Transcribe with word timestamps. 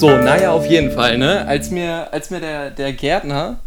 So, 0.00 0.08
naja, 0.08 0.52
auf 0.52 0.66
jeden 0.66 0.90
Fall, 0.92 1.18
ne? 1.18 1.46
Als 1.46 1.70
mir, 1.70 2.12
als 2.12 2.30
mir 2.30 2.40
der, 2.40 2.70
der 2.70 2.92
Gärtner 2.92 3.58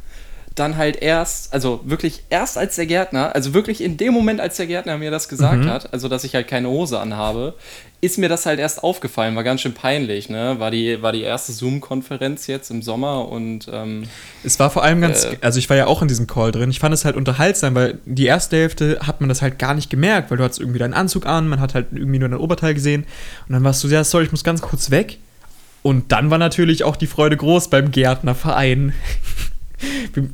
dann 0.56 0.78
halt 0.78 1.02
erst, 1.02 1.52
also 1.54 1.82
wirklich 1.84 2.24
erst 2.30 2.58
als 2.60 2.76
der 2.76 2.86
Gärtner, 2.86 3.34
also 3.34 3.54
wirklich 3.56 3.82
in 3.82 3.98
dem 3.98 4.14
Moment, 4.14 4.40
als 4.40 4.58
der 4.58 4.68
Gärtner 4.68 4.98
mir 5.00 5.10
das 5.10 5.28
gesagt 5.28 5.64
Mhm. 5.64 5.70
hat, 5.70 5.92
also 5.94 6.08
dass 6.10 6.24
ich 6.24 6.36
halt 6.36 6.48
keine 6.48 6.68
Hose 6.70 7.00
anhabe, 7.00 7.56
ist 8.02 8.20
mir 8.20 8.30
das 8.30 8.46
halt 8.46 8.60
erst 8.60 8.84
aufgefallen, 8.84 9.36
war 9.36 9.44
ganz 9.44 9.62
schön 9.62 9.74
peinlich, 9.74 10.30
ne? 10.30 10.60
War 10.60 10.70
die, 10.72 11.02
war 11.02 11.12
die 11.12 11.22
erste 11.22 11.54
Zoom-Konferenz 11.54 12.48
jetzt 12.48 12.70
im 12.70 12.82
Sommer 12.82 13.30
und 13.30 13.68
ähm, 13.72 14.04
Es 14.44 14.60
war 14.60 14.70
vor 14.70 14.84
allem 14.84 15.02
ganz, 15.02 15.24
Äh. 15.24 15.38
also 15.42 15.58
ich 15.58 15.70
war 15.70 15.78
ja 15.78 15.88
auch 15.88 16.02
in 16.02 16.08
diesem 16.08 16.28
Call 16.28 16.52
drin. 16.52 16.70
Ich 16.70 16.80
fand 16.80 16.94
es 16.94 17.06
halt 17.06 17.16
unterhaltsam, 17.16 17.74
weil 17.76 17.98
die 18.06 18.26
erste 18.26 18.58
Hälfte 18.58 19.00
hat 19.02 19.22
man 19.22 19.30
das 19.30 19.42
halt 19.42 19.58
gar 19.58 19.74
nicht 19.74 19.90
gemerkt, 19.90 20.30
weil 20.30 20.38
du 20.38 20.44
hattest 20.44 20.60
irgendwie 20.60 20.80
deinen 20.80 20.94
Anzug 20.94 21.26
an, 21.26 21.48
man 21.48 21.62
hat 21.62 21.74
halt 21.74 21.88
irgendwie 21.94 22.20
nur 22.20 22.30
dein 22.30 22.40
Oberteil 22.40 22.74
gesehen 22.74 23.06
und 23.48 23.54
dann 23.54 23.64
warst 23.64 23.84
du, 23.84 23.88
ja, 23.88 24.04
sorry, 24.04 24.26
ich 24.26 24.32
muss 24.32 24.44
ganz 24.44 24.62
kurz 24.62 24.92
weg. 24.92 25.18
Und 25.82 26.12
dann 26.12 26.30
war 26.30 26.38
natürlich 26.38 26.84
auch 26.84 26.96
die 26.96 27.08
Freude 27.08 27.36
groß 27.38 27.70
beim 27.70 27.92
Gärtnerverein. 27.92 28.94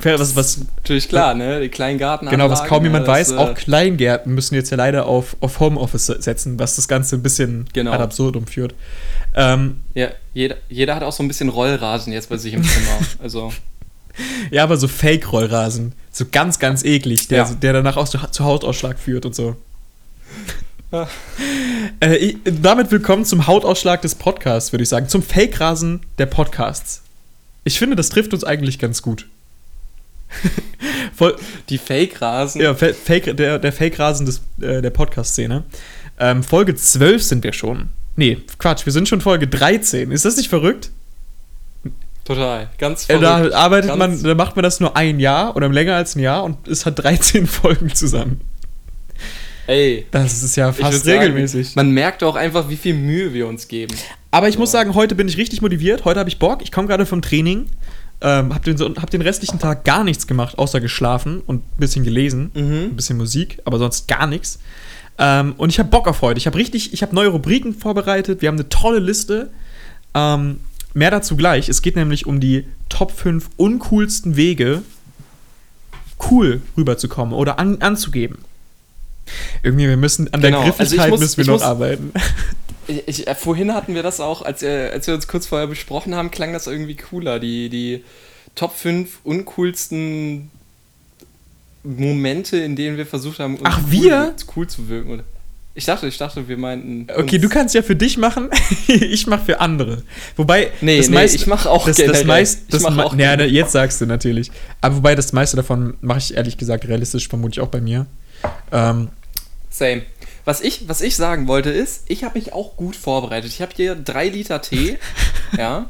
Was, 0.02 0.36
was, 0.36 0.58
natürlich 0.76 1.08
klar, 1.08 1.34
ne? 1.34 1.60
Die 1.60 1.68
kleinen 1.68 1.98
Garten. 1.98 2.28
genau, 2.28 2.50
was 2.50 2.64
kaum 2.64 2.84
jemand 2.84 3.06
ne, 3.06 3.12
weiß, 3.12 3.28
das, 3.28 3.38
auch 3.38 3.50
äh, 3.50 3.54
Kleingärten 3.54 4.34
müssen 4.34 4.54
jetzt 4.54 4.70
ja 4.70 4.76
leider 4.76 5.06
auf, 5.06 5.36
auf 5.40 5.60
Homeoffice 5.60 6.06
setzen, 6.06 6.58
was 6.58 6.76
das 6.76 6.88
Ganze 6.88 7.16
ein 7.16 7.22
bisschen 7.22 7.66
Genau. 7.72 7.92
ad 7.92 8.02
absurdum 8.02 8.46
führt. 8.46 8.74
Ähm, 9.34 9.80
Ja, 9.94 10.08
jeder, 10.34 10.56
jeder 10.68 10.94
hat 10.94 11.02
auch 11.02 11.12
so 11.12 11.22
ein 11.22 11.28
bisschen 11.28 11.48
Rollrasen 11.48 12.12
jetzt 12.12 12.28
bei 12.28 12.36
sich 12.36 12.54
im 12.54 12.62
Zimmer. 12.62 12.98
Also, 13.22 13.52
ja, 14.50 14.62
aber 14.62 14.76
so 14.76 14.88
Fake-Rollrasen. 14.88 15.92
So 16.12 16.26
ganz, 16.30 16.58
ganz 16.58 16.84
eklig, 16.84 17.28
der, 17.28 17.38
Ja. 17.38 17.50
der 17.54 17.72
danach 17.72 17.96
auch 17.96 18.08
zu, 18.08 18.18
zu 18.30 18.44
Hautausschlag 18.44 18.98
führt 18.98 19.26
und 19.26 19.34
so. 19.34 19.56
Ja. 20.92 21.08
Äh, 22.02 22.16
ich, 22.16 22.36
damit 22.44 22.90
willkommen 22.90 23.24
zum 23.26 23.46
Hautausschlag 23.46 24.00
des 24.00 24.14
Podcasts, 24.14 24.72
würde 24.72 24.82
ich 24.82 24.88
sagen. 24.88 25.08
Zum 25.08 25.22
Fake-Rasen 25.22 26.00
der 26.18 26.26
Podcasts. 26.26 27.02
Ich 27.64 27.78
finde, 27.78 27.94
das 27.94 28.08
trifft 28.08 28.32
uns 28.32 28.42
eigentlich 28.42 28.78
ganz 28.78 29.02
gut. 29.02 29.26
Voll, 31.14 31.36
die 31.68 31.78
Fake-Rasen. 31.78 32.60
ja, 32.60 32.74
Fa- 32.74 32.92
Fake, 32.92 33.36
der, 33.36 33.58
der 33.58 33.72
Fake-Rasen 33.72 34.28
äh, 34.60 34.80
der 34.82 34.90
Podcast-Szene. 34.90 35.64
Ähm, 36.18 36.42
Folge 36.42 36.74
12 36.74 37.22
sind 37.22 37.44
wir 37.44 37.52
schon. 37.52 37.88
Nee, 38.16 38.38
Quatsch, 38.58 38.84
wir 38.86 38.92
sind 38.92 39.08
schon 39.08 39.20
Folge 39.20 39.46
13. 39.48 40.10
Ist 40.12 40.24
das 40.24 40.36
nicht 40.36 40.48
verrückt? 40.48 40.90
Total. 42.24 42.68
Ganz 42.78 43.08
Äh, 43.08 43.18
da 43.18 43.38
verrückt. 43.38 43.54
arbeitet 43.54 43.88
Ganz- 43.90 43.98
man, 43.98 44.22
da 44.22 44.34
macht 44.34 44.56
man 44.56 44.62
das 44.62 44.78
nur 44.80 44.96
ein 44.96 45.18
Jahr 45.20 45.56
oder 45.56 45.68
länger 45.68 45.96
als 45.96 46.14
ein 46.16 46.20
Jahr 46.20 46.44
und 46.44 46.68
es 46.68 46.86
hat 46.86 46.98
13 47.02 47.46
Folgen 47.48 47.92
zusammen. 47.94 48.40
Ey. 49.66 50.06
Das 50.10 50.42
ist 50.42 50.56
ja 50.56 50.72
fast 50.72 50.92
würd 50.92 51.04
sagen, 51.04 51.18
regelmäßig. 51.20 51.76
Man 51.76 51.90
merkt 51.92 52.22
auch 52.24 52.34
einfach, 52.36 52.68
wie 52.68 52.76
viel 52.76 52.94
Mühe 52.94 53.32
wir 53.32 53.46
uns 53.46 53.68
geben. 53.68 53.94
Aber 54.32 54.48
ich 54.48 54.58
muss 54.58 54.70
sagen, 54.72 54.94
heute 54.94 55.14
bin 55.14 55.28
ich 55.28 55.36
richtig 55.36 55.62
motiviert. 55.62 56.04
Heute 56.04 56.18
habe 56.20 56.28
ich 56.28 56.38
Bock. 56.38 56.60
Ich 56.62 56.72
komme 56.72 56.88
gerade 56.88 57.06
vom 57.06 57.22
Training. 57.22 57.66
Ähm, 58.22 58.54
hab, 58.54 58.62
den, 58.64 58.78
hab 58.78 59.08
den 59.10 59.22
restlichen 59.22 59.58
Tag 59.58 59.84
gar 59.84 60.04
nichts 60.04 60.26
gemacht, 60.26 60.58
außer 60.58 60.80
geschlafen 60.80 61.40
und 61.46 61.60
ein 61.64 61.78
bisschen 61.80 62.04
gelesen. 62.04 62.50
Ein 62.54 62.96
bisschen 62.96 63.16
Musik, 63.16 63.58
aber 63.64 63.78
sonst 63.78 64.08
gar 64.08 64.26
nichts. 64.26 64.58
Ähm, 65.18 65.54
und 65.56 65.70
ich 65.70 65.78
habe 65.78 65.88
Bock 65.88 66.06
auf 66.06 66.20
heute. 66.22 66.38
Ich 66.38 66.46
habe 66.46 66.58
richtig, 66.58 66.92
ich 66.92 67.02
habe 67.02 67.14
neue 67.14 67.28
Rubriken 67.28 67.74
vorbereitet. 67.74 68.42
Wir 68.42 68.48
haben 68.48 68.56
eine 68.56 68.68
tolle 68.68 68.98
Liste. 68.98 69.50
Ähm, 70.14 70.60
mehr 70.92 71.10
dazu 71.10 71.36
gleich. 71.36 71.68
Es 71.68 71.80
geht 71.82 71.96
nämlich 71.96 72.26
um 72.26 72.40
die 72.40 72.66
Top 72.88 73.10
5 73.12 73.48
uncoolsten 73.56 74.36
Wege, 74.36 74.82
cool 76.30 76.60
rüberzukommen 76.76 77.32
oder 77.34 77.58
an, 77.58 77.80
anzugeben. 77.80 78.38
Irgendwie, 79.62 79.88
wir 79.88 79.96
müssen 79.96 80.32
an 80.34 80.40
der 80.40 80.50
Genau, 80.50 80.62
also 80.62 80.72
ich 80.72 80.78
Griffigkeit 80.78 81.10
muss- 81.10 81.20
müssen 81.20 81.36
wir 81.38 81.44
noch 81.46 81.52
muss- 81.54 81.62
arbeiten. 81.62 82.12
Ich, 83.06 83.26
äh, 83.26 83.34
vorhin 83.34 83.72
hatten 83.74 83.94
wir 83.94 84.02
das 84.02 84.20
auch, 84.20 84.42
als, 84.42 84.62
äh, 84.62 84.90
als 84.92 85.06
wir 85.06 85.14
uns 85.14 85.28
kurz 85.28 85.46
vorher 85.46 85.66
besprochen 85.66 86.14
haben, 86.14 86.30
klang 86.30 86.52
das 86.52 86.66
irgendwie 86.66 86.96
cooler. 86.96 87.38
Die, 87.38 87.68
die 87.68 88.04
Top 88.54 88.74
5 88.76 89.18
uncoolsten 89.24 90.50
Momente, 91.82 92.58
in 92.58 92.76
denen 92.76 92.96
wir 92.96 93.06
versucht 93.06 93.38
haben, 93.38 93.54
uns 93.56 93.62
Ach, 93.64 93.80
cool, 93.86 93.90
wir? 93.92 94.34
cool 94.56 94.66
zu 94.66 94.88
wirken. 94.88 95.10
Oder- 95.12 95.24
Ich 95.74 95.84
dachte, 95.86 96.06
ich 96.08 96.18
dachte, 96.18 96.46
wir 96.48 96.58
meinten. 96.58 97.06
Okay, 97.16 97.38
du 97.38 97.48
kannst 97.48 97.74
ja 97.74 97.82
für 97.82 97.96
dich 97.96 98.18
machen, 98.18 98.50
ich 98.88 99.26
mach 99.26 99.42
für 99.42 99.60
andere. 99.60 100.02
Wobei, 100.36 100.72
Nee, 100.80 100.98
das 100.98 101.08
nee, 101.08 101.14
meiste, 101.14 101.36
ich 101.36 101.46
mach 101.46 101.64
auch 101.66 101.86
das, 101.86 101.96
das 101.96 102.06
generell. 102.06 102.24
meist, 102.26 102.60
Ich 102.66 102.72
das 102.72 102.82
mach 102.82 102.94
ma- 102.96 103.04
auch 103.04 103.16
generell. 103.16 103.50
jetzt 103.50 103.72
sagst 103.72 104.00
du 104.00 104.06
natürlich. 104.06 104.50
Aber 104.82 104.96
wobei 104.96 105.14
das 105.14 105.32
meiste 105.32 105.56
davon 105.56 105.94
mache 106.02 106.18
ich 106.18 106.34
ehrlich 106.36 106.58
gesagt 106.58 106.86
realistisch 106.86 107.28
vermutlich 107.28 107.60
auch 107.60 107.68
bei 107.68 107.80
mir. 107.80 108.06
Ähm, 108.72 109.08
Same. 109.70 110.02
Was 110.50 110.62
ich, 110.62 110.88
was 110.88 111.00
ich 111.00 111.14
sagen 111.14 111.46
wollte 111.46 111.70
ist, 111.70 112.02
ich 112.08 112.24
habe 112.24 112.36
mich 112.36 112.52
auch 112.52 112.74
gut 112.74 112.96
vorbereitet. 112.96 113.52
Ich 113.52 113.62
habe 113.62 113.70
hier 113.72 113.94
drei 113.94 114.28
Liter 114.28 114.60
Tee, 114.60 114.98
ja, 115.56 115.86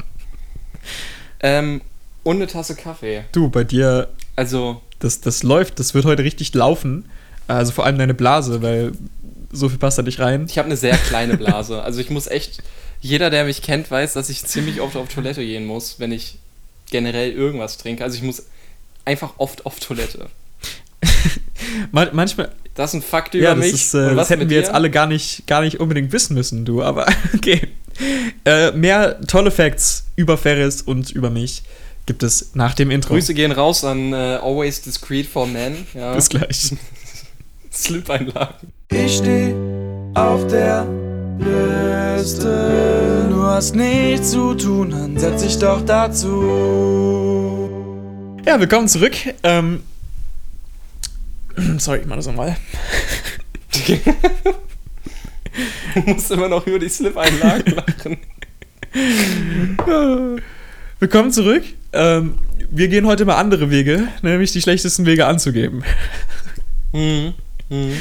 ähm, 1.40 1.80
und 2.24 2.36
eine 2.36 2.46
Tasse 2.46 2.76
Kaffee. 2.76 3.24
du, 3.32 3.48
bei 3.48 3.64
dir, 3.64 4.08
Also, 4.36 4.82
das, 4.98 5.22
das 5.22 5.42
läuft, 5.42 5.80
das 5.80 5.94
wird 5.94 6.04
heute 6.04 6.24
richtig 6.24 6.52
laufen. 6.52 7.08
Also 7.48 7.72
vor 7.72 7.86
allem 7.86 7.96
deine 7.96 8.12
Blase, 8.12 8.60
weil 8.60 8.92
so 9.50 9.70
viel 9.70 9.78
passt 9.78 9.96
da 9.96 10.02
nicht 10.02 10.20
rein. 10.20 10.44
ich 10.46 10.58
habe 10.58 10.66
eine 10.66 10.76
sehr 10.76 10.98
kleine 10.98 11.36
Blase. 11.38 11.82
Also 11.82 11.98
ich 12.02 12.10
muss 12.10 12.26
echt, 12.26 12.62
jeder, 13.00 13.30
der 13.30 13.46
mich 13.46 13.62
kennt, 13.62 13.90
weiß, 13.90 14.12
dass 14.12 14.28
ich 14.28 14.44
ziemlich 14.44 14.82
oft 14.82 14.94
auf 14.94 15.08
Toilette 15.08 15.42
gehen 15.42 15.64
muss, 15.64 16.00
wenn 16.00 16.12
ich 16.12 16.36
generell 16.90 17.32
irgendwas 17.32 17.78
trinke. 17.78 18.04
Also 18.04 18.18
ich 18.18 18.22
muss 18.22 18.42
einfach 19.06 19.32
oft 19.38 19.64
auf 19.64 19.80
Toilette. 19.80 20.28
Man, 21.92 22.08
manchmal, 22.12 22.50
Das 22.74 22.90
ist 22.90 22.94
ein 22.94 23.02
Fakt 23.02 23.34
über 23.34 23.44
ja, 23.44 23.54
das, 23.54 23.64
mich. 23.64 23.74
ist, 23.74 23.94
äh, 23.94 24.14
das 24.14 24.30
hätten 24.30 24.48
wir 24.48 24.56
jetzt 24.56 24.70
dir? 24.70 24.74
alle 24.74 24.90
gar 24.90 25.06
nicht, 25.06 25.46
gar 25.46 25.60
nicht 25.62 25.78
unbedingt 25.80 26.12
wissen 26.12 26.34
müssen, 26.34 26.64
du, 26.64 26.82
aber 26.82 27.06
okay. 27.34 27.60
Äh, 28.44 28.72
mehr 28.72 29.20
tolle 29.26 29.50
Facts 29.50 30.06
über 30.16 30.38
Ferris 30.38 30.80
und 30.82 31.10
über 31.10 31.28
mich 31.30 31.62
gibt 32.06 32.22
es 32.22 32.52
nach 32.54 32.74
dem 32.74 32.90
Intro. 32.90 33.12
Grüße 33.14 33.34
gehen 33.34 33.52
raus 33.52 33.84
an 33.84 34.12
äh, 34.12 34.38
Always 34.42 34.80
Discreet 34.82 35.26
for 35.26 35.46
Men. 35.46 35.86
Ja. 35.94 36.14
Bis 36.14 36.28
gleich. 36.30 36.72
Slip-Einlagen. 37.72 38.72
Ich 38.90 39.18
steh 39.18 39.54
auf 40.14 40.46
der 40.48 40.86
Liste. 41.38 43.28
Du 43.30 43.42
hast 43.42 43.76
nichts 43.76 44.30
zu 44.32 44.54
tun, 44.54 44.90
dann 44.90 45.16
setz 45.18 45.42
dich 45.42 45.58
doch 45.58 45.82
dazu. 45.84 47.68
Ja, 48.46 48.58
willkommen 48.58 48.88
zurück. 48.88 49.14
Ähm, 49.42 49.82
sorry, 51.78 52.00
ich 52.00 52.06
mach 52.06 52.16
das 52.16 52.26
nochmal. 52.26 52.56
Du 55.94 56.00
musst 56.06 56.30
immer 56.30 56.48
noch 56.48 56.66
über 56.66 56.78
die 56.78 56.88
Slip-Einlagen 56.88 57.74
lachen. 57.74 58.18
Willkommen 61.00 61.32
zurück. 61.32 61.64
Ähm, 61.92 62.34
wir 62.70 62.88
gehen 62.88 63.06
heute 63.06 63.24
mal 63.24 63.36
andere 63.36 63.70
Wege, 63.70 64.08
nämlich 64.22 64.52
die 64.52 64.60
schlechtesten 64.60 65.06
Wege 65.06 65.26
anzugeben. 65.26 65.84
Mhm. 66.92 67.34
Mhm. 67.68 67.92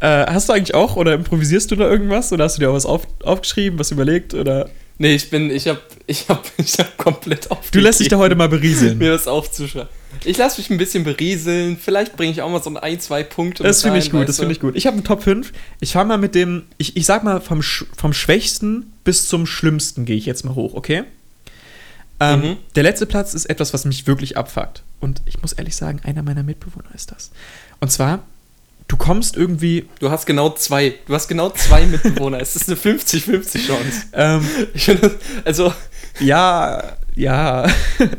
Äh, 0.00 0.24
hast 0.24 0.48
du 0.48 0.54
eigentlich 0.54 0.74
auch 0.74 0.96
oder 0.96 1.12
improvisierst 1.12 1.70
du 1.70 1.76
da 1.76 1.84
irgendwas 1.84 2.32
oder 2.32 2.44
hast 2.44 2.56
du 2.56 2.60
dir 2.60 2.70
auch 2.70 2.74
was 2.74 2.86
auf, 2.86 3.06
aufgeschrieben, 3.22 3.78
was 3.78 3.90
überlegt 3.90 4.32
oder? 4.32 4.70
Nee, 4.96 5.16
ich 5.16 5.28
bin, 5.28 5.50
ich 5.50 5.68
hab, 5.68 5.82
ich 6.12 6.28
hab, 6.28 6.50
ich 6.58 6.78
hab 6.78 6.96
komplett 6.98 7.50
auf. 7.50 7.70
Du 7.70 7.80
lässt 7.80 8.00
dich 8.00 8.08
da 8.08 8.16
heute 8.18 8.34
mal 8.34 8.48
berieseln. 8.48 8.98
mir 8.98 9.10
das 9.10 9.26
aufzuschreiben. 9.26 9.88
Ich 10.24 10.36
lasse 10.36 10.60
mich 10.60 10.70
ein 10.70 10.76
bisschen 10.78 11.04
berieseln. 11.04 11.78
Vielleicht 11.78 12.16
bringe 12.16 12.32
ich 12.32 12.42
auch 12.42 12.50
mal 12.50 12.62
so 12.62 12.72
ein, 12.74 13.00
zwei 13.00 13.22
Punkte. 13.22 13.62
Das 13.62 13.82
finde 13.82 13.98
ich 13.98 14.10
gut, 14.10 14.28
das 14.28 14.36
finde 14.38 14.52
ich 14.52 14.60
gut. 14.60 14.76
Ich 14.76 14.86
habe 14.86 14.94
einen 14.94 15.04
Top 15.04 15.22
5. 15.22 15.52
Ich 15.80 15.92
fange 15.92 16.08
mal 16.08 16.18
mit 16.18 16.34
dem, 16.34 16.64
ich, 16.78 16.96
ich 16.96 17.06
sag 17.06 17.24
mal, 17.24 17.40
vom, 17.40 17.62
vom 17.62 18.12
Schwächsten 18.12 18.92
bis 19.04 19.26
zum 19.26 19.46
Schlimmsten 19.46 20.04
gehe 20.04 20.16
ich 20.16 20.26
jetzt 20.26 20.44
mal 20.44 20.54
hoch, 20.54 20.74
okay? 20.74 21.04
Ähm, 22.20 22.40
Mhm. 22.40 22.56
Der 22.76 22.82
letzte 22.82 23.06
Platz 23.06 23.34
ist 23.34 23.46
etwas, 23.46 23.72
was 23.74 23.84
mich 23.84 24.06
wirklich 24.06 24.36
abfuckt. 24.36 24.82
Und 25.00 25.22
ich 25.24 25.40
muss 25.42 25.52
ehrlich 25.54 25.74
sagen, 25.74 26.00
einer 26.04 26.22
meiner 26.22 26.42
Mitbewohner 26.42 26.94
ist 26.94 27.10
das. 27.10 27.30
Und 27.80 27.90
zwar, 27.90 28.22
du 28.88 28.96
kommst 28.96 29.36
irgendwie, 29.36 29.86
Du 30.00 30.10
hast 30.10 30.26
genau 30.26 30.50
zwei. 30.50 30.94
Du 31.06 31.14
hast 31.14 31.28
genau 31.28 31.50
zwei 31.50 31.86
Mitbewohner. 31.86 32.40
es 32.40 32.56
ist 32.56 32.68
eine 32.68 32.76
50-50 32.78 33.66
Chance. 33.66 34.02
ähm, 34.12 34.46
Ich 34.74 34.84
finde, 34.84 35.02
das- 35.08 35.12
also, 35.44 35.72
ja, 36.20 36.92
ja. 37.14 37.66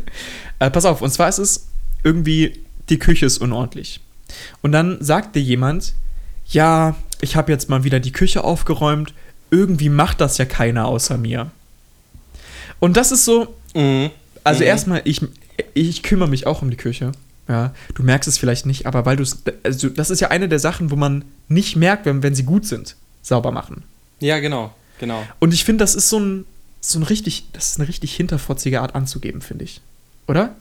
äh, 0.60 0.69
pass 0.71 0.86
auf, 0.86 1.01
und 1.01 1.12
zwar 1.12 1.30
ist 1.30 1.38
es 1.39 1.68
irgendwie, 2.04 2.60
die 2.89 3.00
Küche 3.00 3.25
ist 3.25 3.38
unordentlich. 3.39 4.00
Und 4.62 4.71
dann 4.71 4.98
sagt 5.00 5.36
dir 5.36 5.42
jemand, 5.42 5.94
ja, 6.48 6.95
ich 7.21 7.36
habe 7.36 7.51
jetzt 7.51 7.69
mal 7.69 7.83
wieder 7.83 8.00
die 8.00 8.12
Küche 8.12 8.44
aufgeräumt, 8.44 9.13
irgendwie 9.51 9.89
macht 9.89 10.19
das 10.21 10.38
ja 10.38 10.45
keiner 10.45 10.88
außer 10.88 11.18
mir. 11.18 11.51
Und 12.80 12.98
das 12.98 13.12
ist 13.12 13.25
so, 13.25 13.56
mhm. 13.75 14.10
also 14.44 14.62
Mhm. 14.62 14.68
erstmal, 14.68 15.01
ich, 15.06 15.21
ich 15.74 16.04
kümmere 16.04 16.27
mich 16.30 16.48
auch 16.48 16.62
um 16.62 16.69
die 16.71 16.77
Küche. 16.77 17.12
Ja, 17.48 17.74
du 17.94 18.04
merkst 18.04 18.28
es 18.28 18.38
vielleicht 18.38 18.66
nicht, 18.66 18.86
aber 18.86 19.06
weil 19.06 19.18
du 19.18 19.24
es, 19.24 19.44
also 19.63 19.90
das 19.90 20.10
ist 20.10 20.22
ja 20.22 20.30
eine 20.30 20.48
der 20.48 20.60
Sachen, 20.60 20.92
wo 20.92 20.95
man 20.95 21.25
nicht 21.50 21.75
merkt, 21.75 22.06
wenn, 22.06 22.24
wenn 22.24 22.36
sie 22.36 22.44
gut 22.44 22.66
sind, 22.66 22.95
sauber 23.22 23.51
machen. 23.51 23.84
Ja, 24.19 24.40
genau. 24.40 24.74
Genau. 25.00 25.24
Und 25.40 25.54
ich 25.54 25.66
finde, 25.66 25.84
das 25.84 25.95
ist 25.95 26.10
so 26.10 26.19
ein, 26.19 26.45
so 26.80 27.00
ein 27.00 27.04
richtig, 27.04 27.45
das 27.51 27.72
ist 27.72 27.80
eine 27.80 27.90
richtig 27.90 28.16
hinterfotzige 28.16 28.81
Art 28.81 28.95
anzugeben, 28.95 29.42
finde 29.42 29.66
ich. 29.66 29.81
Oder? 30.28 30.56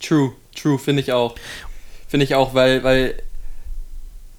True, 0.00 0.32
true, 0.56 0.78
finde 0.78 1.02
ich 1.02 1.12
auch. 1.12 1.36
Finde 2.08 2.24
ich 2.24 2.34
auch, 2.34 2.54
weil, 2.54 2.82
weil 2.82 3.14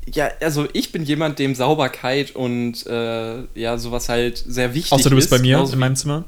ja, 0.05 0.29
also 0.41 0.67
ich 0.73 0.91
bin 0.91 1.03
jemand, 1.03 1.39
dem 1.39 1.55
Sauberkeit 1.55 2.35
und 2.35 2.85
äh, 2.85 3.43
ja, 3.55 3.77
sowas 3.77 4.09
halt 4.09 4.37
sehr 4.45 4.73
wichtig 4.73 4.91
ist. 4.91 4.99
Außer 4.99 5.09
du 5.09 5.15
bist 5.15 5.31
ist, 5.31 5.37
bei 5.37 5.41
mir 5.41 5.65
in 5.71 5.79
meinem 5.79 5.95
Zimmer. 5.95 6.25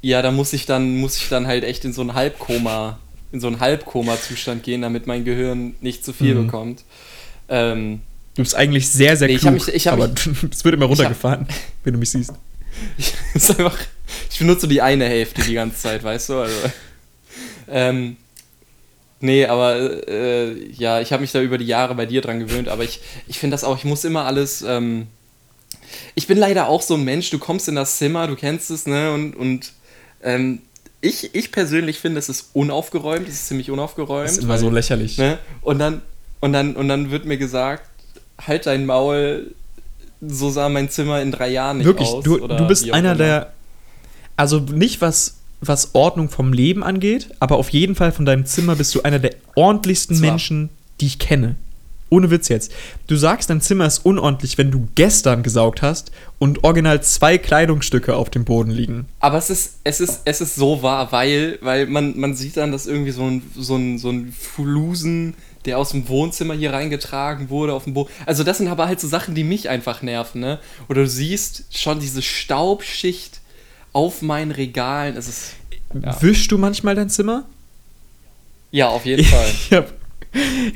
Ja, 0.00 0.22
da 0.22 0.30
muss 0.30 0.52
ich 0.52 0.66
dann, 0.66 0.96
muss 0.98 1.16
ich 1.16 1.28
dann 1.28 1.46
halt 1.46 1.64
echt 1.64 1.84
in 1.84 1.92
so 1.92 2.02
ein 2.02 2.14
Halbkoma, 2.14 2.98
in 3.32 3.40
so 3.40 3.46
einen 3.48 3.60
Halbkoma-Zustand 3.60 4.62
gehen, 4.62 4.82
damit 4.82 5.06
mein 5.06 5.24
Gehirn 5.24 5.74
nicht 5.80 6.04
zu 6.04 6.12
viel 6.12 6.34
Mhm. 6.34 6.46
bekommt. 6.46 6.84
Ähm, 7.48 8.00
Du 8.36 8.42
bist 8.42 8.54
eigentlich 8.54 8.88
sehr, 8.88 9.16
sehr 9.16 9.26
Nee, 9.26 9.34
ich 9.34 9.40
klug, 9.40 9.54
hab 9.58 9.66
mich- 9.66 9.74
ich 9.74 9.90
aber 9.90 10.04
es 10.52 10.64
wird 10.64 10.74
immer 10.74 10.84
ich 10.84 10.90
hab- 10.90 10.98
runtergefahren, 10.98 11.48
wenn 11.82 11.92
du 11.94 11.98
mich 11.98 12.10
siehst. 12.10 12.32
ich, 12.98 13.12
ist 13.34 13.50
einfach, 13.50 13.76
ich 14.30 14.38
benutze 14.38 14.68
die 14.68 14.80
eine 14.80 15.06
Hälfte 15.06 15.42
die 15.42 15.54
ganze 15.54 15.76
Zeit, 15.78 16.04
weißt 16.04 16.28
du? 16.28 16.34
Also, 16.38 16.54
ähm, 17.68 18.16
nee, 19.20 19.44
aber 19.46 20.06
äh, 20.08 20.70
ja, 20.72 21.00
ich 21.00 21.12
habe 21.12 21.22
mich 21.22 21.32
da 21.32 21.40
über 21.40 21.58
die 21.58 21.66
Jahre 21.66 21.96
bei 21.96 22.06
dir 22.06 22.20
dran 22.20 22.38
gewöhnt, 22.38 22.68
aber 22.68 22.84
ich, 22.84 23.00
ich 23.26 23.40
finde 23.40 23.54
das 23.54 23.64
auch, 23.64 23.76
ich 23.76 23.84
muss 23.84 24.04
immer 24.04 24.24
alles. 24.26 24.62
Ähm, 24.62 25.08
ich 26.14 26.26
bin 26.28 26.38
leider 26.38 26.68
auch 26.68 26.82
so 26.82 26.94
ein 26.94 27.02
Mensch, 27.04 27.30
du 27.30 27.38
kommst 27.40 27.66
in 27.66 27.74
das 27.74 27.96
Zimmer, 27.98 28.28
du 28.28 28.36
kennst 28.36 28.70
es, 28.70 28.86
ne? 28.86 29.12
Und, 29.12 29.34
und 29.34 29.72
ähm, 30.22 30.60
ich, 31.00 31.34
ich 31.34 31.52
persönlich 31.52 32.00
finde, 32.00 32.18
es 32.18 32.28
ist 32.28 32.50
unaufgeräumt, 32.54 33.28
es 33.28 33.34
ist 33.34 33.48
ziemlich 33.48 33.70
unaufgeräumt. 33.70 34.28
Das 34.28 34.38
ist 34.38 34.44
immer 34.44 34.58
so 34.58 34.70
lächerlich. 34.70 35.16
Ne? 35.18 35.38
Und, 35.62 35.78
dann, 35.78 36.02
und, 36.40 36.52
dann, 36.52 36.74
und 36.74 36.88
dann 36.88 37.10
wird 37.10 37.24
mir 37.24 37.38
gesagt, 37.38 37.88
halt 38.44 38.66
dein 38.66 38.84
Maul, 38.84 39.54
so 40.20 40.50
sah 40.50 40.68
mein 40.68 40.90
Zimmer 40.90 41.22
in 41.22 41.30
drei 41.30 41.48
Jahren 41.50 41.78
nicht 41.78 41.86
Wirklich, 41.86 42.08
aus. 42.08 42.24
du, 42.24 42.42
oder 42.42 42.56
du 42.56 42.66
bist 42.66 42.90
einer 42.90 43.12
immer. 43.12 43.18
der. 43.18 43.52
Also 44.36 44.58
nicht 44.60 45.00
was, 45.00 45.38
was 45.60 45.94
Ordnung 45.94 46.28
vom 46.28 46.52
Leben 46.52 46.82
angeht, 46.84 47.30
aber 47.40 47.56
auf 47.56 47.70
jeden 47.70 47.94
Fall 47.94 48.12
von 48.12 48.24
deinem 48.24 48.46
Zimmer 48.46 48.76
bist 48.76 48.94
du 48.94 49.02
einer 49.02 49.18
der 49.18 49.34
ordentlichsten 49.54 50.16
Zwar. 50.16 50.30
Menschen, 50.30 50.70
die 51.00 51.06
ich 51.06 51.18
kenne. 51.18 51.56
Ohne 52.10 52.30
Witz 52.30 52.48
jetzt. 52.48 52.72
Du 53.06 53.16
sagst, 53.16 53.50
dein 53.50 53.60
Zimmer 53.60 53.86
ist 53.86 54.04
unordentlich, 54.04 54.56
wenn 54.56 54.70
du 54.70 54.88
gestern 54.94 55.42
gesaugt 55.42 55.82
hast 55.82 56.10
und 56.38 56.64
original 56.64 57.02
zwei 57.02 57.36
Kleidungsstücke 57.38 58.16
auf 58.16 58.30
dem 58.30 58.44
Boden 58.44 58.70
liegen. 58.70 59.06
Aber 59.20 59.38
es 59.38 59.50
ist, 59.50 59.80
es 59.84 60.00
ist, 60.00 60.22
es 60.24 60.40
ist 60.40 60.54
so 60.54 60.82
wahr, 60.82 61.12
weil, 61.12 61.58
weil 61.60 61.86
man, 61.86 62.18
man 62.18 62.34
sieht 62.34 62.56
dann, 62.56 62.72
dass 62.72 62.86
irgendwie 62.86 63.10
so 63.10 63.24
ein, 63.24 63.42
so 63.54 63.76
ein, 63.76 63.98
so 63.98 64.10
ein 64.10 64.32
Flusen, 64.32 65.34
der 65.64 65.78
aus 65.78 65.90
dem 65.90 66.08
Wohnzimmer 66.08 66.54
hier 66.54 66.72
reingetragen 66.72 67.50
wurde, 67.50 67.74
auf 67.74 67.84
dem 67.84 67.94
Boden. 67.94 68.10
Also 68.24 68.44
das 68.44 68.58
sind 68.58 68.68
aber 68.68 68.86
halt 68.86 69.00
so 69.00 69.08
Sachen, 69.08 69.34
die 69.34 69.44
mich 69.44 69.68
einfach 69.68 70.02
nerven, 70.02 70.40
ne? 70.40 70.58
Oder 70.88 71.02
du 71.02 71.08
siehst 71.08 71.64
schon 71.76 72.00
diese 72.00 72.22
Staubschicht 72.22 73.40
auf 73.92 74.22
meinen 74.22 74.50
Regalen. 74.50 75.16
Es 75.16 75.28
ist. 75.28 75.52
Ja, 76.02 76.20
Wischst 76.22 76.50
du 76.52 76.58
manchmal 76.58 76.94
dein 76.94 77.10
Zimmer? 77.10 77.44
ja 78.70 78.88
auf 78.88 79.04
jeden 79.04 79.24
Fall. 79.24 79.46
Ich, 79.70 79.72
hab, 79.72 79.92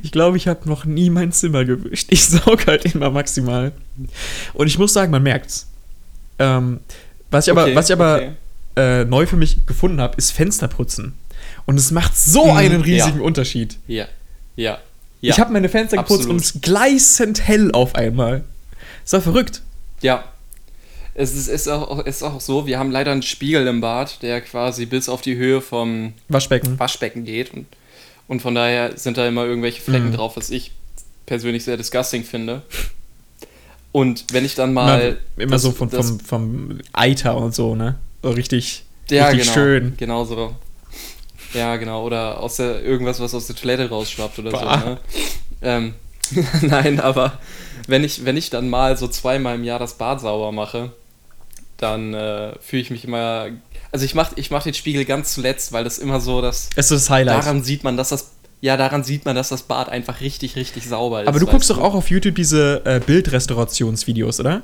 ich 0.03 0.13
glaube, 0.13 0.37
ich 0.37 0.49
habe 0.49 0.69
noch 0.69 0.85
nie 0.85 1.11
mein 1.11 1.33
Zimmer 1.33 1.65
gewischt. 1.65 2.09
Ich 2.11 2.25
saug 2.27 2.67
halt 2.67 2.85
immer 2.95 3.11
maximal. 3.11 3.73
Und 4.55 4.67
ich 4.67 4.79
muss 4.79 4.93
sagen, 4.93 5.11
man 5.11 5.23
merkt's. 5.23 5.69
Ähm, 6.39 6.81
was 7.31 7.47
ich 7.47 7.51
aber, 7.53 7.65
Okay, 7.65 7.75
was 7.77 7.89
ich 7.89 7.93
aber 7.95 8.17
okay. 8.17 8.33
äh, 8.77 9.05
neu 9.05 9.27
für 9.27 9.37
mich 9.37 9.67
gefunden 9.67 10.01
habe, 10.01 10.17
ist 10.17 10.31
Fensterputzen. 10.33 11.15
Und 11.67 11.79
es 11.79 11.91
macht 11.91 12.17
so 12.17 12.47
Mhm, 12.47 12.57
einen 12.57 12.81
riesigen 12.81 13.19
ja. 13.19 13.25
Unterschied. 13.25 13.79
Ja. 13.87 14.07
Ja. 14.57 14.79
Ich 15.21 15.39
habe 15.39 15.53
meine 15.53 15.69
Fenster 15.69 15.97
geputzt 15.99 16.21
absolut. 16.23 16.31
und 16.35 16.41
es 16.41 16.55
ist 16.57 16.63
gleißend 16.63 17.47
hell 17.47 17.71
auf 17.73 17.95
einmal. 17.95 18.43
Das 19.05 19.13
war 19.15 19.21
verrückt. 19.23 19.63
Ja. 20.01 20.25
Es 21.15 21.35
ist, 21.35 21.49
ist, 21.49 21.69
auch, 21.69 22.05
ist 22.07 22.23
auch 22.23 22.41
so, 22.41 22.67
wir 22.67 22.79
haben 22.79 22.91
leider 22.91 23.13
einen 23.13 23.23
Spiegel 23.23 23.67
im 23.67 23.81
Bad, 23.83 24.23
der 24.23 24.41
quasi 24.41 24.87
bis 24.87 25.09
auf 25.11 25.21
die 25.21 25.37
Höhe 25.37 25.61
vom 25.61 26.15
Waschbecken. 26.29 26.79
Waschbecken 26.79 27.25
geht. 27.25 27.53
Und, 27.53 27.67
und 28.29 28.41
von 28.43 28.55
daher 28.55 28.97
sind 28.97 29.17
da 29.17 29.27
immer 29.27 29.45
irgendwelche 29.45 29.81
Flecken 29.83 30.09
Mhm. 30.11 30.15
drauf, 30.15 30.37
was 30.37 30.51
ich 30.51 30.73
persönlich 31.27 31.65
sehr 31.65 31.77
disgusting 31.77 32.25
finde. 32.25 32.63
Und 33.93 34.25
wenn 34.33 34.45
ich 34.45 34.55
dann 34.55 34.73
mal. 34.73 35.19
immer 35.37 35.53
das- 35.53 35.63
so 35.63 35.71
von, 35.73 35.91
das- 35.91 36.09
vom, 36.11 36.21
vom 36.21 36.79
Eiter 36.93 37.37
und 37.37 37.55
so, 37.55 37.75
ne? 37.75 37.97
So 38.23 38.31
richtig, 38.31 38.85
ja, 39.11 39.27
richtig 39.27 39.43
genau, 39.49 39.55
schön. 39.55 39.95
Genau 39.97 40.25
so. 40.25 40.55
Ja, 41.55 41.77
genau. 41.77 42.05
Oder 42.07 42.41
aus 42.41 42.57
der, 42.57 42.83
irgendwas, 42.83 43.21
was 43.21 43.35
aus 43.35 43.47
der 43.49 43.57
Toilette 43.57 43.89
rausschwappt 43.91 44.39
oder 44.39 44.51
Bah. 44.53 44.81
so. 44.81 44.89
Ne? 44.89 44.99
Ähm, 45.61 45.95
Nein, 46.63 46.99
aber 47.01 47.39
wenn 47.87 48.05
ich, 48.05 48.25
wenn 48.25 48.37
ich 48.39 48.49
dann 48.49 48.71
mal 48.71 48.97
so 48.97 49.09
zweimal 49.09 49.57
im 49.57 49.65
Jahr 49.65 49.79
das 49.79 49.95
Bad 49.99 50.21
sauber 50.21 50.53
mache, 50.53 50.93
dann 51.83 52.15
äh, 52.15 52.53
fühle 52.61 52.83
ich 52.83 52.91
mich 52.91 53.05
immer. 53.05 53.49
Also 53.91 54.05
ich 54.05 54.15
mache 54.15 54.33
ich 54.37 54.51
mach 54.51 54.63
den 54.63 54.75
Spiegel 54.75 55.05
ganz 55.05 55.35
zuletzt, 55.35 55.73
weil 55.73 55.85
das 55.85 55.99
immer 55.99 56.21
so, 56.21 56.41
dass 56.41 56.71
Es 56.77 56.91
ist 56.91 56.93
das 56.93 57.11
Highlight. 57.11 57.39
daran 57.45 57.63
sieht 57.63 57.85
man, 57.85 57.97
dass 57.97 58.09
das. 58.11 58.31
Ja, 58.61 58.77
daran 58.77 59.03
sieht 59.03 59.25
man, 59.25 59.35
dass 59.35 59.49
das 59.49 59.63
Bad 59.63 59.89
einfach 59.89 60.21
richtig, 60.21 60.55
richtig 60.55 60.87
sauber 60.87 61.23
ist. 61.23 61.29
aber 61.29 61.41
du 61.41 61.47
guckst 61.47 61.69
doch 61.69 61.79
auch 61.79 61.95
auf 61.95 62.11
YouTube 62.11 62.37
diese 62.37 62.81
äh, 62.85 63.01
Bildrestaurationsvideos, 63.01 64.41
oder? 64.41 64.63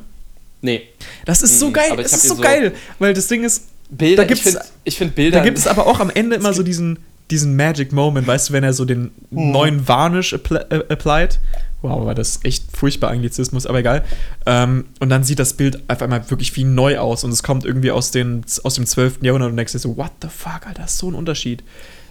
Nee. 0.61 0.83
Das 1.25 1.43
ist 1.43 1.59
so 1.59 1.69
Mhm, 1.69 1.73
geil. 1.73 1.97
Das 1.97 2.13
ist 2.13 2.23
so 2.29 2.35
so- 2.37 2.43
geil, 2.43 2.73
weil 2.99 3.13
das 3.15 3.27
Ding 3.29 3.45
ist, 3.45 3.65
Bilder, 3.91 4.23
Da 4.23 4.29
gibt's- 4.29 4.45
ich 4.85 4.97
finde 4.97 5.13
find 5.13 5.15
Bilder. 5.15 5.39
da 5.39 5.45
gibt 5.45 5.57
es 5.59 5.67
aber 5.67 5.87
auch 5.87 5.99
am 6.01 6.11
Ende 6.11 6.37
immer 6.37 6.53
so 6.53 6.63
diesen, 6.63 6.99
diesen 7.31 7.57
Magic 7.57 7.93
Moment, 7.93 8.27
weißt 8.27 8.49
du, 8.49 8.53
wenn 8.55 8.65
er 8.65 8.73
so 8.73 8.85
den 8.85 9.11
Mhm. 9.31 9.51
neuen 9.53 9.89
Varnish 9.89 10.33
appl 10.35 10.57
äh, 10.71 10.83
applied. 10.93 11.39
Wow, 11.81 12.05
war 12.07 12.15
das 12.17 12.41
echt 12.43 12.65
furchtbar 12.77 13.11
Anglizismus, 13.11 13.65
aber 13.67 13.79
egal. 13.79 14.05
Ähm, 14.47 14.87
und 14.99 15.11
dann 15.11 15.23
sieht 15.23 15.39
das 15.39 15.53
Bild 15.55 15.81
auf 15.89 16.03
einmal 16.03 16.29
wirklich 16.29 16.57
wie 16.57 16.65
neu 16.65 16.99
aus 16.99 17.23
und 17.23 17.31
es 17.31 17.45
kommt 17.45 17.65
irgendwie 17.65 17.93
aus, 17.93 18.11
den, 18.11 18.45
aus 18.65 18.75
dem 18.75 18.85
12. 18.85 19.19
Jahrhundert 19.23 19.51
und 19.51 19.57
denkst 19.57 19.73
dir 19.75 19.79
so, 19.79 19.97
what 19.97 20.11
the 20.23 20.29
fuck, 20.29 20.67
Alter, 20.67 20.83
das 20.83 20.95
ist 20.95 20.99
so 20.99 21.09
ein 21.11 21.15
Unterschied. 21.15 21.63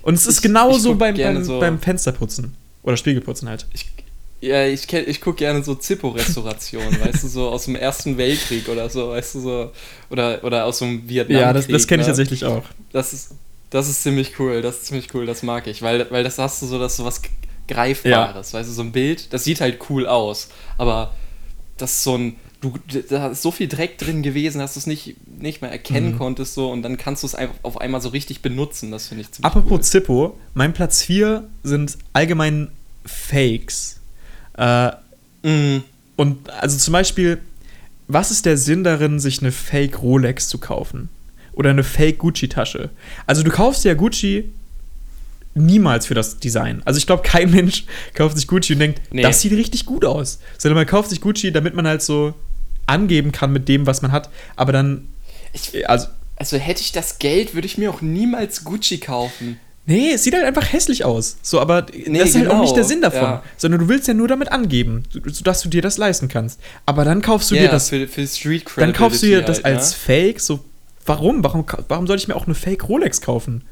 Und 0.04 0.14
es 0.14 0.26
ist 0.26 0.38
Ich- 0.38 0.42
genauso 0.44 0.94
ich 0.94 0.98
beim, 0.98 1.16
beim, 1.18 1.44
so- 1.44 1.60
beim 1.60 1.80
Fensterputzen. 1.80 2.54
Oder 2.84 2.96
Spiegelputzen 2.96 3.50
halt. 3.50 3.66
Ich, 3.74 3.88
ja, 4.40 4.64
ich, 4.66 4.92
ich 4.94 5.20
gucke 5.20 5.40
gerne 5.40 5.62
so 5.62 5.76
Zippo-Restaurationen, 5.76 7.02
weißt 7.06 7.24
du, 7.24 7.28
so 7.28 7.50
aus 7.50 7.66
dem 7.66 7.76
Ersten 7.76 8.18
Weltkrieg 8.18 8.70
oder 8.70 8.90
so, 8.90 9.10
weißt 9.10 9.36
du, 9.36 9.40
so. 9.42 9.72
Oder, 10.10 10.42
oder 10.46 10.64
aus 10.64 10.80
dem 10.80 11.10
Vietnam. 11.10 11.42
Ja, 11.42 11.52
das, 11.52 11.68
das 11.68 11.88
kenne 11.88 12.02
ich 12.02 12.08
ne? 12.08 12.12
tatsächlich 12.12 12.46
auch. 12.46 12.64
Das 12.94 13.12
ist, 13.12 13.32
das 13.70 13.90
ist 13.90 14.04
ziemlich 14.04 14.40
cool, 14.40 14.62
das 14.62 14.78
ist 14.78 14.86
ziemlich 14.88 15.14
cool, 15.14 15.26
das 15.26 15.44
mag 15.44 15.68
ich, 15.68 15.82
weil, 15.82 16.10
weil 16.12 16.24
das 16.24 16.38
hast 16.38 16.62
du 16.62 16.66
so, 16.68 16.80
das 16.80 16.96
so 16.98 17.06
was 17.06 17.22
Greifbares, 17.68 18.54
weißt 18.54 18.70
du, 18.70 18.74
so 18.74 18.82
ein 18.82 18.92
Bild, 18.92 19.34
das 19.34 19.44
sieht 19.44 19.60
halt 19.62 19.80
cool 19.90 20.08
aus, 20.08 20.50
aber 20.78 21.14
das 21.78 21.92
ist 21.92 22.04
so 22.04 22.16
ein, 22.18 22.38
du, 22.62 22.74
da 23.10 23.28
ist 23.28 23.42
so 23.42 23.52
viel 23.52 23.68
Dreck 23.68 23.98
drin 23.98 24.24
gewesen, 24.24 24.60
dass 24.60 24.74
du 24.76 24.80
es 24.80 24.88
nicht, 24.88 25.16
nicht 25.40 25.62
mehr 25.62 25.72
erkennen 25.72 26.14
Mhm. 26.14 26.18
konntest, 26.18 26.54
so, 26.54 26.72
und 26.72 26.82
dann 26.82 26.98
kannst 26.98 27.24
du 27.24 27.28
es 27.28 27.36
einfach 27.36 27.56
auf 27.64 27.80
einmal 27.82 28.02
so 28.02 28.10
richtig 28.10 28.42
benutzen, 28.42 28.90
das 28.92 29.08
finde 29.10 29.24
ich 29.24 29.32
ziemlich 29.32 29.46
Apropos 29.46 29.72
cool. 29.72 29.82
Zippo, 29.82 30.38
mein 30.54 30.74
Platz 30.74 31.02
4 31.04 31.44
sind 31.64 31.98
allgemein 32.14 32.72
Fakes. 33.06 34.00
Äh, 34.58 34.92
Mm, 35.44 35.84
und 36.16 36.50
also 36.50 36.78
zum 36.80 36.94
Beispiel, 36.94 37.38
was 38.08 38.32
ist 38.32 38.48
der 38.48 38.58
Sinn 38.58 38.84
darin, 38.84 39.20
sich 39.20 39.40
eine 39.40 39.52
Fake 39.52 40.02
Rolex 40.02 40.50
zu 40.50 40.58
kaufen? 40.58 41.10
Oder 41.58 41.72
eine 41.72 41.84
Fake 41.84 42.20
Gucci-Tasche? 42.20 42.90
Also 43.26 43.44
du 43.44 43.50
kaufst 43.50 43.84
ja 43.84 43.94
Gucci 43.96 44.54
niemals 45.56 46.06
für 46.06 46.14
das 46.14 46.38
Design. 46.38 46.82
Also 46.86 47.00
ich 47.00 47.08
glaube, 47.08 47.24
kein 47.24 47.50
Mensch 47.52 47.86
kauft 48.14 48.38
sich 48.38 48.48
Gucci 48.48 48.74
und 48.74 48.80
denkt, 48.80 49.02
Nee. 49.12 49.24
das 49.24 49.42
sieht 49.42 49.54
richtig 49.54 49.86
gut 49.86 50.06
aus. 50.06 50.40
Sondern 50.58 50.76
man 50.78 50.86
kauft 50.86 51.10
sich 51.10 51.20
Gucci, 51.20 51.52
damit 51.52 51.74
man 51.74 51.88
halt 51.88 52.02
so 52.04 52.36
angeben 52.86 53.32
kann 53.32 53.52
mit 53.52 53.68
dem, 53.68 53.88
was 53.88 54.02
man 54.04 54.12
hat. 54.12 54.30
Aber 54.56 54.72
dann, 54.72 55.08
ich, 55.54 55.90
also, 55.90 56.08
Also 56.36 56.58
hätte 56.58 56.82
ich 56.82 56.92
das 56.92 57.18
Geld, 57.18 57.56
würde 57.56 57.66
ich 57.66 57.78
mir 57.80 57.90
auch 57.90 58.02
niemals 58.02 58.64
Gucci 58.64 59.00
kaufen. 59.00 59.60
Nee, 59.88 60.12
es 60.14 60.24
sieht 60.26 60.34
halt 60.36 60.44
einfach 60.46 60.72
hässlich 60.74 61.06
aus. 61.06 61.38
So, 61.42 61.60
aber 61.62 61.88
Nee, 62.06 62.20
das 62.20 62.30
ist 62.30 62.36
halt 62.36 62.48
auch 62.48 62.52
genau, 62.52 62.62
nicht 62.62 62.76
der 62.76 62.84
Sinn 62.84 63.02
davon. 63.02 63.22
ja. 63.22 63.44
Sondern 63.56 63.80
du 63.80 63.88
willst 63.88 64.08
ja 64.08 64.14
nur 64.14 64.28
damit 64.28 64.52
angeben, 64.52 65.04
sodass 65.26 65.62
du 65.62 65.70
dir 65.70 65.82
das 65.82 65.98
leisten 65.98 66.28
kannst. 66.28 66.60
Aber 66.86 67.04
dann 67.06 67.22
kaufst 67.24 67.50
du 67.50 67.56
Ja, 67.56 67.64
dir 67.64 67.70
das. 67.70 67.90
für, 67.90 68.08
für 68.08 68.28
Street 68.28 68.66
Dann 68.76 68.94
kaufst 68.94 69.24
du 69.24 69.28
dir 69.28 69.42
das 69.42 69.64
halt, 69.64 69.78
als 69.78 69.94
Fake. 69.94 70.40
So, 70.42 70.60
warum? 71.08 71.44
Warum, 71.44 71.66
warum 71.88 72.08
soll 72.08 72.18
ich 72.18 72.28
mir 72.28 72.36
auch 72.36 72.46
eine 72.46 72.56
Fake 72.56 72.88
Rolex 72.88 73.22
kaufen? 73.22 73.64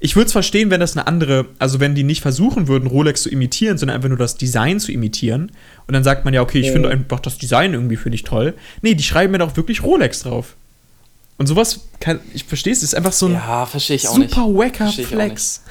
Ich 0.00 0.14
würde 0.14 0.26
es 0.26 0.32
verstehen, 0.32 0.70
wenn 0.70 0.78
das 0.78 0.96
eine 0.96 1.06
andere, 1.08 1.46
also 1.58 1.80
wenn 1.80 1.94
die 1.94 2.04
nicht 2.04 2.22
versuchen 2.22 2.68
würden, 2.68 2.86
Rolex 2.86 3.22
zu 3.22 3.30
imitieren, 3.30 3.78
sondern 3.78 3.96
einfach 3.96 4.08
nur 4.08 4.18
das 4.18 4.36
Design 4.36 4.78
zu 4.78 4.92
imitieren. 4.92 5.50
Und 5.88 5.94
dann 5.94 6.04
sagt 6.04 6.24
man 6.24 6.32
ja, 6.32 6.42
okay, 6.42 6.60
ich 6.60 6.70
finde 6.70 6.88
einfach 6.88 7.18
das 7.18 7.38
Design 7.38 7.74
irgendwie 7.74 7.96
finde 7.96 8.14
ich 8.14 8.22
toll. 8.22 8.54
Nee, 8.80 8.94
die 8.94 9.02
schreiben 9.02 9.32
mir 9.32 9.38
doch 9.38 9.56
wirklich 9.56 9.82
Rolex 9.82 10.20
drauf. 10.20 10.54
Und 11.36 11.46
sowas 11.46 11.80
kann, 12.00 12.20
ich 12.34 12.44
verstehe 12.44 12.72
es, 12.72 12.82
ist 12.82 12.94
einfach 12.94 13.12
so 13.12 13.26
ein 13.26 13.32
Ja, 13.32 13.66
super 13.66 14.46
wacker 14.54 14.88
Flex. 14.88 15.62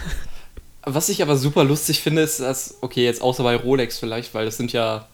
Was 0.84 1.10
ich 1.10 1.22
aber 1.22 1.36
super 1.36 1.66
lustig 1.66 2.02
finde, 2.02 2.22
ist, 2.22 2.40
dass, 2.40 2.76
okay, 2.82 3.04
jetzt 3.04 3.22
außer 3.22 3.44
bei 3.44 3.56
Rolex 3.56 3.98
vielleicht, 4.00 4.34
weil 4.34 4.46
das 4.46 4.56
sind 4.56 4.72
ja 4.72 5.08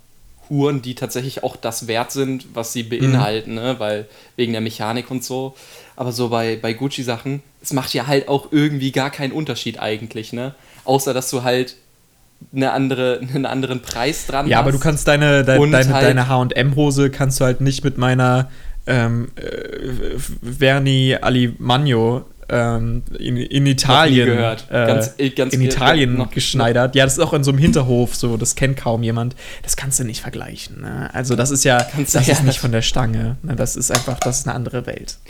Huren, 0.53 0.81
die 0.83 0.93
tatsächlich 0.95 1.43
auch 1.43 1.55
das 1.55 1.88
wert 1.88 2.12
sind, 2.12 2.45
was 2.53 2.74
sie 2.74 2.83
beinhalten, 2.83 3.55
ne? 3.55 3.75
weil 3.79 4.05
wegen 4.36 4.51
der 4.51 4.62
Mechanik 4.62 5.10
und 5.10 5.24
so. 5.24 5.55
Aber 5.95 6.12
so 6.12 6.29
bei, 6.29 6.57
bei 6.62 6.74
Gucci-Sachen, 6.74 7.41
es 7.62 7.74
macht 7.74 7.93
ja 7.93 8.05
halt 8.07 8.27
auch 8.27 8.51
irgendwie 8.51 8.91
gar 8.91 9.10
keinen 9.10 9.31
Unterschied 9.31 9.79
eigentlich, 9.79 10.33
ne? 10.33 10.53
Außer, 10.86 11.13
dass 11.13 11.29
du 11.29 11.43
halt 11.43 11.75
eine 12.53 12.72
andere, 12.72 13.19
einen 13.33 13.45
anderen 13.45 13.81
Preis 13.81 14.27
dran 14.27 14.48
Ja, 14.48 14.57
hast. 14.57 14.62
aber 14.63 14.72
du 14.74 14.79
kannst 14.79 15.07
deine, 15.07 15.39
Und 15.60 15.72
deine, 15.72 15.93
halt- 15.93 16.05
deine 16.05 16.27
HM-Hose 16.27 17.10
kannst 17.10 17.39
du 17.39 17.45
halt 17.45 17.62
nicht 17.62 17.83
mit 17.83 17.98
meiner 17.98 18.51
ähm, 18.86 19.29
äh, 19.36 20.17
Verni 20.41 21.15
Alimagno 21.19 22.25
ähm, 22.50 23.04
in, 23.18 23.38
in 23.38 23.66
Italien 23.66 24.26
gehört. 24.28 24.68
Äh, 24.70 24.86
Ganz- 24.88 25.14
äh, 25.18 25.30
ganz- 25.30 25.54
in 25.54 25.62
äh, 25.62 25.66
Italien 25.66 26.16
noch- 26.18 26.32
geschneidert. 26.32 26.96
Ja, 26.96 27.06
das 27.06 27.14
ist 27.14 27.20
auch 27.20 27.34
in 27.34 27.44
so 27.44 27.52
einem 27.52 27.58
Hinterhof, 27.60 28.16
so 28.16 28.38
das 28.38 28.56
kennt 28.56 28.78
kaum 28.78 29.04
jemand. 29.04 29.36
Das 29.62 29.76
kannst 29.76 30.00
du 30.00 30.04
nicht 30.04 30.22
vergleichen. 30.22 30.82
Ne? 30.82 31.10
Also 31.14 31.36
das 31.36 31.52
ist 31.52 31.64
ja, 31.64 31.84
du- 31.96 32.02
das 32.04 32.14
ja. 32.28 32.34
ist 32.34 32.44
nicht 32.44 32.60
von 32.60 32.72
der 32.72 32.82
Stange. 32.82 33.38
Ne? 33.44 33.56
Das 33.56 33.76
ist 33.76 33.92
einfach, 33.92 34.20
das 34.20 34.40
ist 34.40 34.48
eine 34.48 34.56
andere 34.56 34.86
Welt. 34.86 35.18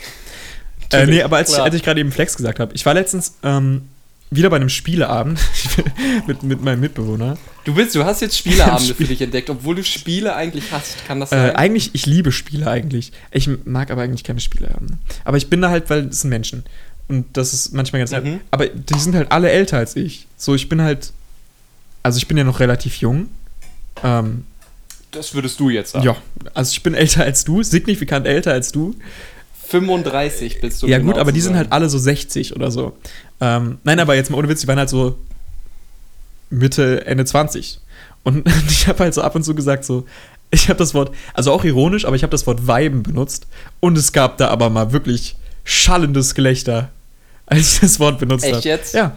Äh, 0.92 1.06
nee, 1.06 1.22
aber 1.22 1.38
als 1.38 1.48
ich, 1.48 1.54
klar. 1.54 1.66
als 1.66 1.74
ich 1.74 1.82
gerade 1.82 1.98
eben 1.98 2.12
Flex 2.12 2.36
gesagt 2.36 2.60
habe, 2.60 2.72
ich 2.74 2.86
war 2.86 2.94
letztens 2.94 3.34
ähm, 3.42 3.88
wieder 4.30 4.48
bei 4.50 4.56
einem 4.56 4.68
Spieleabend 4.68 5.40
mit, 6.28 6.42
mit 6.44 6.62
meinem 6.62 6.80
Mitbewohner. 6.80 7.36
Du 7.64 7.74
bist, 7.74 7.94
du 7.96 8.04
hast 8.04 8.20
jetzt 8.20 8.36
Spieleabende 8.38 8.82
Spiel- 8.92 9.06
für 9.06 9.12
dich 9.12 9.20
entdeckt, 9.22 9.50
obwohl 9.50 9.74
du 9.74 9.82
Spiele 9.82 10.36
eigentlich 10.36 10.70
hast. 10.70 11.04
Kann 11.08 11.18
das 11.20 11.32
Äh, 11.32 11.36
sein? 11.36 11.56
eigentlich, 11.56 11.90
ich 11.94 12.06
liebe 12.06 12.30
Spiele 12.30 12.70
eigentlich. 12.70 13.10
Ich 13.32 13.48
mag 13.64 13.90
aber 13.90 14.02
eigentlich 14.02 14.22
keine 14.24 14.40
Spieleabende. 14.40 14.98
Aber 15.24 15.36
ich 15.36 15.48
bin 15.50 15.62
da 15.62 15.70
halt, 15.70 15.90
weil 15.90 16.06
es 16.08 16.20
sind 16.20 16.30
Menschen. 16.30 16.64
Und 17.08 17.26
das 17.36 17.52
ist 17.52 17.72
manchmal 17.72 18.00
ganz 18.00 18.10
nett. 18.12 18.24
Mhm. 18.24 18.40
Aber 18.50 18.66
die 18.66 18.98
sind 18.98 19.14
halt 19.14 19.30
alle 19.30 19.50
älter 19.50 19.78
als 19.78 19.96
ich. 19.96 20.26
So, 20.36 20.54
ich 20.54 20.68
bin 20.68 20.80
halt. 20.80 21.12
Also, 22.02 22.18
ich 22.18 22.28
bin 22.28 22.36
ja 22.36 22.44
noch 22.44 22.60
relativ 22.60 22.96
jung. 22.96 23.28
Ähm, 24.02 24.44
das 25.10 25.34
würdest 25.34 25.60
du 25.60 25.70
jetzt 25.70 25.92
sagen. 25.92 26.04
ja, 26.04 26.16
also 26.54 26.72
ich 26.72 26.82
bin 26.82 26.94
älter 26.94 27.22
als 27.22 27.44
du, 27.44 27.62
signifikant 27.62 28.26
älter 28.26 28.52
als 28.52 28.72
du. 28.72 28.94
35 29.68 30.60
bist 30.60 30.82
du. 30.82 30.86
ja, 30.86 30.98
genau 30.98 31.12
gut, 31.12 31.20
aber 31.20 31.32
die 31.32 31.40
sind 31.40 31.56
halt 31.56 31.72
alle 31.72 31.88
so 31.88 31.98
60 31.98 32.54
oder 32.54 32.70
so. 32.70 32.96
Ähm, 33.40 33.78
nein, 33.84 33.98
aber 34.00 34.14
jetzt 34.14 34.30
mal 34.30 34.38
ohne 34.38 34.48
Witz, 34.48 34.60
die 34.60 34.68
waren 34.68 34.78
halt 34.78 34.90
so 34.90 35.16
Mitte, 36.50 37.06
Ende 37.06 37.24
20. 37.24 37.80
Und 38.24 38.48
ich 38.68 38.86
habe 38.88 39.00
halt 39.00 39.14
so 39.14 39.22
ab 39.22 39.34
und 39.34 39.44
zu 39.44 39.54
gesagt, 39.54 39.84
so, 39.84 40.04
ich 40.50 40.68
habe 40.68 40.78
das 40.78 40.94
Wort, 40.94 41.14
also 41.32 41.52
auch 41.52 41.64
ironisch, 41.64 42.04
aber 42.04 42.16
ich 42.16 42.22
habe 42.22 42.30
das 42.30 42.46
Wort 42.46 42.66
Weiben 42.66 43.02
benutzt. 43.02 43.46
Und 43.80 43.96
es 43.96 44.12
gab 44.12 44.36
da 44.38 44.48
aber 44.48 44.70
mal 44.70 44.92
wirklich 44.92 45.36
schallendes 45.64 46.34
Gelächter, 46.34 46.90
als 47.46 47.74
ich 47.74 47.80
das 47.80 48.00
Wort 48.00 48.18
benutzt 48.18 48.44
habe. 48.44 48.56
Echt 48.56 48.64
jetzt? 48.64 48.94
Ja. 48.94 49.14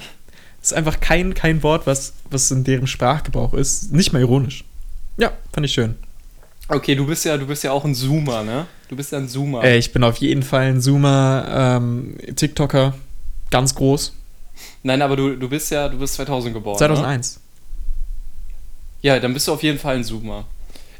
Das 0.60 0.72
ist 0.72 0.78
einfach 0.78 1.00
kein, 1.00 1.34
kein 1.34 1.64
Wort, 1.64 1.88
was, 1.88 2.14
was 2.30 2.52
in 2.52 2.64
deren 2.64 2.88
Sprachgebrauch 2.88 3.54
ist. 3.54 3.94
Nicht 3.94 4.12
mal 4.12 4.20
ironisch. 4.20 4.64
Ja, 5.18 5.32
fand 5.54 5.66
ich 5.66 5.74
schön. 5.74 5.96
Okay, 6.70 6.96
du 6.96 7.06
bist 7.06 7.24
ja, 7.24 7.38
du 7.38 7.48
bist 7.48 7.64
ja 7.64 7.72
auch 7.72 7.86
ein 7.86 7.96
Zoomer, 7.96 8.44
ne? 8.44 8.68
Du 8.90 8.96
bist 8.96 9.12
ja 9.12 9.18
ein 9.20 9.30
Zoomer. 9.30 9.64
Äh, 9.64 9.78
ich 9.78 9.94
bin 9.94 10.04
auf 10.04 10.18
jeden 10.18 10.44
Fall 10.44 10.68
ein 10.68 10.82
Zoomer, 10.82 11.78
ähm, 11.80 12.18
TikToker, 12.36 12.94
ganz 13.50 13.74
groß. 13.76 14.14
Nein, 14.84 15.02
aber 15.02 15.16
du, 15.16 15.36
du 15.36 15.48
bist 15.48 15.72
ja, 15.72 15.88
du 15.88 15.98
bist 15.98 16.16
2000 16.16 16.54
geboren. 16.54 16.74
Ne? 16.76 16.80
2001. 16.80 17.40
Ja, 19.02 19.20
dann 19.20 19.34
bist 19.34 19.48
du 19.48 19.54
auf 19.54 19.64
jeden 19.64 19.80
Fall 19.80 19.96
ein 19.96 20.04
Zoomer. 20.04 20.46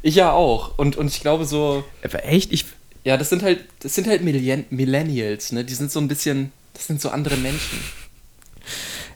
Ich 0.02 0.14
ja 0.14 0.32
auch. 0.32 0.78
Und, 0.78 0.96
und 0.96 1.08
ich 1.08 1.20
glaube 1.20 1.44
so, 1.44 1.84
Äh, 2.02 2.16
Echt? 2.18 2.52
Ich, 2.52 2.64
ja, 3.04 3.16
das 3.16 3.28
sind 3.28 3.42
halt, 3.42 3.64
das 3.80 3.94
sind 3.94 4.06
halt 4.06 4.22
Millenn 4.22 4.64
Millennials, 4.70 5.52
ne? 5.52 5.64
Die 5.64 5.74
sind 5.74 5.90
so 5.90 6.00
ein 6.00 6.08
bisschen, 6.08 6.52
das 6.78 6.86
sind 6.86 7.00
so 7.02 7.10
andere 7.10 7.36
Menschen. 7.36 7.78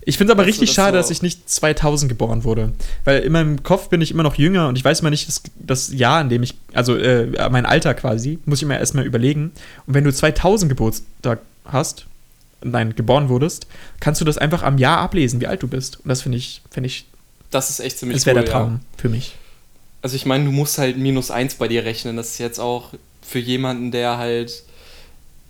ich 0.04 0.18
finde 0.18 0.32
es 0.32 0.34
aber 0.34 0.42
Weißt 0.42 0.48
richtig 0.60 0.70
das 0.70 0.74
schade, 0.76 0.96
so- 0.96 1.00
dass 1.02 1.10
ich 1.10 1.22
nicht 1.22 1.48
2000 1.48 2.08
geboren 2.08 2.44
wurde. 2.44 2.72
Weil 3.04 3.20
in 3.20 3.32
meinem 3.32 3.62
Kopf 3.62 3.88
bin 3.88 4.00
ich 4.00 4.10
immer 4.10 4.22
noch 4.24 4.34
jünger 4.34 4.68
und 4.68 4.76
ich 4.76 4.84
weiß 4.84 5.00
immer 5.00 5.10
nicht 5.10 5.28
das, 5.28 5.42
das 5.54 5.92
Jahr, 5.92 6.20
in 6.20 6.28
dem 6.28 6.42
ich, 6.42 6.54
also 6.74 6.96
äh, 6.96 7.48
mein 7.50 7.66
Alter 7.66 7.94
quasi, 7.94 8.38
muss 8.44 8.60
ich 8.60 8.68
mir 8.68 8.78
erstmal 8.78 9.06
überlegen. 9.06 9.52
Und 9.86 9.94
wenn 9.94 10.04
du 10.04 10.12
2000 10.12 10.68
Geburtstag 10.68 11.40
hast, 11.64 12.06
nein, 12.64 12.94
geboren 12.96 13.28
wurdest, 13.28 13.66
kannst 14.00 14.20
du 14.20 14.24
das 14.24 14.38
einfach 14.38 14.62
am 14.62 14.78
Jahr 14.78 14.98
ablesen, 14.98 15.40
wie 15.40 15.46
alt 15.46 15.62
du 15.62 15.68
bist. 15.68 15.98
Und 16.00 16.08
das 16.08 16.22
finde 16.22 16.38
ich, 16.38 16.62
finde 16.70 16.88
ich, 16.88 17.06
Das 17.50 17.70
ist 17.70 17.78
echt 17.80 17.98
ziemlich 17.98 18.16
das 18.18 18.26
wäre 18.26 18.38
cool, 18.38 18.44
der 18.44 18.52
Traum 18.52 18.80
für 18.96 19.08
mich. 19.08 19.36
Also 20.00 20.16
ich 20.16 20.26
meine, 20.26 20.44
du 20.46 20.50
musst 20.50 20.78
halt 20.78 20.96
minus 20.96 21.30
eins 21.30 21.54
bei 21.54 21.68
dir 21.68 21.84
rechnen. 21.84 22.16
Das 22.16 22.30
ist 22.30 22.38
jetzt 22.38 22.58
auch 22.58 22.88
für 23.24 23.38
jemanden, 23.38 23.92
der 23.92 24.18
halt 24.18 24.64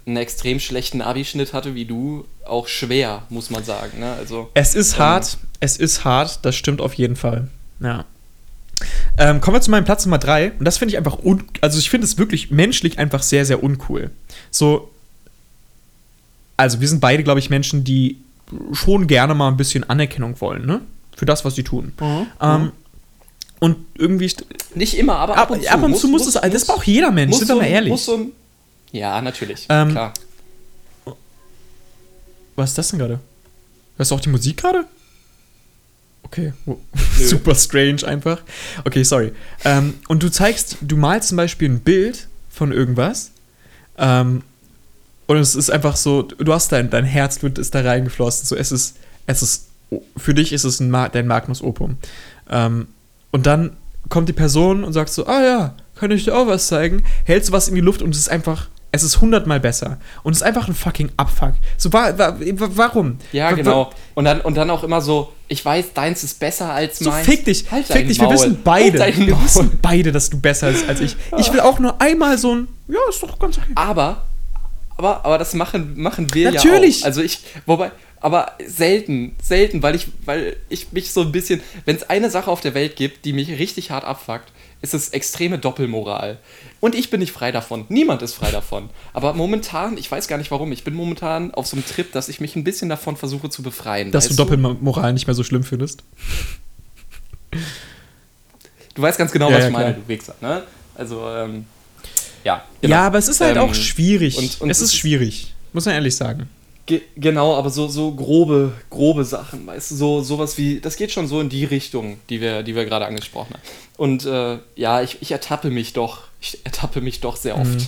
einen 0.07 0.17
extrem 0.17 0.59
schlechten 0.61 1.03
Abischnitt 1.03 1.53
hatte 1.53 1.75
wie 1.75 1.85
du, 1.85 2.25
auch 2.45 2.67
schwer, 2.69 3.23
muss 3.29 3.51
man 3.51 3.65
sagen. 3.65 4.01
Ne? 4.01 4.13
Also 4.13 4.51
Es 4.55 4.75
ist 4.75 4.95
Ähm. 4.95 4.99
hart, 5.01 5.39
es 5.61 5.77
ist 5.77 6.05
hart, 6.05 6.41
das 6.43 6.57
stimmt 6.57 6.81
auf 6.81 6.95
jeden 6.95 7.17
Fall. 7.17 7.49
Ja. 7.81 8.05
Ähm, 9.19 9.41
kommen 9.41 9.57
wir 9.57 9.61
zu 9.61 9.71
meinem 9.71 9.85
Platz 9.85 10.05
Nummer 10.05 10.19
3. 10.19 10.53
Und 10.59 10.65
das 10.65 10.79
finde 10.79 10.93
ich 10.93 10.99
einfach, 10.99 11.19
un 11.23 11.45
also 11.61 11.79
ich 11.79 11.89
finde 11.89 12.07
es 12.07 12.19
wirklich 12.19 12.51
menschlich 12.51 12.99
einfach 12.99 13.23
sehr, 13.23 13.45
sehr 13.45 13.63
uncool. 13.63 14.11
So, 14.51 14.91
also 16.57 16.81
wir 16.81 16.89
sind 16.89 17.01
beide, 17.01 17.23
glaube 17.23 17.39
ich, 17.41 17.51
Menschen, 17.51 17.85
die 17.85 18.19
schon 18.73 19.07
gerne 19.07 19.35
mal 19.35 19.49
ein 19.49 19.57
bisschen 19.57 19.89
Anerkennung 19.89 20.41
wollen, 20.41 20.67
ne? 20.67 20.81
Für 21.17 21.27
das, 21.27 21.45
was 21.45 21.55
sie 21.55 21.63
tun. 21.63 21.93
Ähm, 22.41 22.73
und 23.61 23.77
irgendwie, 23.97 24.31
nicht 24.75 24.99
immer, 24.99 25.17
aber 25.17 25.37
ab, 25.37 25.53
ab 25.53 25.83
und 25.83 25.97
zu, 25.97 26.09
muss, 26.09 26.27
es, 26.27 26.35
das 26.35 26.65
braucht 26.65 26.87
jeder 26.87 27.13
Mensch, 27.13 27.31
muss 27.31 27.39
sind 27.39 27.49
so, 27.49 27.55
wir 27.55 27.63
mal 27.63 27.69
ehrlich. 27.69 27.91
Muss 27.91 28.05
so 28.07 28.17
ein, 28.17 28.33
ja, 28.93 29.21
natürlich, 29.21 29.67
Ähm, 29.69 29.91
klar. 29.91 30.15
Was 32.55 32.71
ist 32.71 32.79
das 32.79 32.89
denn 32.89 32.99
gerade? 32.99 33.19
Hörst 33.97 34.11
du 34.11 34.15
auch 34.15 34.21
die 34.21 34.29
Musik 34.29 34.59
gerade? 34.59 34.85
Okay, 36.23 36.53
super 37.19 37.55
strange 37.55 38.07
einfach. 38.07 38.43
Okay, 38.85 39.03
sorry. 39.03 39.33
Ähm, 39.65 39.95
und 40.09 40.23
du 40.23 40.31
zeigst, 40.31 40.77
du 40.81 40.97
malst 40.97 41.29
zum 41.29 41.37
Beispiel 41.37 41.69
ein 41.69 41.81
Bild 41.81 42.29
von 42.49 42.73
irgendwas. 42.73 43.33
Ähm, 43.99 44.43
und 45.27 45.37
es 45.37 45.55
ist 45.55 45.71
einfach 45.71 45.97
so, 45.97 46.23
du 46.23 46.53
hast 46.53 46.73
dein, 46.73 46.91
dein 46.91 47.05
Herzblut 47.05 47.59
ist 47.59 47.75
da 47.75 47.81
reingeflossen. 47.81 48.47
So, 48.47 48.57
es 48.57 48.73
ist, 48.73 48.97
es 49.27 49.43
ist, 49.43 49.69
für 50.17 50.35
dich 50.35 50.53
ist 50.53 50.65
es 50.65 50.81
ein 50.81 50.93
dein 51.13 51.27
Magnus 51.27 51.63
Opum. 51.63 51.97
Ähm, 52.51 52.89
und 53.31 53.47
dann 53.47 53.77
kommt 54.09 54.29
die 54.29 54.35
Person 54.35 54.85
und 54.85 54.93
sagt 54.93 55.11
so, 55.11 55.27
ah 55.27 55.43
ja, 55.43 55.77
kann 55.97 56.11
ich 56.11 56.25
dir 56.25 56.37
auch 56.37 56.47
was 56.47 56.67
zeigen? 56.67 57.03
Hältst 57.25 57.49
du 57.49 57.53
was 57.53 57.69
in 57.69 57.75
die 57.75 57.81
Luft 57.81 58.03
und 58.03 58.11
es 58.11 58.19
ist 58.19 58.29
einfach, 58.29 58.69
es 58.95 59.03
ist 59.03 59.21
hundertmal 59.21 59.59
besser. 59.59 59.99
Und 60.23 60.33
es 60.33 60.39
ist 60.39 60.43
einfach 60.43 60.69
ein 60.69 60.75
fucking 60.75 61.11
Abfuck. 61.17 61.55
So, 61.79 61.93
wa 61.93 62.13
wa 62.17 62.37
wa 62.39 62.69
warum? 62.75 63.19
Ja, 63.33 63.51
Wa- 63.51 63.55
genau. 63.55 63.91
Und 64.15 64.27
dann, 64.27 64.41
und 64.43 64.55
dann 64.57 64.69
auch 64.71 64.85
immer 64.85 65.01
so, 65.01 65.33
ich 65.49 65.65
weiß, 65.65 65.95
deins 65.95 66.23
ist 66.23 66.39
besser 66.39 66.73
als 66.73 66.99
So, 66.99 67.11
meins. 67.11 67.27
fick 67.27 67.45
dich, 67.47 67.71
Halt 67.71 67.87
fick 67.87 68.07
dich, 68.07 68.19
wir 68.19 68.25
Maul. 68.27 68.35
wissen 68.35 68.61
beide. 68.63 69.01
Halt 69.01 69.19
wir 69.19 69.43
wissen 69.43 69.79
beide, 69.83 70.13
dass 70.13 70.29
du 70.31 70.39
besser 70.41 70.71
bist 70.71 70.87
als 70.89 71.01
ich. 71.01 71.17
Ich 71.39 71.53
will 71.53 71.61
auch 71.61 71.79
nur 71.79 72.01
einmal 72.01 72.37
so 72.39 72.55
ein, 72.55 72.69
ja, 72.89 72.99
ist 73.09 73.23
doch 73.23 73.39
ganz 73.39 73.57
okay. 73.59 73.73
Aber, 73.75 74.25
aber, 74.99 75.25
aber 75.25 75.39
das 75.39 75.55
machen, 75.55 75.95
machen 75.97 76.33
wir 76.35 76.53
Natürlich. 76.53 77.01
ja 77.01 77.03
auch. 77.05 77.07
Also 77.07 77.23
ich, 77.23 77.41
wobei, 77.67 77.91
aber 78.23 78.53
selten, 78.67 79.37
selten, 79.43 79.83
weil 79.83 79.95
ich, 79.95 80.07
weil 80.25 80.57
ich 80.69 80.93
mich 80.93 81.13
so 81.13 81.21
ein 81.23 81.33
bisschen, 81.33 81.61
wenn 81.85 81.97
es 81.97 82.09
eine 82.09 82.31
Sache 82.31 82.51
auf 82.51 82.61
der 82.61 82.75
Welt 82.75 82.97
gibt, 82.97 83.25
die 83.25 83.33
mich 83.33 83.49
richtig 83.51 83.91
hart 83.91 84.05
abfuckt, 84.05 84.53
ist 84.81 84.95
es 84.95 85.11
extreme 85.11 85.59
Doppelmoral. 85.59 86.39
Und 86.81 86.95
ich 86.97 87.11
bin 87.11 87.21
nicht 87.21 87.31
frei 87.33 87.53
davon. 87.53 87.85
Niemand 87.89 88.23
ist 88.23 88.35
frei 88.35 88.51
davon. 88.51 88.91
Aber 89.13 89.33
momentan, 89.35 89.97
ich 89.97 90.11
weiß 90.11 90.27
gar 90.27 90.39
nicht 90.39 90.51
warum, 90.51 90.73
ich 90.73 90.83
bin 90.83 90.95
momentan 90.95 91.53
auf 91.55 91.67
so 91.69 91.77
einem 91.77 91.87
Trip, 91.87 92.11
dass 92.13 92.29
ich 92.29 92.41
mich 92.41 92.57
ein 92.57 92.65
bisschen 92.65 92.89
davon 92.89 93.17
versuche 93.17 93.49
zu 93.51 93.63
befreien. 93.63 94.11
Dass 94.11 94.29
du 94.29 94.35
Doppelmoral 94.35 95.13
nicht 95.13 95.27
mehr 95.29 95.35
so 95.35 95.45
schlimm 95.45 95.63
findest. 95.63 96.03
Du 98.95 99.03
weißt 99.03 99.19
ganz 99.19 99.33
genau, 99.33 99.49
Ja, 99.51 99.57
was 99.57 99.63
ja, 99.63 99.67
ich 99.69 99.73
meine, 99.73 99.93
klar. 99.95 100.03
du 100.03 100.09
Wichser, 100.09 100.35
ne? 100.41 100.63
Also, 100.95 101.29
ähm, 101.29 101.65
ja. 102.45 102.65
Ja, 102.83 103.07
aber 103.07 103.19
es 103.19 103.29
ist 103.29 103.41
halt 103.41 103.57
Ähm, 103.57 103.63
auch 103.63 103.75
schwierig. 103.75 104.37
und- 104.37 104.61
und 104.61 104.71
es 104.71 104.81
ist- 104.81 104.95
schwierig. 104.97 105.55
Muss 105.73 105.87
man 105.87 105.95
ehrlich 105.95 106.15
sagen. 106.15 106.49
Ge 106.87 107.01
genau, 107.17 107.55
aber 107.57 107.71
so, 107.71 107.87
so 107.87 108.11
grobe, 108.13 108.73
grobe 108.91 109.25
Sachen, 109.25 109.67
weißt 109.67 109.93
du, 109.93 109.95
so 109.95 110.21
sowas 110.23 110.59
wie, 110.59 110.81
das 110.81 110.97
geht 110.97 111.13
schon 111.13 111.29
so 111.29 111.41
in 111.41 111.49
die 111.49 111.65
Richtung, 111.65 112.19
die 112.29 112.41
wir, 112.41 112.65
die 112.65 112.75
wir 112.75 112.85
gerade 112.85 113.07
angesprochen 113.07 113.55
haben. 113.55 113.63
Und 113.97 114.27
äh, 114.27 114.59
ja, 114.75 115.01
ich, 115.01 115.19
ich 115.21 115.31
ertappe 115.31 115.71
mich 115.71 115.93
doch, 115.93 116.23
ich 116.41 116.59
ertappe 116.65 117.01
mich 117.01 117.21
doch 117.21 117.37
sehr 117.37 117.57
oft. 117.57 117.69
Mhm. 117.71 117.87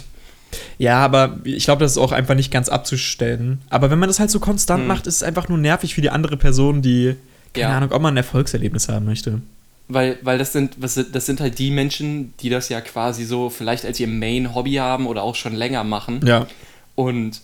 Ja, 0.78 0.98
aber 1.04 1.38
ich 1.42 1.64
glaube, 1.64 1.82
das 1.82 1.92
ist 1.92 1.98
auch 1.98 2.12
einfach 2.12 2.36
nicht 2.36 2.52
ganz 2.52 2.68
abzustellen. 2.68 3.60
Aber 3.68 3.90
wenn 3.90 3.98
man 3.98 4.08
das 4.08 4.20
halt 4.20 4.30
so 4.30 4.38
konstant 4.38 4.82
Mhm. 4.82 4.88
macht, 4.88 5.06
ist 5.08 5.16
es 5.16 5.22
einfach 5.24 5.48
nur 5.48 5.58
nervig 5.58 5.94
für 5.96 6.00
die 6.00 6.10
andere 6.10 6.36
Person, 6.36 6.80
die, 6.80 7.16
keine 7.52 7.70
Ja. 7.70 7.76
Ahnung, 7.76 7.90
ob 7.90 8.00
man 8.00 8.14
ein 8.14 8.18
Erfolgserlebnis 8.18 8.88
haben 8.88 9.06
möchte. 9.06 9.40
Weil, 9.88 10.18
weil 10.22 10.38
das 10.38 10.52
sind, 10.52 10.76
das 10.80 11.26
sind 11.26 11.40
halt 11.40 11.58
die 11.58 11.70
Menschen, 11.72 12.32
die 12.40 12.48
das 12.48 12.68
ja 12.68 12.80
quasi 12.80 13.24
so 13.24 13.50
vielleicht 13.50 13.84
als 13.84 13.98
ihr 13.98 14.06
Main-Hobby 14.06 14.74
haben 14.74 15.08
oder 15.08 15.24
auch 15.24 15.34
schon 15.34 15.54
länger 15.56 15.82
machen. 15.82 16.20
Ja. 16.24 16.46
Und 16.94 17.40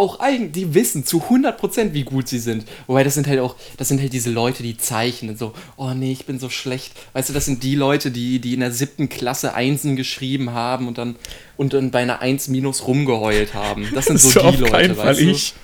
auch 0.00 0.18
eigentlich, 0.18 0.52
die 0.52 0.74
wissen 0.74 1.04
zu 1.04 1.24
100% 1.24 1.92
wie 1.92 2.04
gut 2.04 2.26
sie 2.26 2.38
sind. 2.38 2.64
Wobei 2.86 3.04
das 3.04 3.14
sind 3.14 3.26
halt 3.26 3.38
auch, 3.38 3.54
das 3.76 3.88
sind 3.88 4.00
halt 4.00 4.14
diese 4.14 4.30
Leute, 4.30 4.62
die 4.62 4.78
zeichnen 4.78 5.36
so, 5.36 5.52
oh 5.76 5.90
nee, 5.90 6.12
ich 6.12 6.24
bin 6.24 6.38
so 6.38 6.48
schlecht. 6.48 6.94
Weißt 7.12 7.28
du, 7.28 7.34
das 7.34 7.44
sind 7.44 7.62
die 7.62 7.74
Leute, 7.74 8.10
die, 8.10 8.38
die 8.40 8.54
in 8.54 8.60
der 8.60 8.72
siebten 8.72 9.10
Klasse 9.10 9.52
Einsen 9.54 9.96
geschrieben 9.96 10.52
haben 10.52 10.88
und 10.88 10.96
dann, 10.96 11.16
und 11.58 11.74
dann 11.74 11.90
bei 11.90 12.00
einer 12.00 12.20
Eins 12.20 12.48
minus 12.48 12.86
rumgeheult 12.86 13.52
haben. 13.52 13.86
Das 13.94 14.06
sind 14.06 14.18
so, 14.18 14.40
auf 14.40 14.56
die 14.56 14.62
Leute, 14.62 14.72
keinen 14.72 14.96
Fall 14.96 15.08
weißt 15.08 15.20
du? 15.20 15.30
ich. 15.30 15.54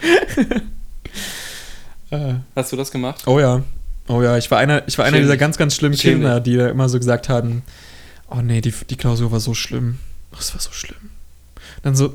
äh. 2.10 2.34
Hast 2.54 2.72
du 2.72 2.76
das 2.76 2.90
gemacht? 2.90 3.22
Oh 3.26 3.40
ja. 3.40 3.62
Oh 4.08 4.22
ja, 4.22 4.36
ich 4.36 4.50
war 4.50 4.58
einer, 4.58 4.86
ich 4.86 4.98
war 4.98 5.06
einer 5.06 5.18
dieser 5.18 5.38
ganz, 5.38 5.56
ganz 5.56 5.74
schlimmen 5.74 5.96
Schäm 5.96 6.20
Kinder, 6.20 6.40
die 6.40 6.56
da 6.56 6.68
immer 6.68 6.90
so 6.90 6.98
gesagt 6.98 7.30
haben, 7.30 7.62
oh 8.30 8.42
nee, 8.42 8.60
die, 8.60 8.74
die 8.90 8.96
Klausur 8.96 9.32
war 9.32 9.40
so 9.40 9.54
schlimm. 9.54 9.98
Das 10.30 10.52
war 10.52 10.60
so 10.60 10.72
schlimm. 10.72 11.10
Dann 11.82 11.96
so, 11.96 12.14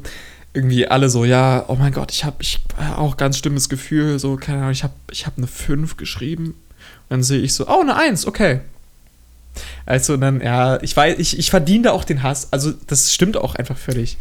irgendwie 0.53 0.87
alle 0.87 1.09
so, 1.09 1.23
ja, 1.23 1.65
oh 1.67 1.75
mein 1.75 1.93
Gott, 1.93 2.11
ich 2.11 2.25
habe 2.25 2.37
ich 2.39 2.59
äh, 2.77 2.93
auch 2.95 3.17
ganz 3.17 3.37
schlimmes 3.37 3.69
Gefühl, 3.69 4.19
so, 4.19 4.35
keine 4.35 4.59
Ahnung, 4.59 4.71
ich 4.71 4.83
habe 4.83 4.93
ich 5.11 5.25
hab 5.25 5.37
eine 5.37 5.47
5 5.47 5.97
geschrieben. 5.97 6.47
Und 6.47 7.09
dann 7.09 7.23
sehe 7.23 7.39
ich 7.39 7.53
so, 7.53 7.67
oh, 7.67 7.81
eine 7.81 7.95
1, 7.95 8.25
okay. 8.25 8.61
Also 9.85 10.17
dann, 10.17 10.41
ja, 10.41 10.81
ich 10.81 10.95
weiß, 10.95 11.19
ich, 11.19 11.37
ich 11.37 11.49
verdiene 11.49 11.85
da 11.85 11.91
auch 11.91 12.03
den 12.03 12.23
Hass. 12.23 12.49
Also, 12.51 12.71
das 12.87 13.13
stimmt 13.13 13.37
auch 13.37 13.55
einfach 13.55 13.77
völlig. 13.77 14.17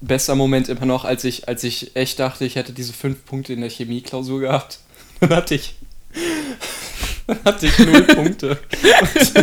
bester 0.00 0.34
Moment 0.34 0.68
immer 0.68 0.86
noch, 0.86 1.04
als 1.04 1.24
ich, 1.24 1.48
als 1.48 1.64
ich 1.64 1.96
echt 1.96 2.18
dachte, 2.18 2.44
ich 2.44 2.56
hätte 2.56 2.72
diese 2.72 2.92
fünf 2.92 3.24
Punkte 3.24 3.52
in 3.52 3.60
der 3.60 3.70
Chemieklausur 3.70 4.40
gehabt. 4.40 4.80
Dann 5.20 5.30
hatte 5.30 5.56
ich, 5.56 5.74
dann 7.26 7.38
hatte 7.44 7.66
ich 7.66 7.78
null 7.80 8.02
Punkte. 8.04 8.58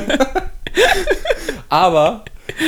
Aber 1.69 2.23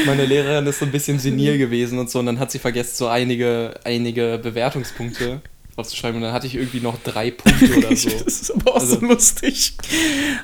meine 0.06 0.25
Lehrerin 0.25 0.65
ist 0.67 0.79
so 0.79 0.86
ein 0.86 0.91
bisschen 0.91 1.20
senil 1.20 1.58
gewesen 1.58 2.00
und 2.00 2.10
so, 2.10 2.20
und 2.20 2.25
dann 2.25 2.39
hat 2.39 2.51
sie 2.51 2.60
vergessen, 2.60 2.91
so 2.96 3.08
einige, 3.08 3.74
einige 3.84 4.39
Bewertungspunkte 4.41 5.41
aufzuschreiben 5.75 6.17
und 6.17 6.24
dann 6.24 6.34
hatte 6.34 6.48
ich 6.48 6.56
irgendwie 6.56 6.79
noch 6.79 6.98
drei 7.03 7.29
Punkte 7.32 7.77
oder 7.77 7.89
so. 7.96 8.10
das 8.10 8.41
ist 8.41 8.51
aber 8.51 8.72
auch 8.72 8.79
Also- 8.79 9.00
so 9.00 9.06
lustig. 9.06 9.74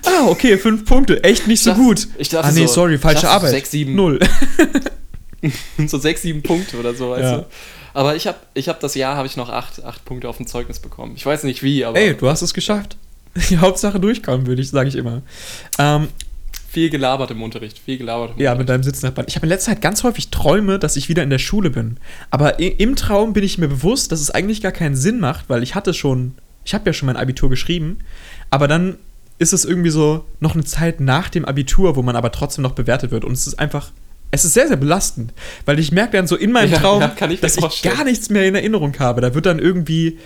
Ah, 0.05 0.27
okay, 0.27 0.57
fünf 0.57 0.85
Punkte. 0.85 1.23
Echt 1.23 1.47
nicht 1.47 1.63
so 1.63 1.71
dachte- 1.71 1.81
gut. 1.83 2.07
ich 2.17 2.29
dachte 2.29 2.47
ah, 2.47 2.51
nee, 2.51 2.67
so- 2.67 2.73
sorry, 2.73 2.97
falsche 2.99 3.27
Arbeit. 3.29 3.49
sechs, 3.49 3.71
sieben. 3.71 3.95
Null. 3.95 4.19
so 5.87 5.97
sechs, 5.97 6.21
sieben 6.21 6.41
Punkte 6.43 6.77
oder 6.77 6.93
so, 6.93 7.09
weißt 7.09 7.23
Ja. 7.23 7.37
du. 7.39 7.45
Aber 7.95 8.15
ich 8.15 8.25
habe 8.27 8.37
ich 8.53 8.69
hab 8.69 8.79
das 8.79 8.95
Jahr, 8.95 9.15
habe 9.17 9.27
ich 9.27 9.37
noch 9.37 9.49
acht, 9.49 9.83
acht 9.83 10.03
Punkte 10.05 10.27
auf 10.29 10.37
dem 10.37 10.47
Zeugnis 10.47 10.79
bekommen. 10.79 11.13
Ich 11.15 11.25
weiß 11.25 11.43
nicht 11.43 11.61
wie, 11.63 11.85
aber 11.85 11.97
Ey, 11.97 12.15
du 12.15 12.27
hast 12.29 12.41
es 12.41 12.53
geschafft. 12.53 12.97
Die 13.49 13.57
Hauptsache 13.57 13.99
durchkommen, 13.99 14.45
würde 14.47 14.61
ich, 14.61 14.69
sage 14.69 14.89
ich 14.89 14.95
immer. 14.95 15.21
Ähm, 15.79 16.07
viel 16.73 16.89
gelabert 16.89 17.29
im 17.29 17.43
Unterricht, 17.43 17.77
viel 17.77 17.99
gelabert 17.99 18.31
im 18.35 18.41
ja, 18.41 18.55
mit 18.55 18.67
deinem 18.67 18.81
Sitznachbarn. 18.81 19.27
Ich 19.29 19.35
habe 19.35 19.45
in 19.45 19.49
letzter 19.49 19.71
Zeit 19.71 19.81
ganz 19.81 20.03
häufig 20.03 20.29
Träume, 20.29 20.79
dass 20.79 20.95
ich 20.95 21.07
wieder 21.07 21.21
in 21.21 21.29
der 21.29 21.37
Schule 21.37 21.69
bin. 21.69 21.97
Aber 22.31 22.59
im 22.59 22.95
Traum 22.95 23.33
bin 23.33 23.43
ich 23.43 23.59
mir 23.59 23.67
bewusst, 23.67 24.11
dass 24.11 24.19
es 24.19 24.31
eigentlich 24.31 24.61
gar 24.61 24.71
keinen 24.71 24.95
Sinn 24.95 25.19
macht, 25.19 25.49
weil 25.49 25.61
ich 25.61 25.75
hatte 25.75 25.93
schon, 25.93 26.33
ich 26.65 26.73
habe 26.73 26.89
ja 26.89 26.93
schon 26.93 27.05
mein 27.05 27.15
Abitur 27.15 27.51
geschrieben, 27.51 27.99
aber 28.49 28.67
dann 28.67 28.97
ist 29.37 29.53
es 29.53 29.65
irgendwie 29.65 29.91
so 29.91 30.25
noch 30.39 30.55
eine 30.55 30.63
Zeit 30.63 30.99
nach 30.99 31.29
dem 31.29 31.45
Abitur, 31.45 31.95
wo 31.95 32.01
man 32.01 32.15
aber 32.15 32.31
trotzdem 32.31 32.63
noch 32.63 32.73
bewertet 32.73 33.11
wird. 33.11 33.23
Und 33.23 33.33
es 33.33 33.45
ist 33.45 33.59
einfach, 33.59 33.91
es 34.31 34.43
ist 34.43 34.55
sehr, 34.55 34.67
sehr 34.67 34.77
belastend, 34.77 35.31
weil 35.65 35.77
ich 35.77 35.91
merke 35.91 36.17
dann 36.17 36.25
so 36.25 36.35
in 36.35 36.51
meinem 36.51 36.71
Ja, 36.71 36.79
Traum, 36.79 37.01
ja, 37.01 37.29
ich 37.29 37.39
dass 37.39 37.55
ich 37.55 37.81
gar 37.83 38.03
nichts 38.03 38.31
mehr 38.31 38.47
in 38.47 38.55
Erinnerung 38.55 38.97
habe. 38.97 39.21
Da 39.21 39.35
wird 39.35 39.45
dann 39.45 39.59
irgendwie, 39.59 40.17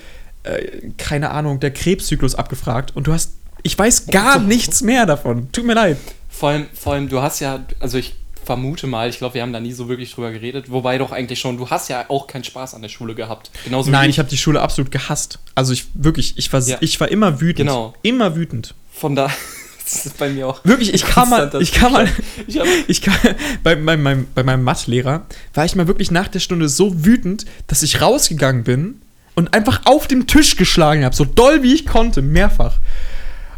äh, 0.43 0.91
keine 0.97 1.31
Ahnung, 1.31 1.59
der 1.59 1.71
Krebszyklus 1.71 2.35
abgefragt 2.35 2.95
und 2.95 3.07
du 3.07 3.11
hast, 3.11 3.33
ich 3.63 3.77
weiß 3.77 4.07
gar 4.07 4.39
nichts 4.39 4.81
mehr 4.81 5.05
davon. 5.05 5.51
Tut 5.51 5.65
mir 5.65 5.73
leid. 5.73 5.97
Vor 6.37 6.49
allem, 6.49 6.67
vor 6.73 6.93
allem, 6.93 7.09
du 7.09 7.21
hast 7.21 7.39
ja, 7.39 7.65
also 7.79 7.97
ich 7.97 8.13
vermute 8.45 8.85
mal, 8.85 9.09
ich 9.09 9.17
glaube, 9.17 9.33
wir 9.33 9.41
haben 9.41 9.53
da 9.53 9.59
nie 9.59 9.71
so 9.73 9.89
wirklich 9.89 10.13
drüber 10.13 10.31
geredet, 10.31 10.69
wobei 10.69 10.99
doch 10.99 11.11
eigentlich 11.11 11.39
schon, 11.39 11.57
du 11.57 11.69
hast 11.71 11.89
ja 11.89 12.05
auch 12.09 12.27
keinen 12.27 12.43
Spaß 12.43 12.75
an 12.75 12.83
der 12.83 12.89
Schule 12.89 13.15
gehabt. 13.15 13.49
Genauso 13.65 13.89
Nein, 13.89 14.05
wie 14.05 14.11
ich 14.11 14.19
habe 14.19 14.29
die 14.29 14.37
Schule 14.37 14.61
absolut 14.61 14.91
gehasst. 14.91 15.39
Also 15.55 15.73
ich 15.73 15.87
wirklich, 15.95 16.37
ich 16.37 16.53
war, 16.53 16.61
Ja. 16.61 16.77
ich 16.79 16.99
war 16.99 17.09
immer 17.09 17.41
wütend. 17.41 17.67
Genau. 17.67 17.95
Immer 18.03 18.35
wütend. 18.35 18.75
Von 18.93 19.15
da, 19.15 19.31
das 19.83 20.05
ist 20.05 20.17
bei 20.19 20.29
mir 20.29 20.47
auch. 20.47 20.63
Wirklich, 20.63 20.93
ich 20.93 21.05
kam 21.05 21.31
mal, 21.31 21.51
ich 21.59 21.71
kam 21.71 21.91
mal, 21.91 22.07
Ich 22.45 22.59
ich 22.87 23.01
kam, 23.01 23.15
bei, 23.63 23.75
bei, 23.75 23.97
meinem, 23.97 24.27
bei 24.35 24.43
meinem 24.43 24.63
Mathelehrer 24.63 25.25
war 25.55 25.65
ich 25.65 25.75
mal 25.75 25.87
wirklich 25.87 26.11
nach 26.11 26.27
der 26.27 26.39
Stunde 26.39 26.69
so 26.69 27.03
wütend, 27.03 27.45
dass 27.65 27.81
ich 27.81 27.99
rausgegangen 27.99 28.63
bin 28.63 29.01
und 29.33 29.55
einfach 29.55 29.81
auf 29.85 30.07
dem 30.07 30.27
Tisch 30.27 30.55
geschlagen 30.55 31.03
habe, 31.03 31.15
so 31.15 31.25
doll 31.25 31.63
wie 31.63 31.73
ich 31.73 31.87
konnte, 31.87 32.21
mehrfach. 32.21 32.79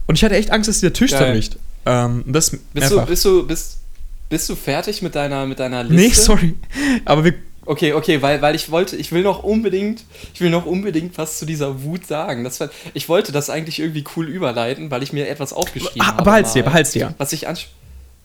Und 0.07 0.15
ich 0.15 0.23
hatte 0.23 0.35
echt 0.35 0.51
Angst, 0.51 0.69
dass 0.69 0.79
dieser 0.79 0.93
Tisch 0.93 1.11
zerbricht. 1.11 1.57
Ähm, 1.85 2.23
das 2.27 2.51
bist, 2.73 2.91
du, 2.91 3.05
bist, 3.05 3.25
du, 3.25 3.47
bist, 3.47 3.77
bist 4.29 4.49
du 4.49 4.55
fertig 4.55 5.01
mit 5.01 5.15
deiner, 5.15 5.45
mit 5.45 5.59
deiner 5.59 5.83
Liste? 5.83 5.95
nee, 6.07 6.13
sorry. 6.13 6.55
Aber 7.05 7.23
wir, 7.25 7.33
Okay, 7.65 7.93
okay, 7.93 8.19
weil, 8.23 8.41
weil 8.41 8.55
ich 8.55 8.71
wollte, 8.71 8.95
ich 8.95 9.11
will 9.11 9.21
noch 9.21 9.43
unbedingt, 9.43 10.03
ich 10.33 10.41
will 10.41 10.49
noch 10.49 10.65
unbedingt 10.65 11.15
was 11.19 11.37
zu 11.37 11.45
dieser 11.45 11.83
Wut 11.83 12.07
sagen. 12.07 12.43
Das 12.43 12.59
war, 12.59 12.71
ich 12.95 13.07
wollte 13.09 13.31
das 13.31 13.51
eigentlich 13.51 13.79
irgendwie 13.79 14.03
cool 14.15 14.27
überleiten, 14.27 14.89
weil 14.89 15.03
ich 15.03 15.13
mir 15.13 15.27
etwas 15.29 15.53
aufgeschrieben 15.53 16.01
Ah, 16.01 16.13
habe. 16.13 16.23
behalt's 16.23 16.53
dir, 16.53 16.63
behalt's 16.63 16.91
dir. 16.93 17.13
Was 17.19 17.31
ich 17.31 17.45
ans 17.45 17.65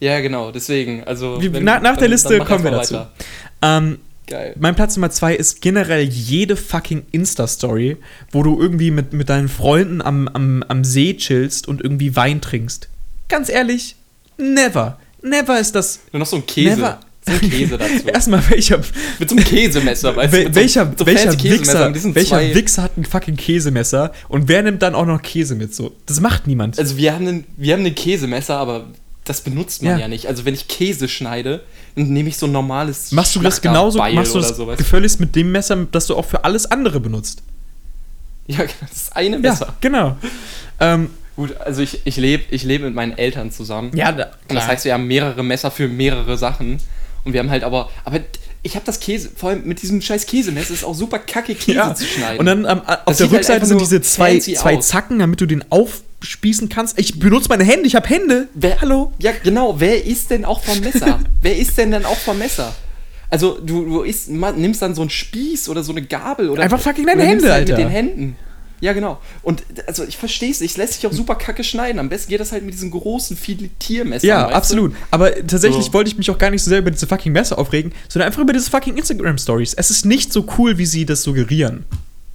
Ja, 0.00 0.20
genau, 0.20 0.50
deswegen. 0.50 1.04
Also, 1.04 1.42
wir, 1.42 1.52
wenn- 1.52 1.62
nach, 1.62 1.82
nach 1.82 1.98
der 1.98 2.08
Liste 2.08 2.38
kommen 2.38 2.64
wir 2.64 2.70
dazu. 2.70 3.00
Ähm, 3.60 3.98
Geil. 4.26 4.54
Mein 4.58 4.74
Platz 4.74 4.96
Nummer 4.96 5.10
zwei 5.10 5.34
ist 5.34 5.60
generell 5.60 6.04
jede 6.04 6.56
fucking 6.56 7.02
Insta-Story, 7.12 7.98
wo 8.32 8.42
du 8.42 8.58
irgendwie 8.58 8.90
mit, 8.90 9.12
mit 9.12 9.28
deinen 9.28 9.50
Freunden 9.50 10.00
am, 10.00 10.26
am, 10.28 10.62
am 10.66 10.82
See 10.84 11.14
chillst 11.18 11.68
und 11.68 11.82
irgendwie 11.82 12.16
Wein 12.16 12.40
trinkst. 12.40 12.88
Ganz 13.28 13.48
ehrlich, 13.48 13.96
never. 14.36 14.98
Never 15.22 15.58
ist 15.58 15.74
das. 15.74 16.00
Nur 16.12 16.20
noch 16.20 16.26
so 16.26 16.36
ein 16.36 16.46
Käse. 16.46 16.76
Never. 16.76 17.00
So 17.26 17.32
ein 17.32 17.40
Käse 17.40 17.78
dazu. 17.78 18.06
Erstmal, 18.06 18.42
welcher, 18.50 18.78
mit 19.18 19.30
so 19.30 19.36
einem 19.36 19.44
Käsemesser, 19.46 20.14
weißt 20.14 20.34
du? 20.34 20.42
so- 20.44 20.54
welcher, 20.54 20.84
mit 20.84 20.98
so 20.98 21.06
welcher, 21.06 21.32
Wichser, 21.42 21.94
welcher 22.14 22.54
Wichser 22.54 22.82
hat 22.82 22.96
ein 22.98 23.04
fucking 23.06 23.36
Käsemesser 23.36 24.12
und 24.28 24.48
wer 24.48 24.62
nimmt 24.62 24.82
dann 24.82 24.94
auch 24.94 25.06
noch 25.06 25.22
Käse 25.22 25.54
mit? 25.54 25.74
So, 25.74 25.92
das 26.04 26.20
macht 26.20 26.46
niemand. 26.46 26.78
Also, 26.78 26.98
wir 26.98 27.14
haben 27.14 27.26
einen, 27.26 27.44
wir 27.56 27.72
haben 27.72 27.80
einen 27.86 27.94
Käsemesser, 27.94 28.58
aber 28.58 28.84
das 29.24 29.40
benutzt 29.40 29.82
man 29.82 29.92
Ja. 29.92 29.98
ja, 30.00 30.08
nicht. 30.08 30.26
Also, 30.26 30.44
wenn 30.44 30.52
ich 30.52 30.68
Käse 30.68 31.08
schneide, 31.08 31.62
dann 31.96 32.08
nehme 32.12 32.28
ich 32.28 32.36
so 32.36 32.44
ein 32.44 32.52
normales. 32.52 33.10
machst 33.12 33.34
du 33.36 33.40
das 33.40 33.62
genauso? 33.62 33.98
Schlachterbeil 34.00 34.14
Machst 34.22 34.34
du 34.34 34.40
das 34.40 34.56
so, 34.58 34.66
gefälligst 34.66 35.18
mit 35.20 35.34
dem 35.34 35.50
Messer, 35.50 35.86
das 35.90 36.06
du 36.08 36.16
auch 36.16 36.26
für 36.26 36.44
alles 36.44 36.66
andere 36.66 37.00
benutzt? 37.00 37.42
Ja, 38.46 38.58
genau, 38.58 38.70
das 38.82 38.92
ist 39.04 39.16
eine 39.16 39.38
Messer. 39.38 39.66
Ja, 39.68 39.74
genau. 39.80 40.16
Ähm, 40.78 41.08
Gut, 41.36 41.56
also 41.58 41.82
ich, 41.82 42.00
ich 42.04 42.16
lebe 42.16 42.44
ich 42.50 42.62
leb 42.62 42.82
mit 42.82 42.94
meinen 42.94 43.18
Eltern 43.18 43.50
zusammen. 43.50 43.90
ja, 43.96 44.12
da, 44.12 44.30
Und 44.48 44.54
das 44.54 44.66
heißt, 44.68 44.84
wir 44.84 44.94
haben 44.94 45.06
mehrere 45.06 45.42
Messer 45.42 45.70
für 45.70 45.88
mehrere 45.88 46.38
Sachen. 46.38 46.78
Und 47.24 47.32
wir 47.32 47.40
haben 47.40 47.50
halt 47.50 47.64
aber. 47.64 47.90
Aber 48.04 48.20
ich 48.62 48.76
habe 48.76 48.84
das 48.86 49.00
Käse, 49.00 49.30
vor 49.34 49.50
allem 49.50 49.64
mit 49.66 49.82
diesem 49.82 50.00
scheiß 50.00 50.26
Käsemesser, 50.26 50.72
ist 50.74 50.84
auch 50.84 50.94
super 50.94 51.18
kacke, 51.18 51.54
Käse 51.54 51.76
Ja. 51.76 51.94
zu 51.94 52.04
schneiden. 52.04 52.38
Und 52.38 52.46
dann 52.46 52.64
ähm, 52.64 52.80
auf 52.86 53.04
Das 53.06 53.18
der 53.18 53.26
halt 53.26 53.36
Rückseite 53.38 53.54
einfach 53.56 53.68
sind 53.68 53.80
diese 53.80 54.00
zwei, 54.02 54.38
zwei 54.38 54.76
aus. 54.78 54.88
Zacken, 54.88 55.18
damit 55.18 55.40
du 55.40 55.46
den 55.46 55.64
aufspießen 55.70 56.68
kannst. 56.68 56.98
Ich 56.98 57.18
benutze 57.18 57.48
meine 57.48 57.64
Hände, 57.64 57.86
ich 57.86 57.94
habe 57.96 58.08
Hände. 58.08 58.48
Wer, 58.54 58.80
Hallo? 58.80 59.12
Ja, 59.18 59.32
genau. 59.42 59.80
Wer 59.80 60.04
ist 60.04 60.30
denn 60.30 60.44
auch 60.44 60.62
vom 60.62 60.80
Messer? 60.80 61.20
wer 61.42 61.56
ist 61.56 61.76
denn 61.76 61.90
dann 61.90 62.04
auch 62.04 62.16
vom 62.16 62.38
Messer? 62.38 62.74
Also, 63.28 63.58
du, 63.60 63.84
du 63.84 64.02
isst, 64.02 64.30
nimmst 64.30 64.80
dann 64.82 64.94
so 64.94 65.00
einen 65.00 65.10
Spieß 65.10 65.68
oder 65.68 65.82
so 65.82 65.92
eine 65.92 66.02
Gabel 66.02 66.50
oder. 66.50 66.62
Einfach 66.62 66.80
fucking 66.80 67.06
deine 67.06 67.22
Hände, 67.24 67.50
halt 67.52 67.68
Alter. 67.68 67.72
Mit 67.72 67.82
den 67.84 67.88
Händen. 67.90 68.36
Ja, 68.84 68.92
genau. 68.92 69.18
Und 69.42 69.64
also 69.86 70.04
ich 70.04 70.18
verstehe 70.18 70.50
es, 70.50 70.60
es 70.60 70.76
lässt 70.76 70.92
sich 70.92 71.06
auch 71.06 71.12
super 71.12 71.36
kacke 71.36 71.64
schneiden. 71.64 71.98
Am 71.98 72.10
besten 72.10 72.28
geht 72.28 72.38
das 72.38 72.52
halt 72.52 72.64
mit 72.64 72.74
diesen 72.74 72.90
großen 72.90 73.34
Filetiermessern. 73.34 74.28
Ja, 74.28 74.42
weißt 74.42 74.50
du? 74.50 74.56
absolut. 74.56 74.94
Aber 75.10 75.34
tatsächlich 75.34 75.86
So. 75.86 75.94
wollte 75.94 76.10
ich 76.10 76.18
mich 76.18 76.30
auch 76.30 76.36
gar 76.36 76.50
nicht 76.50 76.62
so 76.62 76.68
sehr 76.68 76.80
über 76.80 76.90
diese 76.90 77.06
fucking 77.06 77.32
Messer 77.32 77.56
aufregen, 77.58 77.92
sondern 78.10 78.26
einfach 78.26 78.42
über 78.42 78.52
diese 78.52 78.70
fucking 78.70 78.98
Instagram-Stories. 78.98 79.72
Es 79.72 79.90
ist 79.90 80.04
nicht 80.04 80.34
so 80.34 80.46
cool, 80.58 80.76
wie 80.76 80.84
sie 80.84 81.06
das 81.06 81.22
suggerieren. 81.22 81.86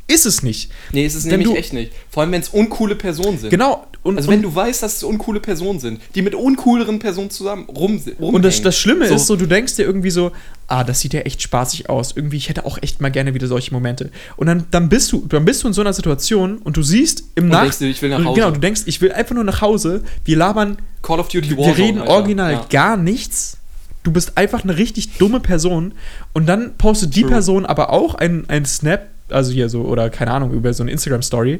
Ist 0.09 0.25
es 0.25 0.43
nicht. 0.43 0.71
Nee, 0.91 1.05
ist 1.05 1.15
es 1.15 1.23
Wenn 1.25 1.31
nämlich 1.31 1.49
du- 1.49 1.55
echt 1.55 1.73
nicht. 1.73 1.91
Vor 2.09 2.23
allem, 2.23 2.31
wenn 2.31 2.41
es 2.41 2.49
uncoole 2.49 2.95
Personen 2.95 3.37
sind. 3.37 3.49
Genau. 3.49 3.85
Und, 4.01 4.15
Also 4.17 4.29
und, 4.29 4.35
wenn 4.35 4.41
du 4.41 4.53
weißt, 4.55 4.81
dass 4.81 4.97
es 4.97 5.03
uncoole 5.03 5.39
Personen 5.41 5.79
sind, 5.79 5.99
die 6.15 6.21
mit 6.21 6.33
uncooleren 6.33 6.99
Personen 6.99 7.29
zusammen 7.29 7.65
rum, 7.65 7.97
rumhängen. 7.97 8.33
und 8.35 8.43
das, 8.45 8.61
das 8.61 8.77
Schlimme 8.77 9.05
ist 9.05 9.27
so, 9.27 9.35
du 9.35 9.45
denkst 9.45 9.75
dir 9.75 9.83
irgendwie 9.83 10.09
so, 10.09 10.31
ah, 10.67 10.83
das 10.85 11.01
sieht 11.01 11.13
ja 11.13 11.19
echt 11.21 11.41
spaßig 11.41 11.89
aus. 11.89 12.13
Irgendwie, 12.15 12.37
ich 12.37 12.47
hätte 12.49 12.65
auch 12.65 12.77
echt 12.81 13.01
mal 13.01 13.09
gerne 13.09 13.33
wieder 13.33 13.47
solche 13.47 13.73
Momente. 13.73 14.09
Und 14.37 14.47
dann, 14.47 14.65
dann, 14.71 14.87
bist, 14.89 15.11
du, 15.11 15.25
dann 15.27 15.43
bist 15.45 15.63
du 15.63 15.67
in 15.67 15.73
so 15.73 15.81
einer 15.81 15.91
Situation 15.93 16.59
und 16.59 16.77
du 16.77 16.81
siehst 16.81 17.23
im 17.35 17.45
Und 17.45 17.49
Nach... 17.51 17.61
denkst 17.61 17.79
dir, 17.79 17.87
ich 17.89 18.01
will 18.01 18.09
nach 18.09 18.23
Hause. 18.23 18.39
Genau, 18.39 18.51
du 18.51 18.59
denkst, 18.59 18.83
ich 18.85 19.01
will 19.01 19.11
einfach 19.11 19.35
nur 19.35 19.43
nach 19.43 19.61
Hause. 19.61 20.03
Wir 20.23 20.37
labern 20.37 20.77
Call 21.01 21.19
of 21.19 21.27
Duty 21.27 21.49
Wir 21.49 21.57
Warzone, 21.57 21.77
reden 21.77 21.99
Alter. 21.99 22.11
original 22.13 22.51
Ja. 22.53 22.65
gar 22.69 22.97
nichts. 22.97 23.57
Du 24.03 24.11
bist 24.13 24.37
einfach 24.37 24.63
eine 24.63 24.77
richtig 24.77 25.17
dumme 25.17 25.41
Person 25.41 25.93
und 26.33 26.45
dann 26.47 26.75
postet 26.77 27.15
die 27.17 27.21
True. 27.23 27.31
Person 27.31 27.65
aber 27.65 27.89
auch 27.91 28.15
ein, 28.15 28.45
ein 28.47 28.63
Snap, 28.65 29.07
also 29.31 29.51
hier 29.51 29.69
so, 29.69 29.81
oder 29.83 30.09
keine 30.09 30.31
Ahnung, 30.31 30.51
über 30.53 30.73
so 30.73 30.83
eine 30.83 30.91
Instagram-Story. 30.91 31.59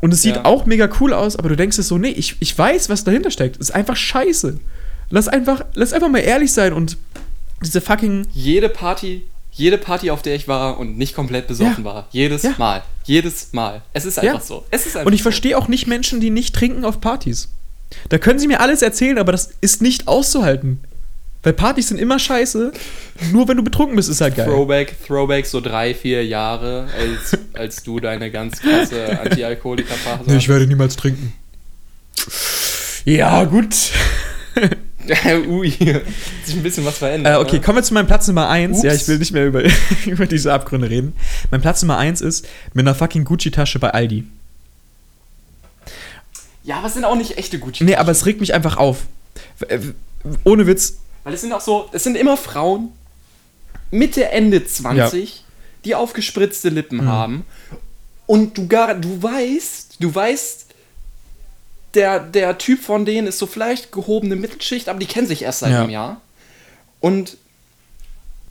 Und 0.00 0.12
es 0.14 0.22
sieht 0.22 0.36
Ja. 0.36 0.44
auch 0.46 0.64
mega 0.66 0.88
cool 1.00 1.12
aus, 1.12 1.36
aber 1.36 1.48
du 1.50 1.56
denkst 1.56 1.78
es 1.78 1.88
so, 1.88 1.98
nee, 1.98 2.08
ich, 2.08 2.36
ich 2.40 2.56
weiß, 2.56 2.88
was 2.88 3.04
dahinter 3.04 3.30
steckt. 3.30 3.56
Es 3.56 3.68
ist 3.68 3.74
einfach 3.74 3.96
scheiße. 3.96 4.58
Lass 5.10 5.28
einfach, 5.28 5.64
lass 5.74 5.92
einfach 5.92 6.08
mal 6.08 6.20
ehrlich 6.20 6.52
sein 6.52 6.72
und 6.72 6.96
diese 7.62 7.80
fucking. 7.80 8.26
Jede 8.32 8.68
Party, 8.70 9.24
jede 9.52 9.76
Party, 9.76 10.10
auf 10.10 10.22
der 10.22 10.34
ich 10.36 10.48
war 10.48 10.78
und 10.78 10.96
nicht 10.96 11.14
komplett 11.14 11.48
besoffen 11.48 11.84
Ja. 11.84 11.90
war. 11.90 12.08
Jedes 12.12 12.42
Ja. 12.44 12.54
Mal. 12.56 12.82
Jedes 13.04 13.52
Mal. 13.52 13.82
Es 13.92 14.04
ist 14.06 14.18
einfach 14.18 14.40
so. 14.40 14.64
Es 14.70 14.86
ist 14.86 14.96
einfach 14.96 15.06
Und 15.06 15.12
ich 15.12 15.20
so. 15.20 15.24
verstehe 15.24 15.58
auch 15.58 15.68
nicht 15.68 15.86
Menschen, 15.86 16.20
die 16.20 16.30
nicht 16.30 16.54
trinken 16.54 16.84
auf 16.84 17.00
Partys. 17.00 17.48
Da 18.08 18.18
können 18.18 18.38
sie 18.38 18.46
mir 18.46 18.60
alles 18.60 18.82
erzählen, 18.82 19.18
aber 19.18 19.32
das 19.32 19.50
ist 19.60 19.82
nicht 19.82 20.06
auszuhalten. 20.08 20.78
Weil 21.42 21.54
Partys 21.54 21.88
sind 21.88 21.98
immer 21.98 22.18
scheiße. 22.18 22.72
Nur 23.32 23.48
wenn 23.48 23.56
du 23.56 23.62
betrunken 23.62 23.96
bist, 23.96 24.10
ist 24.10 24.20
halt 24.20 24.36
geil. 24.36 24.46
Throwback, 24.46 24.94
Throwback, 25.06 25.46
so 25.46 25.60
drei, 25.60 25.94
vier 25.94 26.24
Jahre, 26.26 26.88
als, 26.98 27.38
als 27.54 27.82
du 27.82 27.98
deine 27.98 28.30
ganz 28.30 28.60
krasse 28.60 29.18
Anti-Alkoholiker-Phase 29.20 30.24
Nee, 30.26 30.36
ich 30.36 30.48
werde 30.48 30.66
niemals 30.66 30.96
trinken. 30.96 31.32
Ja, 33.06 33.44
gut. 33.44 33.74
Ui, 35.48 35.70
hat 35.70 36.02
sich 36.44 36.56
ein 36.56 36.62
bisschen 36.62 36.84
was 36.84 36.98
verändert. 36.98 37.34
Äh, 37.34 37.40
okay, 37.40 37.56
ne? 37.56 37.62
kommen 37.62 37.78
wir 37.78 37.82
zu 37.82 37.94
meinem 37.94 38.06
Platz 38.06 38.28
Nummer 38.28 38.48
1. 38.48 38.76
Ups. 38.76 38.84
Ja, 38.84 38.92
ich 38.92 39.08
will 39.08 39.18
nicht 39.18 39.32
mehr 39.32 39.46
über, 39.46 39.62
über 40.06 40.26
diese 40.26 40.52
Abgründe 40.52 40.90
reden. 40.90 41.14
Mein 41.50 41.62
Platz 41.62 41.82
Nummer 41.82 41.96
1 41.96 42.20
ist 42.20 42.46
mit 42.74 42.86
einer 42.86 42.94
fucking 42.94 43.24
Gucci-Tasche 43.24 43.78
bei 43.78 43.90
Aldi. 43.90 44.24
Ja, 46.64 46.76
aber 46.76 46.88
es 46.88 46.94
sind 46.94 47.04
auch 47.04 47.16
nicht 47.16 47.38
echte 47.38 47.58
Gucci. 47.58 47.84
Nee, 47.84 47.96
aber 47.96 48.12
es 48.12 48.26
regt 48.26 48.40
mich 48.40 48.52
einfach 48.52 48.76
auf. 48.76 49.06
Ohne 50.44 50.66
Witz. 50.66 50.98
Weil 51.24 51.34
es 51.34 51.40
sind 51.42 51.52
auch 51.52 51.60
so, 51.60 51.88
es 51.92 52.02
sind 52.02 52.16
immer 52.16 52.36
Frauen, 52.36 52.92
Mitte, 53.90 54.28
Ende 54.30 54.64
20, 54.64 55.44
die 55.84 55.94
aufgespritzte 55.94 56.68
Lippen 56.68 56.98
Mhm. 57.04 57.08
haben. 57.08 57.46
Und 58.26 58.56
du 58.56 58.68
gar, 58.68 58.94
du 58.94 59.22
weißt, 59.22 59.96
du 59.98 60.14
weißt, 60.14 60.66
der, 61.94 62.20
der 62.20 62.56
Typ 62.58 62.80
von 62.82 63.04
denen 63.04 63.26
ist 63.26 63.38
so 63.38 63.46
vielleicht 63.46 63.90
gehobene 63.90 64.36
Mittelschicht, 64.36 64.88
aber 64.88 64.98
die 65.00 65.06
kennen 65.06 65.26
sich 65.26 65.42
erst 65.42 65.60
seit 65.60 65.72
Ja. 65.72 65.80
einem 65.80 65.90
Jahr. 65.90 66.20
Und 67.00 67.36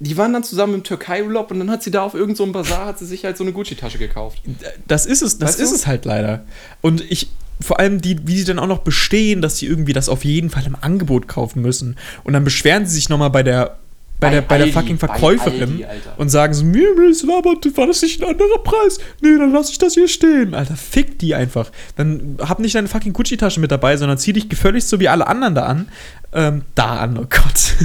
die 0.01 0.17
waren 0.17 0.33
dann 0.33 0.43
zusammen 0.43 0.75
im 0.75 0.83
Türkei-Urlaub 0.83 1.51
und 1.51 1.59
dann 1.59 1.69
hat 1.71 1.83
sie 1.83 1.91
da 1.91 2.03
auf 2.03 2.13
irgendeinem 2.13 2.47
so 2.47 2.51
Bazar 2.53 2.85
hat 2.85 2.99
sie 2.99 3.05
sich 3.05 3.23
halt 3.25 3.37
so 3.37 3.43
eine 3.43 3.53
Gucci-Tasche 3.53 3.97
gekauft. 3.97 4.41
Das 4.87 5.05
ist 5.05 5.21
es, 5.21 5.37
das 5.37 5.51
Weißt 5.51 5.59
ist 5.61 5.71
du? 5.71 5.75
es 5.75 5.87
halt 5.87 6.05
leider. 6.05 6.43
Und 6.81 7.01
ich, 7.09 7.29
vor 7.61 7.79
allem 7.79 8.01
die, 8.01 8.27
wie 8.27 8.37
sie 8.37 8.45
dann 8.45 8.59
auch 8.59 8.67
noch 8.67 8.79
bestehen, 8.79 9.41
dass 9.41 9.57
sie 9.57 9.65
irgendwie 9.65 9.93
das 9.93 10.09
auf 10.09 10.23
jeden 10.23 10.49
Fall 10.49 10.65
im 10.65 10.75
Angebot 10.79 11.27
kaufen 11.27 11.61
müssen. 11.61 11.97
Und 12.23 12.33
dann 12.33 12.43
beschweren 12.43 12.85
sie 12.85 12.95
sich 12.95 13.09
nochmal 13.09 13.29
bei 13.29 13.43
der, 13.43 13.77
bei, 14.19 14.27
Bei 14.27 14.31
der, 14.31 14.41
bei 14.41 14.57
der 14.57 14.65
Aldi, 14.65 14.73
fucking 14.73 14.97
bei 14.97 15.07
Verkäuferin 15.07 15.83
Aldi, 15.85 16.03
und 16.17 16.29
sagen 16.29 16.53
so, 16.53 16.65
mir 16.65 16.89
ist 17.09 17.23
aber 17.23 17.43
war 17.43 17.87
das 17.87 18.01
nicht 18.01 18.21
ein 18.21 18.29
anderer 18.29 18.59
Preis? 18.63 18.99
Nee, 19.21 19.37
dann 19.37 19.53
lass 19.53 19.69
ich 19.69 19.77
das 19.77 19.93
hier 19.93 20.09
stehen. 20.09 20.53
Alter, 20.53 20.75
fick 20.75 21.19
die 21.19 21.35
einfach. 21.35 21.71
Dann 21.95 22.37
hab 22.39 22.59
nicht 22.59 22.75
deine 22.75 22.89
fucking 22.89 23.13
Gucci-Tasche 23.13 23.61
mit 23.61 23.71
dabei, 23.71 23.95
sondern 23.95 24.17
zieh 24.17 24.33
dich 24.33 24.49
gefälligst 24.49 24.89
so 24.89 24.99
wie 24.99 25.07
alle 25.07 25.27
anderen 25.27 25.55
da 25.55 25.65
an. 25.65 25.87
Ähm, 26.33 26.63
da 26.75 26.99
an, 26.99 27.17
oh 27.17 27.27
Gott. 27.29 27.75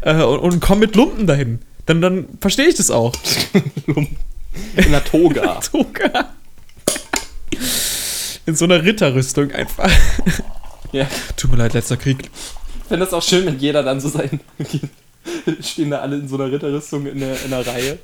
äh, 0.00 0.22
und, 0.22 0.40
und 0.40 0.60
komm 0.60 0.80
mit 0.80 0.96
Lumpen 0.96 1.26
dahin. 1.26 1.60
Dann, 1.86 2.00
dann 2.00 2.26
verstehe 2.40 2.66
ich 2.66 2.74
das 2.74 2.90
auch. 2.90 3.14
In 4.76 4.90
der 4.90 5.04
Toga. 5.04 5.60
Toga. 5.72 6.30
In 8.46 8.54
so 8.56 8.64
einer 8.64 8.82
Ritterrüstung 8.82 9.52
einfach. 9.52 9.90
ja. 10.92 11.06
Tut 11.36 11.50
mir 11.50 11.58
leid, 11.58 11.74
letzter 11.74 11.96
Krieg. 11.96 12.30
Ich 12.82 12.88
fände 12.88 13.04
das 13.04 13.14
auch 13.14 13.22
schön, 13.22 13.46
wenn 13.46 13.58
jeder 13.58 13.82
dann 13.82 14.00
so 14.00 14.08
sein. 14.08 14.40
stehen 15.60 15.90
da 15.90 16.00
alle 16.00 16.16
in 16.16 16.28
so 16.28 16.34
einer 16.36 16.50
Ritterrüstung 16.50 17.06
in 17.06 17.20
der, 17.20 17.40
in 17.44 17.50
der 17.50 17.66
Reihe. 17.66 17.98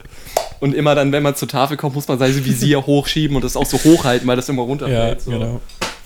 Und 0.61 0.75
immer 0.75 0.95
dann, 0.95 1.13
wenn 1.13 1.23
man 1.23 1.35
zur 1.37 1.49
Tafel 1.49 1.77
kommt, 1.77 1.95
muss 1.95 2.09
man 2.09 2.19
sein 2.19 2.45
Visier 2.45 2.85
hochschieben 2.87 3.37
und 3.37 3.45
das 3.45 3.57
auch 3.57 3.67
so 3.67 3.79
hochhalten, 3.79 4.27
weil 4.29 4.37
das 4.37 4.49
immer 4.49 4.63
runterfällt. 4.63 5.23
so. 5.23 5.31
genau. 5.33 5.61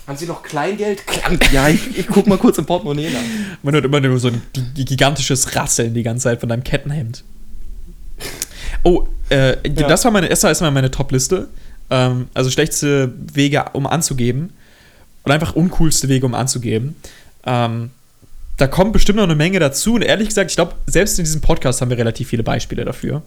Haben 0.05 0.17
Sie 0.17 0.25
noch 0.25 0.43
Kleingeld? 0.43 1.01
Ja, 1.53 1.69
ich, 1.69 1.97
ich 1.97 2.07
guck 2.07 2.27
mal 2.27 2.37
kurz 2.37 2.57
im 2.57 2.65
Portemonnaie 2.65 3.09
nach. 3.09 3.21
Man 3.61 3.73
hört 3.73 3.85
immer 3.85 4.01
nur 4.01 4.19
so 4.19 4.27
ein 4.27 4.41
gi- 4.75 4.83
gigantisches 4.83 5.55
Rasseln 5.55 5.93
die 5.93 6.03
ganze 6.03 6.23
Zeit 6.23 6.41
von 6.41 6.49
deinem 6.49 6.63
Kettenhemd. 6.65 7.23
Oh, 8.83 9.07
äh, 9.29 9.55
das 9.69 10.03
war 10.03 10.11
meine, 10.11 10.27
erstmal 10.27 10.71
meine 10.71 10.91
Top-Liste. 10.91 11.47
Ähm, 11.93 12.27
also 12.33 12.49
schlechteste 12.49 13.13
Wege, 13.33 13.65
um 13.73 13.85
anzugeben. 13.85 14.51
Oder 15.25 15.35
einfach 15.35 15.55
uncoolste 15.55 16.09
Wege, 16.09 16.25
um 16.25 16.33
anzugeben. 16.33 16.95
Ähm, 17.45 17.91
da 18.57 18.65
kommt 18.65 18.93
bestimmt 18.93 19.17
noch 19.17 19.23
eine 19.23 19.35
Menge 19.35 19.59
dazu. 19.59 19.93
Und 19.93 20.01
ehrlich 20.01 20.27
gesagt, 20.29 20.49
ich 20.49 20.55
glaube, 20.55 20.73
selbst 20.87 21.19
in 21.19 21.25
diesem 21.25 21.41
Podcast 21.41 21.81
haben 21.81 21.89
wir 21.89 21.97
relativ 21.97 22.29
viele 22.29 22.41
Beispiele 22.41 22.83
dafür. 22.83 23.21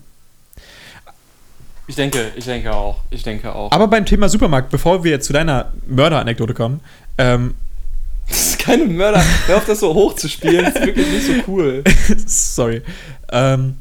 Ich 1.86 1.94
denke, 1.94 2.32
ich 2.34 2.44
denke 2.44 2.74
auch. 2.74 3.02
Ich 3.10 3.22
denke 3.22 3.54
auch. 3.54 3.70
Aber 3.70 3.86
beim 3.86 4.04
Thema 4.04 4.28
Supermarkt, 4.28 4.70
bevor 4.70 5.04
wir 5.04 5.20
zu 5.20 5.32
deiner 5.32 5.72
Mörder-Anekdote 5.86 6.52
kommen, 6.52 6.80
ähm, 7.18 7.54
das 8.28 8.48
ist 8.48 8.58
keine 8.58 8.86
Mörder. 8.86 9.22
Hör 9.46 9.58
auf, 9.58 9.66
das 9.66 9.78
so 9.78 9.94
hoch 9.94 10.16
zu 10.16 10.28
spielen. 10.28 10.64
Das 10.64 10.74
ist 10.74 10.86
wirklich 10.86 11.08
nicht 11.08 11.26
so 11.26 11.32
cool. 11.46 11.84
sorry. 12.26 12.82
Ähm, 13.30 13.76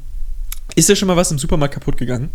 ist 0.76 0.88
dir 0.88 0.94
schon 0.94 1.08
mal 1.08 1.16
was 1.16 1.32
im 1.32 1.38
Supermarkt 1.38 1.74
kaputt 1.74 1.96
gegangen? 1.96 2.30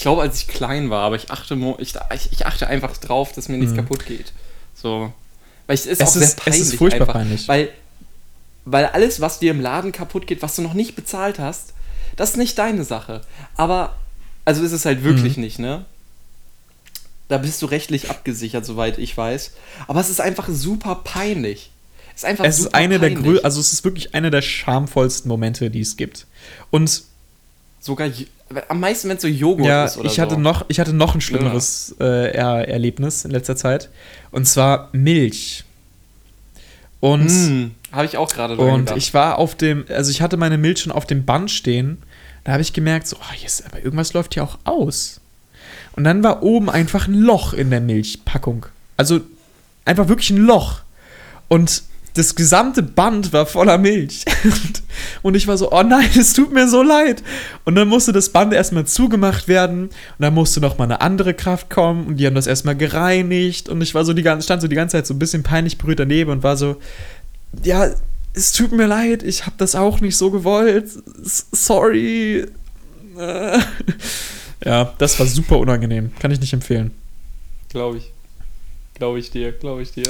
Ich 0.00 0.04
glaube, 0.04 0.22
als 0.22 0.38
ich 0.38 0.48
klein 0.48 0.88
war, 0.88 1.02
aber 1.04 1.16
ich 1.16 1.30
achte, 1.30 1.54
ich, 1.78 1.92
ich, 2.32 2.46
achte 2.46 2.66
einfach 2.68 2.96
drauf, 2.96 3.32
dass 3.34 3.48
mir 3.50 3.58
nichts 3.58 3.72
Mhm. 3.74 3.80
kaputt 3.80 4.06
geht. 4.06 4.32
So. 4.74 5.12
Weil 5.66 5.74
es 5.74 5.84
ist 5.84 6.00
Es 6.00 6.08
auch 6.08 6.12
sehr 6.14 6.22
ist- 6.22 6.28
es 6.30 6.36
peinlich. 6.36 6.62
ist 6.62 6.74
furchtbar 6.76 7.00
einfach, 7.02 7.12
peinlich. 7.12 7.46
Weil, 7.48 7.68
weil 8.64 8.86
alles, 8.86 9.20
was 9.20 9.40
dir 9.40 9.50
im 9.50 9.60
Laden 9.60 9.92
kaputt 9.92 10.26
geht, 10.26 10.40
was 10.40 10.56
du 10.56 10.62
noch 10.62 10.72
nicht 10.72 10.96
bezahlt 10.96 11.38
hast, 11.38 11.74
das 12.16 12.30
ist 12.30 12.36
nicht 12.38 12.56
deine 12.56 12.82
Sache. 12.84 13.20
Aber, 13.58 13.94
also 14.46 14.62
ist 14.62 14.72
es 14.72 14.86
halt 14.86 15.04
wirklich 15.04 15.36
Mhm. 15.36 15.42
nicht, 15.42 15.58
ne? 15.58 15.84
Da 17.28 17.36
bist 17.36 17.60
du 17.60 17.66
rechtlich 17.66 18.08
abgesichert, 18.08 18.64
soweit 18.64 18.96
ich 18.96 19.14
weiß. 19.14 19.52
Aber 19.86 20.00
es 20.00 20.08
ist 20.08 20.22
einfach 20.22 20.48
super 20.48 20.94
peinlich. 21.04 21.72
Es 22.16 22.22
ist 22.22 22.24
einfach 22.24 22.46
Es 22.46 22.58
ist 22.58 22.74
eine 22.74 22.98
der 22.98 23.08
peinlich. 23.10 23.22
grö 23.34 23.40
also 23.42 23.60
es 23.60 23.74
ist 23.74 23.84
wirklich 23.84 24.14
einer 24.14 24.30
der 24.30 24.40
schamvollsten 24.40 25.28
Momente, 25.28 25.68
die 25.70 25.80
es 25.82 25.98
gibt. 25.98 26.26
Und 26.70 27.02
Sogar 27.82 28.08
am 28.68 28.80
meisten, 28.80 29.08
wenn 29.08 29.16
es 29.16 29.22
so 29.22 29.28
Joghurt 29.28 29.66
ja, 29.66 29.84
ist 29.84 29.96
oder 29.96 30.06
ich 30.06 30.18
hatte 30.18 30.34
so. 30.34 30.40
noch, 30.40 30.64
ich 30.68 30.80
hatte 30.80 30.92
noch 30.92 31.14
ein 31.14 31.20
schlimmeres 31.20 31.94
äh, 32.00 32.32
er 32.32 32.68
Erlebnis 32.68 33.24
in 33.24 33.30
letzter 33.30 33.56
Zeit. 33.56 33.90
Und 34.30 34.46
zwar 34.46 34.88
Milch. 34.92 35.64
Und, 37.00 37.28
Hm, 37.28 37.70
habe 37.92 38.04
ich 38.06 38.16
auch 38.16 38.30
gerade 38.30 38.56
und 38.56 38.80
gedacht. 38.80 38.96
ich 38.98 39.14
war 39.14 39.38
auf 39.38 39.54
dem, 39.54 39.84
also 39.88 40.10
ich 40.10 40.20
hatte 40.20 40.36
meine 40.36 40.58
Milch 40.58 40.80
schon 40.80 40.92
auf 40.92 41.06
dem 41.06 41.24
Band 41.24 41.50
stehen. 41.50 41.98
Da 42.44 42.52
habe 42.52 42.62
ich 42.62 42.72
gemerkt, 42.72 43.06
so, 43.06 43.16
oh, 43.16 43.34
yes, 43.40 43.62
aber 43.64 43.78
irgendwas 43.82 44.12
läuft 44.12 44.34
hier 44.34 44.42
auch 44.44 44.58
aus. 44.64 45.20
Und 45.92 46.04
dann 46.04 46.22
war 46.22 46.42
oben 46.42 46.70
einfach 46.70 47.06
ein 47.06 47.14
Loch 47.14 47.52
in 47.52 47.70
der 47.70 47.80
Milchpackung. 47.80 48.66
Also 48.96 49.20
einfach 49.84 50.08
wirklich 50.08 50.30
ein 50.30 50.38
Loch. 50.38 50.80
Und 51.48 51.82
das 52.14 52.34
gesamte 52.34 52.82
Band 52.82 53.32
war 53.32 53.46
voller 53.46 53.78
Milch. 53.78 54.24
Und- 55.22 55.36
ich 55.36 55.46
war 55.46 55.56
so, 55.56 55.70
oh 55.72 55.82
nein, 55.82 56.08
es 56.18 56.32
tut 56.32 56.52
mir 56.52 56.68
so 56.68 56.82
leid. 56.82 57.22
Und 57.64 57.74
dann 57.76 57.88
musste 57.88 58.12
das 58.12 58.28
Band 58.30 58.52
erstmal 58.52 58.86
zugemacht 58.86 59.48
werden. 59.48 59.84
Und 59.84 59.92
dann 60.18 60.34
musste 60.34 60.60
noch 60.60 60.76
mal 60.78 60.84
eine 60.84 61.00
andere 61.00 61.34
Kraft 61.34 61.70
kommen. 61.70 62.06
Und 62.06 62.16
die 62.16 62.26
haben 62.26 62.34
das 62.34 62.46
erstmal 62.46 62.76
gereinigt. 62.76 63.68
Und 63.68 63.80
ich 63.82 63.94
war 63.94 64.04
so 64.04 64.12
die 64.12 64.22
ganze, 64.22 64.44
stand 64.44 64.60
so 64.62 64.68
die 64.68 64.76
ganze 64.76 64.96
Zeit 64.96 65.06
so 65.06 65.14
ein 65.14 65.18
bisschen 65.18 65.42
peinlich 65.42 65.78
berührt 65.78 66.00
daneben 66.00 66.30
und 66.30 66.42
war 66.42 66.56
so, 66.56 66.76
ja, 67.62 67.88
es 68.32 68.52
tut 68.52 68.72
mir 68.72 68.86
leid, 68.86 69.22
ich 69.22 69.46
habe 69.46 69.56
das 69.58 69.74
auch 69.74 70.00
nicht 70.00 70.16
so 70.16 70.30
gewollt. 70.30 70.88
Sorry. 71.52 72.46
Ja, 74.64 74.92
das 74.98 75.18
war 75.18 75.26
super 75.26 75.58
unangenehm. 75.58 76.10
Kann 76.18 76.30
ich 76.30 76.40
nicht 76.40 76.52
empfehlen. 76.52 76.90
Glaube 77.70 77.96
ich. 77.98 78.12
Glaube 78.94 79.18
ich 79.18 79.30
dir, 79.30 79.52
glaube 79.52 79.80
ich 79.82 79.92
dir. 79.92 80.04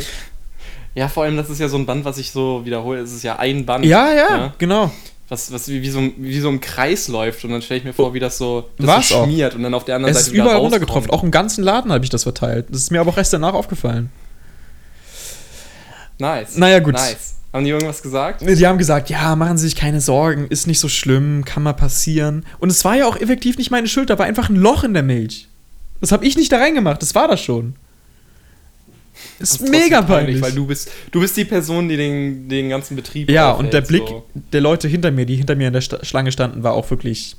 Ja, 0.94 1.08
vor 1.08 1.24
allem, 1.24 1.36
das 1.36 1.48
ist 1.50 1.60
ja 1.60 1.68
so 1.68 1.76
ein 1.76 1.86
Band, 1.86 2.04
was 2.04 2.18
ich 2.18 2.32
so 2.32 2.64
wiederhole. 2.64 3.00
Es 3.00 3.12
ist 3.12 3.22
ja 3.22 3.38
ein 3.38 3.64
Band. 3.64 3.84
Ja, 3.84 4.12
ja, 4.12 4.28
Ja. 4.30 4.54
genau. 4.58 4.90
Was, 5.28 5.52
was 5.52 5.68
wie, 5.68 5.80
wie, 5.80 5.90
so, 5.90 6.02
wie 6.16 6.40
so 6.40 6.48
im 6.48 6.60
Kreis 6.60 7.06
läuft. 7.06 7.44
Und 7.44 7.52
dann 7.52 7.62
stelle 7.62 7.78
ich 7.78 7.84
mir 7.84 7.92
vor, 7.92 8.12
wie 8.14 8.18
das 8.18 8.36
so, 8.36 8.68
das 8.78 9.08
so 9.08 9.14
auch. 9.16 9.24
schmiert 9.24 9.54
und 9.54 9.62
dann 9.62 9.72
auf 9.74 9.84
der 9.84 9.94
anderen 9.94 10.10
Es 10.10 10.18
ist 10.22 10.24
Seite 10.26 10.34
wieder 10.34 10.44
überall 10.46 10.56
rauskommt. 10.56 10.72
runtergetroffen. 10.74 11.10
Auch 11.10 11.22
im 11.22 11.30
ganzen 11.30 11.62
Laden 11.62 11.92
habe 11.92 12.02
ich 12.02 12.10
das 12.10 12.24
verteilt. 12.24 12.66
Das 12.70 12.78
ist 12.78 12.90
mir 12.90 13.00
aber 13.00 13.10
auch 13.10 13.16
erst 13.16 13.32
danach 13.32 13.54
aufgefallen. 13.54 14.10
Nice. 16.18 16.56
Naja, 16.56 16.80
gut. 16.80 16.94
Nice. 16.94 17.34
Haben 17.52 17.64
die 17.64 17.70
irgendwas 17.70 18.02
gesagt? 18.02 18.42
Die 18.42 18.66
haben 18.66 18.78
gesagt, 18.78 19.10
ja, 19.10 19.34
machen 19.34 19.58
Sie 19.58 19.64
sich 19.66 19.74
keine 19.76 20.00
Sorgen, 20.00 20.46
ist 20.48 20.66
nicht 20.68 20.78
so 20.78 20.88
schlimm, 20.88 21.44
kann 21.44 21.62
mal 21.64 21.72
passieren. 21.72 22.44
Und 22.60 22.70
es 22.70 22.84
war 22.84 22.96
ja 22.96 23.06
auch 23.06 23.16
effektiv 23.16 23.56
nicht 23.58 23.70
meine 23.72 23.88
Schuld, 23.88 24.08
da 24.10 24.18
war 24.18 24.26
einfach 24.26 24.48
ein 24.48 24.56
Loch 24.56 24.84
in 24.84 24.94
der 24.94 25.02
Milch. 25.02 25.48
Das 26.00 26.12
habe 26.12 26.24
ich 26.24 26.36
nicht 26.36 26.52
da 26.52 26.58
reingemacht, 26.58 27.02
das 27.02 27.14
war 27.16 27.26
das 27.26 27.40
schon. 27.40 27.74
Ist 29.38 29.60
mega 29.68 30.02
peinlich. 30.02 30.40
Weil 30.42 30.52
du 30.52 30.66
bist, 30.66 30.90
du 31.12 31.20
bist 31.20 31.36
die 31.36 31.44
Person, 31.44 31.88
die 31.88 31.96
den, 31.96 32.48
den 32.48 32.68
ganzen 32.68 32.94
Betrieb 32.96 33.30
ja, 33.30 33.52
aufhält, 33.52 33.66
und 33.66 33.72
der 33.72 33.80
Blick 33.80 34.06
So. 34.08 34.26
der 34.34 34.60
Leute 34.60 34.86
hinter 34.88 35.10
mir, 35.10 35.26
die 35.26 35.36
hinter 35.36 35.54
mir 35.56 35.68
in 35.68 35.72
der 35.72 35.80
Schlange 35.80 36.32
standen, 36.32 36.62
war 36.62 36.72
auch 36.74 36.90
wirklich 36.90 37.36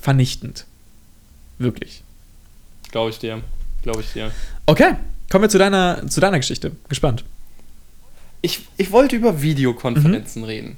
vernichtend. 0.00 0.64
Wirklich. 1.58 2.02
Glaube 2.90 3.10
ich 3.10 3.18
dir. 3.18 3.42
Glaube 3.82 4.00
ich 4.00 4.12
dir. 4.12 4.30
Okay, 4.66 4.92
kommen 5.30 5.42
wir 5.42 5.48
zu 5.48 5.58
deiner, 5.58 6.06
zu 6.08 6.20
deiner 6.20 6.38
Geschichte. 6.38 6.72
Gespannt. 6.88 7.24
Ich, 8.40 8.66
ich 8.76 8.92
wollte 8.92 9.16
über 9.16 9.42
Videokonferenzen 9.42 10.42
Mhm. 10.42 10.48
reden. 10.48 10.76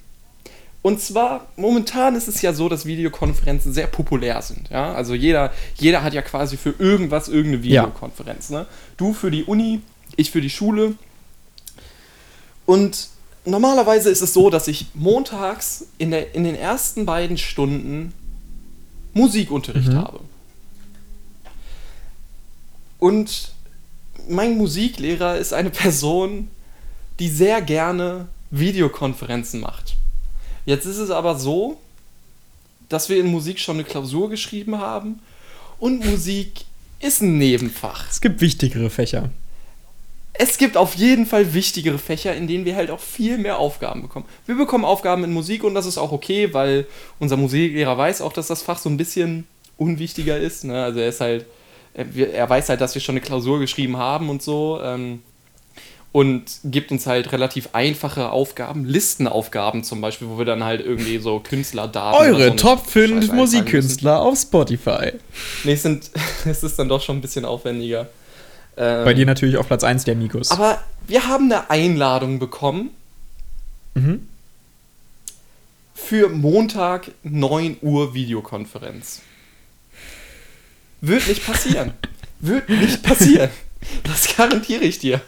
Und 0.83 0.99
zwar, 1.03 1.47
momentan 1.57 2.15
ist 2.17 2.27
es 2.27 2.41
ja 2.41 2.55
so, 2.55 2.71
dass 2.71 2.87
Videokonferenzen 2.87 3.75
sehr 3.75 3.87
populär 3.87 4.41
sind. 4.41 4.71
Ja? 4.71 4.95
Also 4.95 5.13
jeder, 5.15 5.53
jeder 5.77 6.03
hat 6.03 6.15
ja 6.15 6.23
quasi 6.23 6.57
für 6.57 6.75
irgendwas 6.79 7.29
irgendeine 7.29 7.67
Ja. 7.67 7.83
Videokonferenz. 7.83 8.49
Ne? 8.49 8.65
Du 8.97 9.13
für 9.13 9.31
die 9.31 9.45
Uni, 9.45 9.83
ich 10.21 10.31
für 10.31 10.41
die 10.41 10.51
Schule. 10.51 10.95
Und 12.67 13.09
normalerweise 13.45 14.11
ist 14.11 14.21
es 14.21 14.33
so, 14.35 14.51
dass 14.51 14.69
ich 14.69 14.87
montags 14.95 15.87
in, 15.99 16.11
der, 16.11 16.35
in 16.35 16.45
den 16.45 16.55
ersten 16.55 17.07
beiden 17.07 17.39
Stunden 17.39 18.13
Musikunterricht 19.13 19.89
Mhm. 19.89 19.97
habe. 19.97 20.21
Und 22.99 23.53
mein 24.29 24.57
Musiklehrer 24.57 25.37
ist 25.39 25.53
eine 25.53 25.71
Person, 25.83 26.49
die 27.19 27.29
sehr 27.29 27.61
gerne 27.63 28.29
Videokonferenzen 28.51 29.61
macht. 29.61 29.97
Jetzt 30.67 30.87
ist 30.87 30.99
es 30.99 31.11
aber 31.11 31.39
so, 31.39 31.79
dass 32.89 33.09
wir 33.09 33.19
in 33.19 33.27
Musik 33.27 33.59
schon 33.61 33.77
eine 33.77 33.85
Klausur 33.85 34.29
geschrieben 34.31 34.79
haben 34.79 35.21
und 35.79 36.05
Musik 36.05 36.65
ist 37.01 37.23
ein 37.23 37.39
Nebenfach. 37.39 38.09
Es 38.11 38.21
gibt 38.21 38.41
wichtigere 38.41 38.91
Fächer. 38.91 39.31
Es 40.43 40.57
gibt 40.57 40.77
auf 40.79 40.95
jeden 40.95 41.27
Fall 41.27 41.53
wichtigere 41.53 41.99
Fächer, 41.99 42.35
in 42.35 42.47
denen 42.47 42.65
wir 42.65 42.75
halt 42.75 42.91
auch 42.91 43.01
viel 43.01 43.37
mehr 43.37 43.59
Aufgaben 43.59 44.01
bekommen. 44.01 44.25
Wir 44.47 44.57
bekommen 44.57 44.85
Aufgaben 44.87 45.23
in 45.25 45.33
Musik 45.33 45.65
und 45.65 45.75
das 45.75 45.85
ist 45.85 45.99
auch 45.99 46.13
okay, 46.13 46.55
weil 46.55 46.87
unser 47.19 47.37
Musiklehrer 47.37 47.99
weiß 47.99 48.23
auch, 48.23 48.33
dass 48.33 48.47
das 48.47 48.63
Fach 48.63 48.79
so 48.79 48.89
ein 48.89 48.97
bisschen 48.97 49.47
unwichtiger 49.77 50.39
ist. 50.39 50.65
Ne? 50.65 50.83
Also 50.83 51.01
er 51.01 51.09
ist 51.11 51.21
halt, 51.21 51.45
er, 51.93 52.15
wir- 52.15 52.33
er 52.33 52.49
weiß 52.49 52.71
halt, 52.71 52.81
dass 52.81 52.95
wir 52.95 53.03
schon 53.03 53.15
eine 53.15 53.21
Klausur 53.21 53.59
geschrieben 53.59 53.99
haben 53.99 54.31
und 54.31 54.41
so. 54.43 54.81
Ähm, 54.83 55.23
und 56.13 56.43
gibt 56.65 56.91
uns 56.91 57.07
halt 57.07 57.31
relativ 57.31 57.69
einfache 57.73 58.31
Aufgaben, 58.31 58.85
Listenaufgaben 58.85 59.85
zum 59.85 60.01
Beispiel, 60.01 60.29
wo 60.29 60.39
wir 60.39 60.45
dann 60.45 60.65
halt 60.65 60.81
irgendwie 60.85 61.19
so 61.19 61.39
Künstlerdaten. 61.39 62.19
oder 62.19 62.31
so 62.31 62.35
Eure 62.37 62.47
eine 62.47 62.57
Top 62.57 62.85
5 62.87 62.95
Scheiße 62.95 63.05
eintragen 63.05 63.21
müssen. 63.21 63.37
Musikkünstler 63.37 64.21
auf 64.21 64.37
Spotify. 64.39 65.13
Nee, 65.65 65.73
es, 65.75 65.83
sind, 65.83 66.11
es 66.47 66.63
ist 66.65 66.79
dann 66.79 66.89
doch 66.89 67.01
schon 67.01 67.19
ein 67.19 67.21
bisschen 67.21 67.45
aufwendiger. 67.45 68.09
Ähm, 68.81 69.05
Bei 69.05 69.13
dir 69.15 69.27
natürlich 69.27 69.59
auf 69.59 69.67
Platz 69.67 69.85
1 69.85 70.05
der 70.05 70.17
Migos. 70.17 70.51
Aber 70.51 70.83
wir 71.07 71.27
haben 71.29 71.53
eine 71.53 71.69
Einladung 71.71 72.39
bekommen 72.39 72.91
Mhm. 73.95 74.27
für 75.95 76.29
Montag 76.29 77.11
9 77.25 77.77
Uhr 77.83 78.15
Videokonferenz. 78.15 79.21
Wird 81.01 81.27
nicht 81.29 81.45
passieren. 81.45 81.93
Wird 82.41 82.69
nicht 82.71 83.03
passieren. 83.03 83.51
Das 84.05 84.35
garantiere 84.37 84.85
ich 84.85 84.99
dir. 84.99 85.21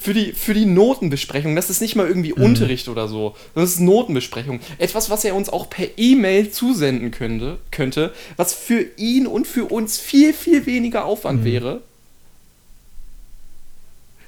Für 0.00 0.14
die, 0.14 0.32
für 0.32 0.52
die 0.54 0.64
Notenbesprechung, 0.66 1.54
das 1.54 1.70
ist 1.70 1.80
nicht 1.80 1.94
mal 1.94 2.08
irgendwie 2.08 2.32
Unterricht 2.32 2.88
oder 2.88 3.06
so, 3.06 3.36
das 3.54 3.70
ist 3.74 3.80
Notenbesprechung. 3.80 4.58
Etwas, 4.78 5.10
was 5.10 5.24
er 5.24 5.36
uns 5.36 5.48
auch 5.48 5.70
per 5.70 5.86
E-Mail 5.96 6.50
zusenden 6.50 7.12
könnte, 7.12 7.58
könnte, 7.70 8.12
was 8.36 8.52
für 8.52 8.84
ihn 8.96 9.28
und 9.28 9.46
für 9.46 9.66
uns 9.66 9.98
viel, 9.98 10.32
viel 10.32 10.66
weniger 10.66 11.04
Aufwand 11.04 11.44
wäre, 11.44 11.82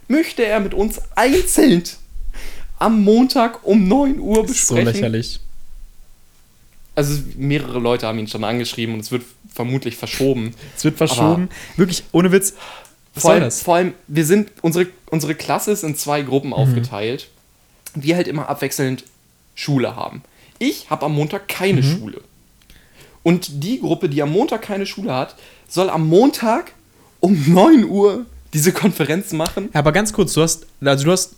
möchte 0.09 0.45
er 0.45 0.61
mit 0.61 0.75
uns 0.75 1.01
einzeln 1.14 1.83
am 2.79 3.03
Montag 3.03 3.64
um 3.66 3.88
9 3.88 4.19
Uhr 4.21 4.42
Das 4.42 4.51
ist 4.53 4.66
so 4.69 4.75
besprechen. 4.75 4.95
lächerlich. 5.01 5.40
Also 6.95 7.21
mehrere 7.37 7.79
Leute 7.79 8.07
haben 8.07 8.19
ihn 8.19 8.29
schon 8.29 8.45
angeschrieben 8.45 8.95
und 8.95 9.01
es 9.01 9.11
wird 9.11 9.23
vermutlich 9.53 9.97
verschoben. 9.97 10.55
Es 10.77 10.85
wird 10.85 10.97
verschoben. 10.97 11.49
Wirklich, 11.77 12.05
ohne 12.12 12.33
Witz. 12.33 12.55
Was 13.14 13.23
vor 13.23 13.31
soll 13.31 13.33
allem, 13.33 13.45
das? 13.45 13.62
vor 13.62 13.77
allem, 13.77 13.95
wir 14.07 14.25
sind, 14.27 14.51
unsere, 14.62 14.87
unsere 15.11 15.35
Klasse 15.35 15.73
ist 15.73 15.85
in 15.85 15.97
zwei 15.97 16.23
Mhm. 16.23 16.27
Gruppen 16.27 16.53
aufgeteilt, 16.53 17.29
die 17.95 18.14
halt 18.14 18.29
immer 18.29 18.49
abwechselnd 18.49 19.05
Schule 19.55 19.97
haben. 19.97 20.23
Ich 20.59 20.88
habe 20.90 21.07
am 21.07 21.14
Montag 21.14 21.49
keine 21.49 21.83
Mhm. 21.83 21.97
Schule. 21.99 22.21
Und 23.23 23.62
die 23.64 23.81
Gruppe, 23.81 24.09
die 24.09 24.23
am 24.23 24.33
Montag 24.33 24.62
keine 24.62 24.87
Schule 24.87 25.14
hat, 25.14 25.35
soll 25.69 25.90
am 25.90 26.07
Montag 26.09 26.73
um 27.21 27.42
9 27.53 27.85
Uhr 27.85 28.27
diese 28.57 28.73
Konferenz 28.73 29.33
machen. 29.33 29.69
Ja, 29.75 29.81
aber 29.81 29.92
ganz 29.92 30.14
kurz, 30.14 30.33
du 30.33 30.40
hast, 30.42 30.64
also 30.83 31.05
du 31.05 31.12
hast, 31.12 31.35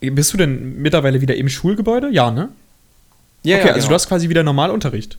bist 0.00 0.32
du 0.32 0.36
denn 0.36 0.80
mittlerweile 0.80 1.20
wieder 1.20 1.34
im 1.34 1.48
Schulgebäude? 1.48 2.10
Ja, 2.10 2.30
ne? 2.30 2.48
Ja, 3.42 3.58
okay, 3.58 3.70
also 3.70 3.88
du 3.88 3.94
hast 3.94 4.06
quasi 4.08 4.28
wieder 4.28 4.44
Normalunterricht. 4.44 5.18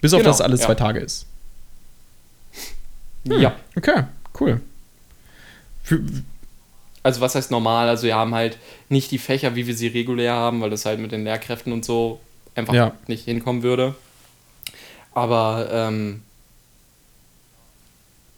Bis 0.00 0.14
auf 0.14 0.20
Genau, 0.20 0.30
dass 0.30 0.40
alles 0.40 0.60
ja. 0.60 0.66
zwei 0.66 0.74
Tage 0.76 1.00
ist. 1.00 1.26
Ja. 3.24 3.56
Okay, 3.76 4.04
cool. 4.40 4.60
Für, 5.82 6.00
Also 7.02 7.20
was 7.20 7.34
heißt 7.34 7.50
normal? 7.50 7.88
Also 7.88 8.04
wir 8.06 8.14
haben 8.14 8.34
halt 8.34 8.56
nicht 8.88 9.10
die 9.10 9.18
Fächer, 9.18 9.56
wie 9.56 9.66
wir 9.66 9.74
sie 9.74 9.88
regulär 9.88 10.34
haben, 10.34 10.60
weil 10.60 10.70
das 10.70 10.84
halt 10.86 11.00
mit 11.00 11.10
den 11.10 11.24
Lehrkräften 11.24 11.72
und 11.72 11.84
so 11.84 12.20
einfach 12.54 12.72
Ja. 12.74 12.92
nicht 13.08 13.24
hinkommen 13.24 13.62
würde. 13.64 13.94
Aber 15.12 15.68
ähm, 15.72 16.22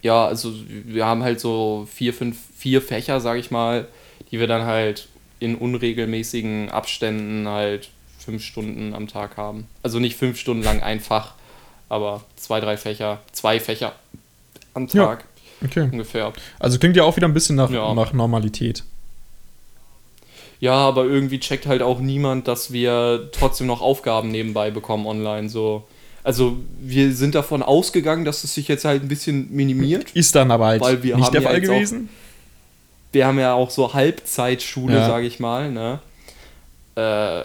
ja, 0.02 0.24
also 0.26 0.52
wir 0.66 1.06
haben 1.06 1.22
halt 1.22 1.40
so 1.40 1.86
vier, 1.92 2.14
fünf, 2.14 2.38
vier 2.56 2.80
Fächer, 2.82 3.20
sag 3.20 3.38
ich 3.38 3.50
mal, 3.50 3.86
die 4.30 4.40
wir 4.40 4.46
dann 4.46 4.64
halt 4.64 5.08
in 5.40 5.54
unregelmäßigen 5.56 6.70
Abständen 6.70 7.48
halt 7.48 7.90
fünf 8.18 8.44
Stunden 8.44 8.94
am 8.94 9.08
Tag 9.08 9.36
haben. 9.36 9.66
Also 9.82 9.98
nicht 9.98 10.16
fünf 10.16 10.38
Stunden 10.38 10.62
lang 10.62 10.82
einfach, 10.82 11.34
aber 11.88 12.22
zwei, 12.36 12.60
drei 12.60 12.76
Fächer, 12.76 13.20
zwei 13.32 13.58
Fächer 13.60 13.94
am 14.74 14.86
Ja. 14.92 15.06
Tag 15.06 15.24
okay. 15.64 15.88
ungefähr. 15.90 16.32
Also 16.58 16.78
klingt 16.78 16.96
ja 16.96 17.04
auch 17.04 17.16
wieder 17.16 17.26
ein 17.28 17.34
bisschen 17.34 17.56
nach, 17.56 17.70
Ja. 17.70 17.94
nach 17.94 18.12
Normalität. 18.12 18.84
Ja, 20.60 20.74
aber 20.74 21.04
irgendwie 21.04 21.40
checkt 21.40 21.66
halt 21.66 21.80
auch 21.80 22.00
niemand, 22.00 22.46
dass 22.46 22.70
wir 22.70 23.30
trotzdem 23.32 23.66
noch 23.66 23.80
Aufgaben 23.80 24.30
nebenbei 24.30 24.70
bekommen 24.70 25.06
online. 25.06 25.48
So. 25.48 25.84
Also 26.22 26.56
wir 26.80 27.14
sind 27.14 27.34
davon 27.34 27.62
ausgegangen, 27.62 28.24
dass 28.24 28.44
es 28.44 28.54
sich 28.54 28.68
jetzt 28.68 28.84
halt 28.84 29.02
ein 29.02 29.08
bisschen 29.08 29.50
minimiert. 29.54 30.10
Ist 30.12 30.34
dann 30.34 30.50
aber 30.50 30.66
halt 30.66 30.82
Weil 30.82 31.02
wir 31.02 31.16
nicht 31.16 31.26
haben 31.26 31.32
der 31.32 31.42
ja 31.42 31.48
Fall 31.48 31.58
jetzt 31.58 31.70
auch- 31.70 31.74
gewesen. 31.74 32.08
Wir 33.12 33.26
haben 33.26 33.38
ja 33.38 33.54
auch 33.54 33.70
so 33.70 33.92
Halbzeitschule, 33.94 34.94
Ja. 34.96 35.06
sage 35.06 35.26
ich 35.26 35.40
mal. 35.40 35.70
Ne? 35.70 35.98
Äh, 36.96 37.44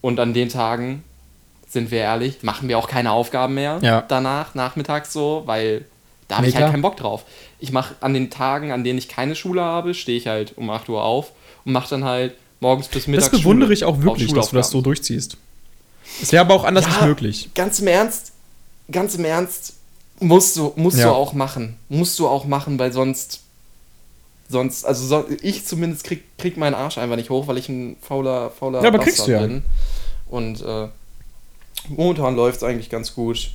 und 0.00 0.20
an 0.20 0.34
den 0.34 0.48
Tagen, 0.48 1.04
sind 1.68 1.90
wir 1.90 1.98
ehrlich, 2.00 2.42
machen 2.42 2.68
wir 2.68 2.78
auch 2.78 2.88
keine 2.88 3.10
Aufgaben 3.12 3.54
mehr 3.54 3.78
Ja. 3.82 4.02
danach, 4.06 4.54
nachmittags 4.54 5.12
so, 5.12 5.42
weil 5.46 5.84
da 6.28 6.38
habe 6.38 6.46
ich 6.48 6.56
halt 6.56 6.70
keinen 6.70 6.82
Bock 6.82 6.96
drauf. 6.96 7.24
Ich 7.60 7.72
mache 7.72 7.94
an 8.00 8.14
den 8.14 8.30
Tagen, 8.30 8.72
an 8.72 8.82
denen 8.84 8.98
ich 8.98 9.08
keine 9.08 9.34
Schule 9.34 9.62
habe, 9.62 9.94
stehe 9.94 10.18
ich 10.18 10.26
halt 10.26 10.54
um 10.56 10.68
8 10.70 10.88
Uhr 10.88 11.02
auf 11.02 11.32
und 11.64 11.72
mache 11.72 11.88
dann 11.90 12.04
halt 12.04 12.34
morgens 12.60 12.88
bis 12.88 13.06
mittags 13.06 13.30
Das 13.30 13.40
bewundere 13.40 13.68
Schule- 13.68 13.74
ich 13.74 13.84
auch 13.84 14.02
wirklich, 14.02 14.32
dass 14.32 14.50
du 14.50 14.56
das 14.56 14.70
so 14.70 14.80
durchziehst. 14.80 15.36
Es 16.22 16.32
wäre 16.32 16.42
aber 16.44 16.54
auch 16.54 16.64
anders 16.64 16.84
Ja. 16.84 16.90
nicht 16.90 17.02
möglich. 17.02 17.50
Ganz 17.54 17.78
im 17.80 17.86
Ernst, 17.88 18.32
ganz 18.90 19.14
im 19.14 19.24
Ernst, 19.24 19.74
musst 20.20 20.56
du, 20.56 20.72
musst 20.76 20.98
Ja. 20.98 21.08
du 21.08 21.14
auch 21.14 21.32
machen. 21.32 21.76
Musst 21.88 22.18
du 22.18 22.26
auch 22.28 22.44
machen, 22.46 22.78
weil 22.78 22.92
sonst, 22.92 23.40
sonst, 24.48 24.84
also 24.86 25.06
so, 25.06 25.24
ich 25.42 25.66
zumindest 25.66 26.04
krieg, 26.04 26.22
krieg 26.38 26.56
meinen 26.56 26.74
Arsch 26.74 26.98
einfach 26.98 27.16
nicht 27.16 27.30
hoch, 27.30 27.46
weil 27.48 27.58
ich 27.58 27.68
ein 27.68 27.96
fauler, 28.00 28.50
fauler 28.50 28.82
Ja, 28.82 28.88
aber 28.88 28.98
kriegst 29.00 29.26
du 29.26 29.32
ja. 29.32 29.40
bin. 29.40 29.62
Und 30.28 30.62
äh, 30.62 30.88
momentan 31.88 32.34
läuft 32.36 32.58
es 32.58 32.62
eigentlich 32.62 32.90
ganz 32.90 33.14
gut. 33.14 33.50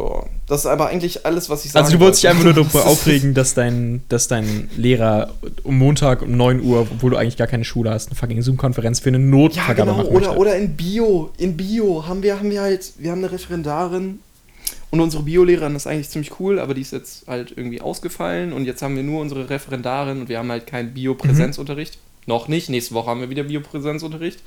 Ja, 0.00 0.24
das 0.46 0.60
ist 0.60 0.66
aber 0.66 0.88
eigentlich 0.88 1.26
alles, 1.26 1.50
was 1.50 1.64
ich 1.64 1.72
sagen 1.72 1.84
Also 1.84 1.96
du 1.98 2.02
wolltest 2.02 2.22
dich 2.22 2.30
einfach 2.30 2.44
nur 2.44 2.54
darüber 2.54 2.86
aufregen, 2.86 3.34
dass 3.34 3.54
dein, 3.54 4.02
dass 4.08 4.28
dein 4.28 4.70
Lehrer 4.76 5.34
um 5.62 5.76
Montag 5.78 6.22
um 6.22 6.36
9 6.36 6.62
Uhr, 6.62 6.80
obwohl 6.90 7.10
du 7.10 7.16
eigentlich 7.16 7.36
gar 7.36 7.46
keine 7.46 7.64
Schule 7.64 7.90
hast, 7.90 8.08
eine 8.08 8.16
fucking 8.16 8.40
Zoom-Konferenz 8.42 9.00
für 9.00 9.10
eine 9.10 9.18
Ja, 9.18 9.24
Notvergabe 9.24 9.90
genau. 9.90 10.02
machen 10.02 10.14
Oder, 10.14 10.26
möchte. 10.28 10.40
oder 10.40 10.56
in 10.56 10.76
Bio. 10.76 11.30
In 11.38 11.56
Bio 11.56 12.06
haben 12.06 12.22
wir, 12.22 12.38
haben 12.38 12.50
wir 12.50 12.62
halt, 12.62 12.92
wir 12.98 13.10
haben 13.10 13.18
eine 13.18 13.32
Referendarin 13.32 14.20
und 14.90 15.00
unsere 15.00 15.22
Biolehrerin 15.22 15.76
ist 15.76 15.86
eigentlich 15.86 16.08
ziemlich 16.08 16.40
cool, 16.40 16.58
aber 16.58 16.74
die 16.74 16.80
ist 16.80 16.92
jetzt 16.92 17.28
halt 17.28 17.52
irgendwie 17.56 17.80
ausgefallen 17.80 18.52
und 18.52 18.64
jetzt 18.64 18.82
haben 18.82 18.96
wir 18.96 19.02
nur 19.02 19.20
unsere 19.20 19.48
Referendarin 19.50 20.22
und 20.22 20.28
wir 20.28 20.38
haben 20.38 20.50
halt 20.50 20.66
keinen 20.66 20.94
Bio-Präsenzunterricht. 20.94 21.98
Noch 22.26 22.48
nicht. 22.48 22.68
Nächste 22.70 22.94
Woche 22.94 23.08
haben 23.10 23.20
wir 23.20 23.30
wieder 23.30 23.44
Bio-Präsenzunterricht. 23.44 24.40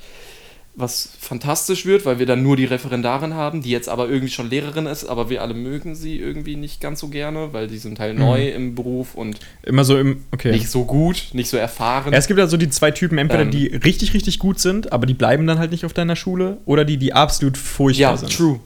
Was 0.76 1.10
fantastisch 1.20 1.86
wird, 1.86 2.04
weil 2.04 2.18
wir 2.18 2.26
dann 2.26 2.42
nur 2.42 2.56
die 2.56 2.64
Referendarin 2.64 3.34
haben, 3.34 3.62
die 3.62 3.70
jetzt 3.70 3.88
aber 3.88 4.08
irgendwie 4.08 4.32
schon 4.32 4.50
Lehrerin 4.50 4.86
ist, 4.86 5.04
aber 5.04 5.30
wir 5.30 5.40
alle 5.40 5.54
mögen 5.54 5.94
sie 5.94 6.18
irgendwie 6.18 6.56
nicht 6.56 6.80
ganz 6.80 6.98
so 6.98 7.06
gerne, 7.08 7.52
weil 7.52 7.68
die 7.68 7.78
sind 7.78 8.00
halt 8.00 8.18
neu 8.18 8.48
im 8.48 8.74
Beruf 8.74 9.14
und 9.14 9.38
Immer 9.62 9.84
so 9.84 9.96
im, 9.96 10.24
okay. 10.32 10.50
nicht 10.50 10.68
so 10.68 10.84
gut, 10.84 11.28
nicht 11.32 11.48
so 11.48 11.56
erfahren. 11.56 12.12
Ja, 12.12 12.18
es 12.18 12.26
gibt 12.26 12.40
ja 12.40 12.48
so 12.48 12.56
die 12.56 12.70
zwei 12.70 12.90
Typen, 12.90 13.18
entweder 13.18 13.42
Ähm. 13.42 13.52
die 13.52 13.66
richtig, 13.68 14.14
richtig 14.14 14.40
gut 14.40 14.58
sind, 14.58 14.92
aber 14.92 15.06
die 15.06 15.14
bleiben 15.14 15.46
dann 15.46 15.60
halt 15.60 15.70
nicht 15.70 15.84
auf 15.84 15.92
deiner 15.92 16.16
Schule, 16.16 16.58
oder 16.64 16.84
die, 16.84 16.96
die 16.96 17.12
absolut 17.12 17.56
furchtbar 17.56 18.10
Ja, 18.10 18.16
sind. 18.16 18.32
true. 18.36 18.58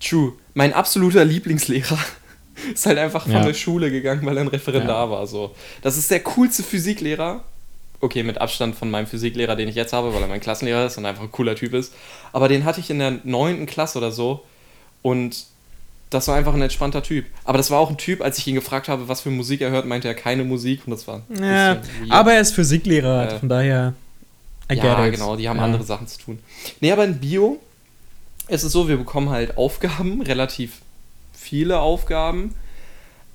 True. 0.00 0.32
Mein 0.54 0.72
absoluter 0.72 1.22
Lieblingslehrer 1.26 1.98
ist 2.74 2.86
halt 2.86 2.96
einfach 2.96 3.24
von 3.24 3.32
Ja. 3.32 3.44
der 3.44 3.52
Schule 3.54 3.90
gegangen, 3.90 4.24
weil 4.24 4.38
er 4.38 4.40
ein 4.44 4.48
Referendar 4.48 5.10
war. 5.10 5.26
So. 5.26 5.54
Das 5.82 5.98
ist 5.98 6.10
der 6.10 6.20
coolste 6.20 6.62
Physiklehrer. 6.62 7.44
Okay, 8.02 8.24
mit 8.24 8.38
Abstand 8.40 8.74
von 8.74 8.90
meinem 8.90 9.06
Physiklehrer, 9.06 9.54
den 9.54 9.68
ich 9.68 9.76
jetzt 9.76 9.92
habe, 9.92 10.12
weil 10.12 10.20
er 10.20 10.26
mein 10.26 10.40
Klassenlehrer 10.40 10.86
ist 10.86 10.98
und 10.98 11.06
einfach 11.06 11.22
ein 11.22 11.30
cooler 11.30 11.54
Typ 11.54 11.72
ist. 11.72 11.94
Aber 12.32 12.48
den 12.48 12.64
hatte 12.64 12.80
ich 12.80 12.90
in 12.90 12.98
der 12.98 13.20
neunten 13.22 13.64
Klasse 13.64 13.96
oder 13.98 14.10
so. 14.10 14.42
Und 15.02 15.44
das 16.10 16.26
war 16.26 16.34
einfach 16.36 16.52
ein 16.52 16.60
entspannter 16.60 17.04
Typ. 17.04 17.26
Aber 17.44 17.58
das 17.58 17.70
war 17.70 17.78
auch 17.78 17.90
ein 17.90 17.96
Typ, 17.98 18.20
als 18.20 18.38
ich 18.38 18.46
ihn 18.48 18.56
gefragt 18.56 18.88
habe, 18.88 19.06
was 19.06 19.20
für 19.20 19.30
Musik 19.30 19.60
er 19.60 19.70
hört, 19.70 19.86
meinte 19.86 20.08
er 20.08 20.14
keine 20.14 20.42
Musik. 20.42 20.80
Und 20.84 20.90
das 20.90 21.06
war 21.06 21.22
Ja, 21.40 21.80
aber 22.08 22.32
er 22.34 22.40
ist 22.40 22.52
Physiklehrer, 22.54 23.34
Äh. 23.34 23.38
von 23.38 23.48
daher. 23.48 23.94
I 24.70 24.74
ja, 24.74 25.08
genau, 25.08 25.36
die 25.36 25.48
haben 25.48 25.58
Ja. 25.58 25.64
andere 25.64 25.84
Sachen 25.84 26.08
zu 26.08 26.18
tun. 26.18 26.38
Nee, 26.80 26.90
aber 26.90 27.04
in 27.04 27.20
Bio 27.20 27.60
ist 28.48 28.64
es 28.64 28.72
so, 28.72 28.88
wir 28.88 28.96
bekommen 28.96 29.30
halt 29.30 29.56
Aufgaben, 29.56 30.22
relativ 30.22 30.78
viele 31.32 31.78
Aufgaben, 31.78 32.56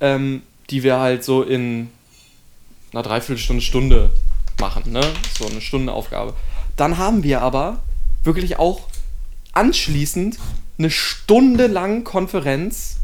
ähm, 0.01 0.41
die 0.69 0.84
wir 0.84 0.99
halt 0.99 1.23
so 1.23 1.41
in 1.43 1.89
einer 2.91 3.03
Dreiviertelstunde, 3.03 3.62
Stunde 3.62 4.10
machen, 4.59 4.91
ne? 4.91 5.01
So 5.37 5.47
eine 5.47 5.61
Stunde 5.61 5.93
Aufgabe. 5.93 6.33
Dann 6.75 6.97
haben 6.97 7.23
wir 7.23 7.41
aber 7.41 7.79
wirklich 8.23 8.57
auch 8.59 8.81
anschließend 9.53 10.37
eine 10.77 10.91
Stunde 10.91 11.67
lang 11.67 12.03
Konferenz. 12.03 12.97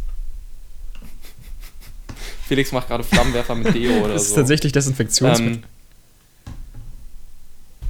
Felix 2.47 2.71
macht 2.71 2.87
gerade 2.87 3.03
Flammenwerfer 3.03 3.55
mit 3.55 3.73
Deo 3.73 4.03
oder 4.03 4.13
Das 4.13 4.23
ist 4.23 4.29
so. 4.29 4.35
tatsächlich 4.37 4.71
Desinfektionsmittel. 4.71 5.55
Ähm, 5.57 5.63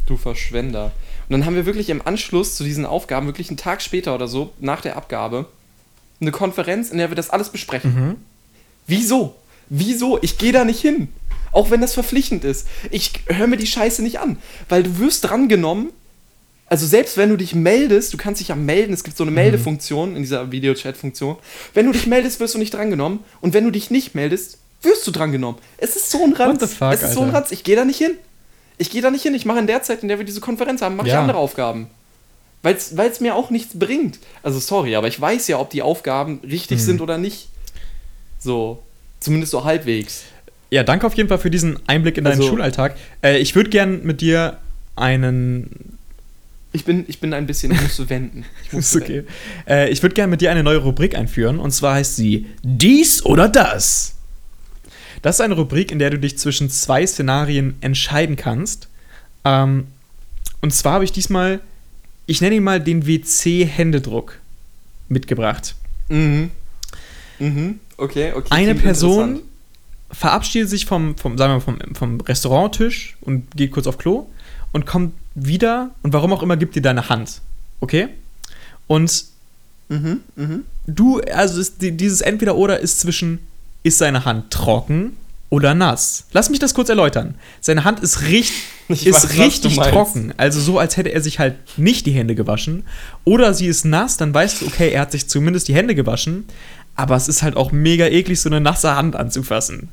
du 0.06 0.18
Verschwender. 0.18 0.92
Und 1.28 1.32
dann 1.32 1.46
haben 1.46 1.56
wir 1.56 1.66
wirklich 1.66 1.90
im 1.90 2.06
Anschluss 2.06 2.56
zu 2.56 2.64
diesen 2.64 2.86
Aufgaben, 2.86 3.26
wirklich 3.28 3.50
einen 3.50 3.58
Tag 3.58 3.82
später 3.82 4.14
oder 4.14 4.28
so, 4.28 4.54
nach 4.60 4.82
der 4.82 4.98
Abgabe, 4.98 5.48
eine 6.22 6.32
Konferenz, 6.32 6.90
in 6.90 6.98
der 6.98 7.10
wir 7.10 7.16
das 7.16 7.30
alles 7.30 7.50
besprechen. 7.50 7.96
Mhm. 7.96 8.16
Wieso? 8.88 9.36
Wieso? 9.70 10.20
Ich 10.22 10.38
gehe 10.38 10.52
da 10.52 10.66
nicht 10.66 10.82
hin. 10.82 11.08
Auch 11.54 11.72
wenn 11.72 11.80
das 11.82 11.94
verpflichtend 11.94 12.44
ist. 12.44 12.68
Ich 12.92 13.14
höre 13.28 13.48
mir 13.48 13.58
die 13.58 13.68
Scheiße 13.68 14.02
nicht 14.04 14.20
an. 14.20 14.38
Weil 14.70 14.84
du 14.84 15.00
wirst 15.00 15.24
drangenommen. 15.30 15.92
Also 16.68 16.88
selbst 16.88 17.18
wenn 17.18 17.30
du 17.30 17.38
dich 17.38 17.54
meldest, 17.54 18.12
du 18.14 18.18
kannst 18.18 18.42
dich 18.42 18.48
ja 18.48 18.56
melden, 18.56 18.94
es 18.94 19.04
gibt 19.04 19.16
so 19.16 19.24
eine 19.24 19.32
Meldefunktion 19.32 20.16
in 20.16 20.24
dieser 20.24 20.52
Videochat-Funktion. 20.52 21.36
Wenn 21.76 21.86
du 21.86 21.92
dich 21.92 22.08
meldest, 22.08 22.40
wirst 22.40 22.56
du 22.56 22.58
nicht 22.60 22.74
drangenommen. 22.74 23.20
Und 23.42 23.54
wenn 23.54 23.64
du 23.64 23.70
dich 23.72 23.92
nicht 23.92 24.16
meldest, 24.16 24.58
wirst 24.82 25.06
du 25.06 25.12
drangenommen. 25.12 25.62
Es 25.78 25.96
ist 25.96 26.10
so 26.10 26.24
ein 26.24 26.34
Ranz. 26.34 26.62
What 26.62 26.70
the 26.70 26.76
fuck, 26.76 26.94
es 26.94 27.04
ist 27.04 27.14
so 27.14 27.20
ein 27.20 27.26
Alter? 27.28 27.38
Ranz. 27.38 27.52
Ich 27.52 27.64
gehe 27.64 27.76
da 27.76 27.86
nicht 27.86 27.98
hin. 28.00 28.12
Ich 28.80 28.90
gehe 28.90 29.02
da 29.04 29.12
nicht 29.12 29.22
hin. 29.22 29.36
Ich 29.36 29.46
mache 29.46 29.60
in 29.60 29.68
der 29.68 29.84
Zeit, 29.84 30.02
in 30.02 30.08
der 30.08 30.18
wir 30.18 30.26
diese 30.26 30.42
Konferenz 30.42 30.82
haben, 30.82 30.96
mache 30.96 31.08
ich 31.08 31.14
Ja. 31.14 31.22
andere 31.22 31.38
Aufgaben. 31.38 31.88
Weil 32.64 32.76
es 32.76 33.20
mir 33.20 33.36
auch 33.36 33.50
nichts 33.52 33.78
bringt. 33.78 34.18
Also 34.42 34.58
sorry, 34.60 34.96
aber 34.96 35.08
ich 35.08 35.20
weiß 35.22 35.48
ja, 35.50 35.60
ob 35.60 35.70
die 35.70 35.82
Aufgaben 35.84 36.40
richtig 36.44 36.80
Hm. 36.80 36.86
sind 36.86 37.02
oder 37.02 37.18
nicht. 37.20 37.50
So, 38.40 38.82
zumindest 39.20 39.52
so 39.52 39.64
halbwegs. 39.64 40.24
Ja, 40.74 40.82
danke 40.84 41.06
auf 41.06 41.14
jeden 41.14 41.30
Fall 41.30 41.38
für 41.38 41.52
diesen 41.52 41.78
Einblick 41.88 42.18
in 42.18 42.24
deinen 42.24 42.40
Also- 42.40 42.50
Schulalltag. 42.50 42.96
Äh, 43.24 43.38
ich 43.38 43.54
würde 43.54 43.70
gern 43.70 44.04
mit 44.04 44.22
dir 44.22 44.58
einen 44.96 46.00
Ich 46.72 46.84
bin, 46.84 47.06
ich 47.08 47.20
bin 47.20 47.32
ein 47.32 47.46
bisschen, 47.46 47.72
ich 47.72 47.80
musste 47.80 48.10
wenden. 48.10 48.44
Ich 48.64 48.70
Ist 48.70 48.74
musste 48.74 48.98
okay. 49.04 49.24
Äh, 49.68 49.90
ich 49.92 50.02
würde 50.02 50.16
gerne 50.16 50.32
mit 50.32 50.42
dir 50.42 50.50
eine 50.50 50.64
neue 50.64 50.78
Rubrik 50.78 51.14
einführen 51.16 51.60
und 51.60 51.70
zwar 51.70 51.94
heißt 51.94 52.16
sie 52.16 52.48
Dies 52.64 53.24
oder 53.24 53.48
das. 53.50 54.16
Das 55.22 55.36
ist 55.36 55.42
eine 55.42 55.54
Rubrik, 55.54 55.92
in 55.92 56.00
der 56.00 56.10
du 56.10 56.18
dich 56.18 56.40
zwischen 56.40 56.72
zwei 56.72 57.06
Szenarien 57.06 57.76
entscheiden 57.82 58.36
kannst. 58.36 58.88
Ähm, 59.46 59.86
und 60.62 60.74
zwar 60.74 60.94
habe 60.94 61.04
ich 61.04 61.12
diesmal, 61.12 61.60
ich 62.26 62.42
nenne 62.42 62.56
ihn 62.56 62.64
mal 62.64 62.80
den 62.82 63.06
WC-Händedruck 63.06 64.40
mitgebracht. 65.08 65.76
Mhm. 66.10 66.50
Mhm. 67.38 67.80
Okay, 67.98 68.32
okay. 68.34 68.48
Eine 68.50 68.74
Person. 68.74 69.42
Verabschiedet 70.14 70.70
sich 70.70 70.86
vom, 70.86 71.18
vom, 71.18 71.38
sagen 71.38 71.54
wir, 71.54 71.62
vom, 71.62 71.78
vom 71.96 72.22
Restauranttisch 72.22 73.18
und 73.22 73.56
geht 73.56 73.72
kurz 73.72 73.88
auf 73.88 73.98
Klo 73.98 74.28
und 74.72 74.86
kommt 74.86 75.14
wieder 75.36 75.92
und 76.02 76.14
warum 76.14 76.34
auch 76.34 76.44
immer 76.44 76.58
gibt 76.58 76.76
dir 76.76 76.82
deine 76.82 77.10
Hand. 77.10 77.42
Okay? 77.80 78.10
Und 78.88 79.26
Mhm. 79.90 80.22
Mhm. 80.36 80.64
du, 80.88 81.20
also 81.22 81.60
ist, 81.60 81.82
die, 81.82 81.92
dieses 81.92 82.22
Entweder-Oder 82.22 82.80
ist 82.80 83.00
zwischen, 83.00 83.40
ist 83.84 83.98
seine 83.98 84.26
Hand 84.26 84.50
trocken 84.50 85.18
oder 85.50 85.74
nass? 85.76 86.26
Lass 86.32 86.50
mich 86.50 86.60
das 86.60 86.74
kurz 86.74 86.90
erläutern. 86.90 87.36
Seine 87.62 87.84
Hand 87.84 88.00
ist, 88.00 88.22
richt, 88.24 88.54
Ich 88.88 89.06
ist 89.06 89.24
weiß, 89.24 89.38
richtig 89.38 89.76
trocken, 89.78 90.34
also 90.38 90.60
so, 90.60 90.80
als 90.80 90.98
hätte 90.98 91.10
er 91.10 91.22
sich 91.22 91.40
halt 91.40 91.56
nicht 91.78 92.06
die 92.06 92.12
Hände 92.12 92.36
gewaschen. 92.36 92.84
Oder 93.24 93.54
sie 93.54 93.68
ist 93.68 93.86
nass, 93.86 94.18
dann 94.18 94.34
weißt 94.34 94.62
du, 94.62 94.68
okay, 94.68 94.92
er 94.92 95.02
hat 95.02 95.12
sich 95.12 95.28
zumindest 95.30 95.68
die 95.68 95.76
Hände 95.76 95.96
gewaschen, 95.96 96.46
aber 96.96 97.16
es 97.16 97.28
ist 97.28 97.44
halt 97.44 97.56
auch 97.56 97.72
mega 97.72 98.08
eklig, 98.08 98.42
so 98.42 98.50
eine 98.50 98.62
nasse 98.62 98.96
Hand 98.96 99.16
anzufassen. 99.16 99.90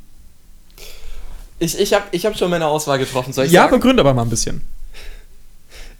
Ich, 1.60 1.78
ich 1.78 1.92
habe 1.94 2.04
ich 2.10 2.26
hab 2.26 2.36
schon 2.36 2.50
meine 2.50 2.66
Auswahl 2.66 2.98
getroffen. 2.98 3.32
Soll 3.32 3.44
ich 3.46 3.52
Ja, 3.52 3.62
sagen? 3.62 3.76
begründe 3.76 4.00
aber 4.00 4.14
mal 4.14 4.22
ein 4.22 4.30
bisschen. 4.30 4.62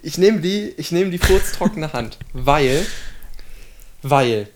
Ich 0.03 0.16
nehme 0.18 0.40
die, 0.40 0.73
ich 0.79 0.90
nehme 0.90 1.11
die 1.11 1.18
furztrockene 1.18 1.92
Hand, 1.92 2.16
weil, 2.33 2.85
weil, 4.03 4.49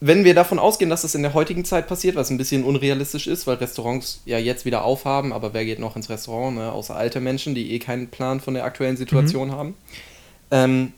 wenn 0.00 0.24
wir 0.24 0.34
davon 0.34 0.58
ausgehen, 0.58 0.90
dass 0.90 1.00
das 1.02 1.14
in 1.14 1.22
der 1.22 1.32
heutigen 1.32 1.64
Zeit 1.64 1.88
passiert, 1.88 2.14
was 2.14 2.28
ein 2.28 2.36
bisschen 2.36 2.64
unrealistisch 2.64 3.26
ist, 3.26 3.46
weil 3.46 3.56
Restaurants 3.56 4.20
ja 4.26 4.36
jetzt 4.36 4.66
wieder 4.66 4.84
aufhaben, 4.84 5.32
aber 5.32 5.54
wer 5.54 5.64
geht 5.64 5.78
noch 5.78 5.96
ins 5.96 6.10
Restaurant, 6.10 6.56
ne? 6.58 6.70
außer 6.70 6.94
alte 6.94 7.20
Menschen, 7.20 7.54
die 7.54 7.72
eh 7.72 7.78
keinen 7.78 8.08
Plan 8.08 8.40
von 8.40 8.52
der 8.52 8.64
aktuellen 8.64 8.98
Situation 8.98 9.52
haben. 9.52 9.74
Ähm, 10.50 10.92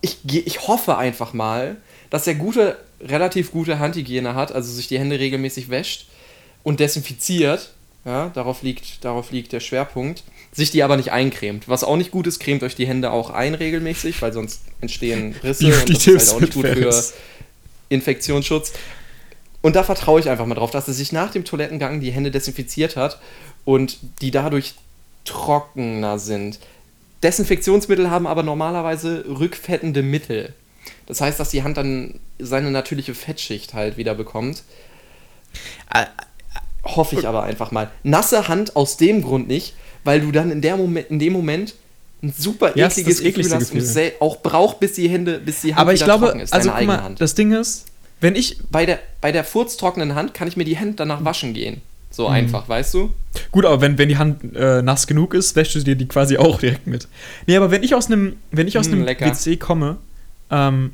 ich, 0.00 0.18
ich 0.24 0.68
hoffe 0.68 0.96
einfach 0.96 1.32
mal, 1.32 1.76
dass 2.10 2.26
er 2.26 2.34
gute, 2.34 2.76
relativ 3.00 3.52
gute 3.52 3.78
Handhygiene 3.78 4.34
hat, 4.34 4.52
also 4.52 4.72
sich 4.72 4.88
die 4.88 4.98
Hände 4.98 5.18
regelmäßig 5.18 5.70
wäscht 5.70 6.08
und 6.62 6.80
desinfiziert. 6.80 7.70
Ja, 8.04 8.30
darauf 8.30 8.62
liegt, 8.62 9.04
darauf 9.04 9.30
liegt 9.30 9.52
der 9.52 9.60
Schwerpunkt. 9.60 10.24
Sich 10.52 10.70
die 10.70 10.82
aber 10.82 10.96
nicht 10.96 11.12
eincremt. 11.12 11.68
Was 11.68 11.84
auch 11.84 11.96
nicht 11.96 12.10
gut 12.10 12.26
ist, 12.26 12.40
cremt 12.40 12.62
euch 12.62 12.74
die 12.74 12.86
Hände 12.86 13.12
auch 13.12 13.30
ein 13.30 13.54
regelmäßig, 13.54 14.20
weil 14.20 14.32
sonst 14.32 14.62
entstehen 14.80 15.34
Risse 15.44 15.66
und 15.66 15.88
das 15.88 16.06
ist 16.06 16.32
halt 16.32 16.36
auch 16.36 16.40
nicht 16.40 16.54
gut 16.54 16.66
für. 16.66 17.04
Infektionsschutz. 17.88 18.72
Und 19.62 19.76
da 19.76 19.82
vertraue 19.82 20.20
ich 20.20 20.30
einfach 20.30 20.46
mal 20.46 20.54
drauf, 20.54 20.70
dass 20.70 20.88
er 20.88 20.94
sich 20.94 21.12
nach 21.12 21.30
dem 21.30 21.44
Toilettengang 21.44 22.00
die 22.00 22.10
Hände 22.12 22.30
desinfiziert 22.30 22.96
hat 22.96 23.20
und 23.64 23.98
die 24.22 24.30
dadurch 24.30 24.74
trockener 25.24 26.18
sind. 26.18 26.58
Desinfektionsmittel 27.22 28.10
haben 28.10 28.26
aber 28.26 28.42
normalerweise 28.42 29.24
rückfettende 29.28 30.02
Mittel. 30.02 30.54
Das 31.10 31.20
heißt, 31.20 31.40
dass 31.40 31.50
die 31.50 31.62
Hand 31.64 31.76
dann 31.76 32.20
seine 32.38 32.70
natürliche 32.70 33.14
Fettschicht 33.14 33.74
halt 33.74 33.96
wieder 33.96 34.14
bekommt. 34.14 34.62
Äh, 35.92 36.06
Hoffe 36.84 37.16
ich 37.16 37.26
aber 37.26 37.42
einfach 37.42 37.72
mal. 37.72 37.90
Nasse 38.04 38.48
Hand 38.48 38.74
aus 38.76 38.96
dem 38.96 39.22
Grund 39.22 39.48
nicht, 39.48 39.74
weil 40.04 40.20
du 40.20 40.32
dann 40.32 40.50
in, 40.50 40.62
der 40.62 40.76
Moment, 40.76 41.10
in 41.10 41.18
dem 41.18 41.32
Moment 41.32 41.74
ein 42.22 42.32
super 42.36 42.76
Ja, 42.76 42.86
ekliges 42.86 43.16
das 43.16 43.24
Gefühl 43.24 43.52
hast 43.54 43.72
und 43.72 43.78
Gefühl. 43.80 44.12
auch 44.20 44.38
braucht, 44.40 44.80
bis 44.80 44.94
die 44.94 45.08
Hände, 45.08 45.38
bis 45.40 45.60
die 45.62 45.74
Hand 45.74 45.80
aber 45.80 45.92
ich 45.92 46.02
glaube, 46.04 46.26
trocken 46.26 46.40
ist, 46.40 46.52
also 46.54 46.70
deine 46.70 46.86
guck 46.86 46.86
mal, 46.96 47.02
Hand. 47.02 47.20
das 47.20 47.34
Ding 47.34 47.52
ist, 47.52 47.86
wenn 48.20 48.34
ich, 48.34 48.58
Bei 48.70 48.86
der, 48.86 48.98
bei 49.20 49.32
der 49.32 49.44
furztrockenen 49.44 50.14
Hand 50.14 50.32
kann 50.32 50.46
ich 50.48 50.56
mir 50.56 50.64
die 50.64 50.76
Hände 50.76 50.94
danach 50.96 51.24
waschen 51.24 51.52
gehen. 51.54 51.80
So 52.10 52.28
Mhm. 52.28 52.34
einfach, 52.34 52.68
weißt 52.68 52.94
du? 52.94 53.12
Gut, 53.52 53.64
aber 53.66 53.80
wenn, 53.80 53.98
wenn 53.98 54.08
die 54.08 54.16
Hand 54.18 54.54
äh, 54.56 54.80
nass 54.82 55.06
genug 55.06 55.34
ist, 55.34 55.54
wäschst 55.56 55.74
du 55.74 55.80
dir 55.80 55.96
die 55.96 56.08
quasi 56.08 56.36
auch 56.38 56.58
direkt 56.60 56.86
mit. 56.86 57.08
Nee, 57.46 57.56
aber 57.56 57.70
wenn 57.70 57.82
ich 57.82 57.94
aus 57.94 58.06
einem, 58.06 58.36
wenn 58.50 58.68
ich 58.68 58.78
aus 58.78 58.88
Mm, 58.88 58.92
einem 58.94 59.02
lecker. 59.04 59.26
WC 59.26 59.56
komme, 59.56 59.98
ähm, 60.50 60.92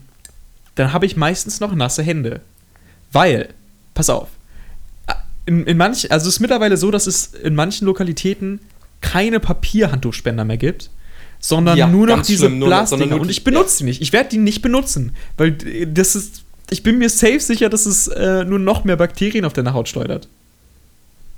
dann 0.76 0.92
habe 0.92 1.04
ich 1.06 1.16
meistens 1.16 1.58
noch 1.60 1.74
nasse 1.74 2.02
Hände. 2.02 2.40
Weil, 3.12 3.48
pass 3.94 4.08
auf, 4.10 4.28
in, 5.46 5.64
in 5.64 5.76
manch, 5.76 6.10
also 6.10 6.28
es 6.28 6.34
ist 6.36 6.40
mittlerweile 6.40 6.76
so, 6.76 6.90
dass 6.90 7.06
es 7.06 7.26
in 7.34 7.54
manchen 7.54 7.86
Lokalitäten 7.86 8.60
keine 9.00 9.38
Papierhandtuchspender 9.40 10.44
mehr 10.44 10.56
gibt, 10.56 10.90
sondern 11.38 11.76
Ja, 11.78 11.86
nur 11.86 12.06
noch 12.06 12.22
diese 12.22 12.46
schlimm, 12.46 12.58
noch- 12.58 12.66
Plastik. 12.66 13.12
Und 13.12 13.30
ich 13.30 13.44
benutze 13.44 13.78
die 13.78 13.84
nicht. 13.84 14.00
Ich 14.02 14.12
werde 14.12 14.30
die 14.30 14.38
nicht 14.38 14.62
benutzen, 14.62 15.14
weil 15.36 15.56
äh, 15.66 15.86
das 15.86 16.16
ist, 16.16 16.42
ich 16.70 16.82
bin 16.82 16.98
mir 16.98 17.08
safe 17.10 17.38
sicher, 17.40 17.68
dass 17.68 17.86
es 17.86 18.08
äh, 18.08 18.44
nur 18.44 18.58
noch 18.58 18.84
mehr 18.84 18.96
Bakterien 18.96 19.44
auf 19.44 19.52
deine 19.52 19.72
Haut 19.72 19.88
schleudert. 19.88 20.28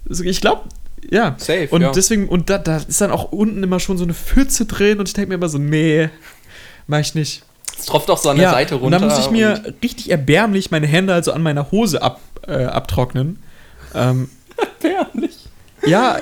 Also 0.08 0.24
ich 0.24 0.40
glaube, 0.40 0.62
ja. 1.10 1.36
Safe, 1.38 1.68
Und 1.70 1.82
ja. 1.82 1.92
deswegen, 1.92 2.28
und 2.28 2.48
da, 2.48 2.56
da 2.58 2.78
ist 2.78 3.00
dann 3.00 3.10
auch 3.10 3.30
unten 3.32 3.62
immer 3.62 3.78
schon 3.80 3.98
so 3.98 4.04
eine 4.04 4.14
Pfütze 4.14 4.64
drin 4.64 4.98
und 5.00 5.08
ich 5.08 5.14
denke 5.14 5.28
mir 5.28 5.34
immer 5.34 5.48
so, 5.50 5.58
nee, 5.58 6.08
mach 6.86 7.00
ich 7.00 7.14
nicht. 7.14 7.42
Es 7.78 7.86
tropft 7.86 8.10
auch 8.10 8.18
so 8.18 8.30
an 8.30 8.38
der 8.38 8.50
Seite 8.50 8.74
runter. 8.74 8.86
Und 8.86 8.92
dann 8.92 9.08
muss 9.08 9.18
ich 9.18 9.30
mir 9.30 9.74
richtig 9.82 10.10
erbärmlich 10.10 10.70
meine 10.70 10.86
Hände 10.86 11.14
also 11.14 11.32
an 11.32 11.42
meiner 11.42 11.70
Hose 11.70 12.02
ab, 12.02 12.20
äh, 12.46 12.64
abtrocknen. 12.64 13.38
Ähm, 13.94 14.28
Erbärmlich. 14.82 15.36
ja, 15.86 16.18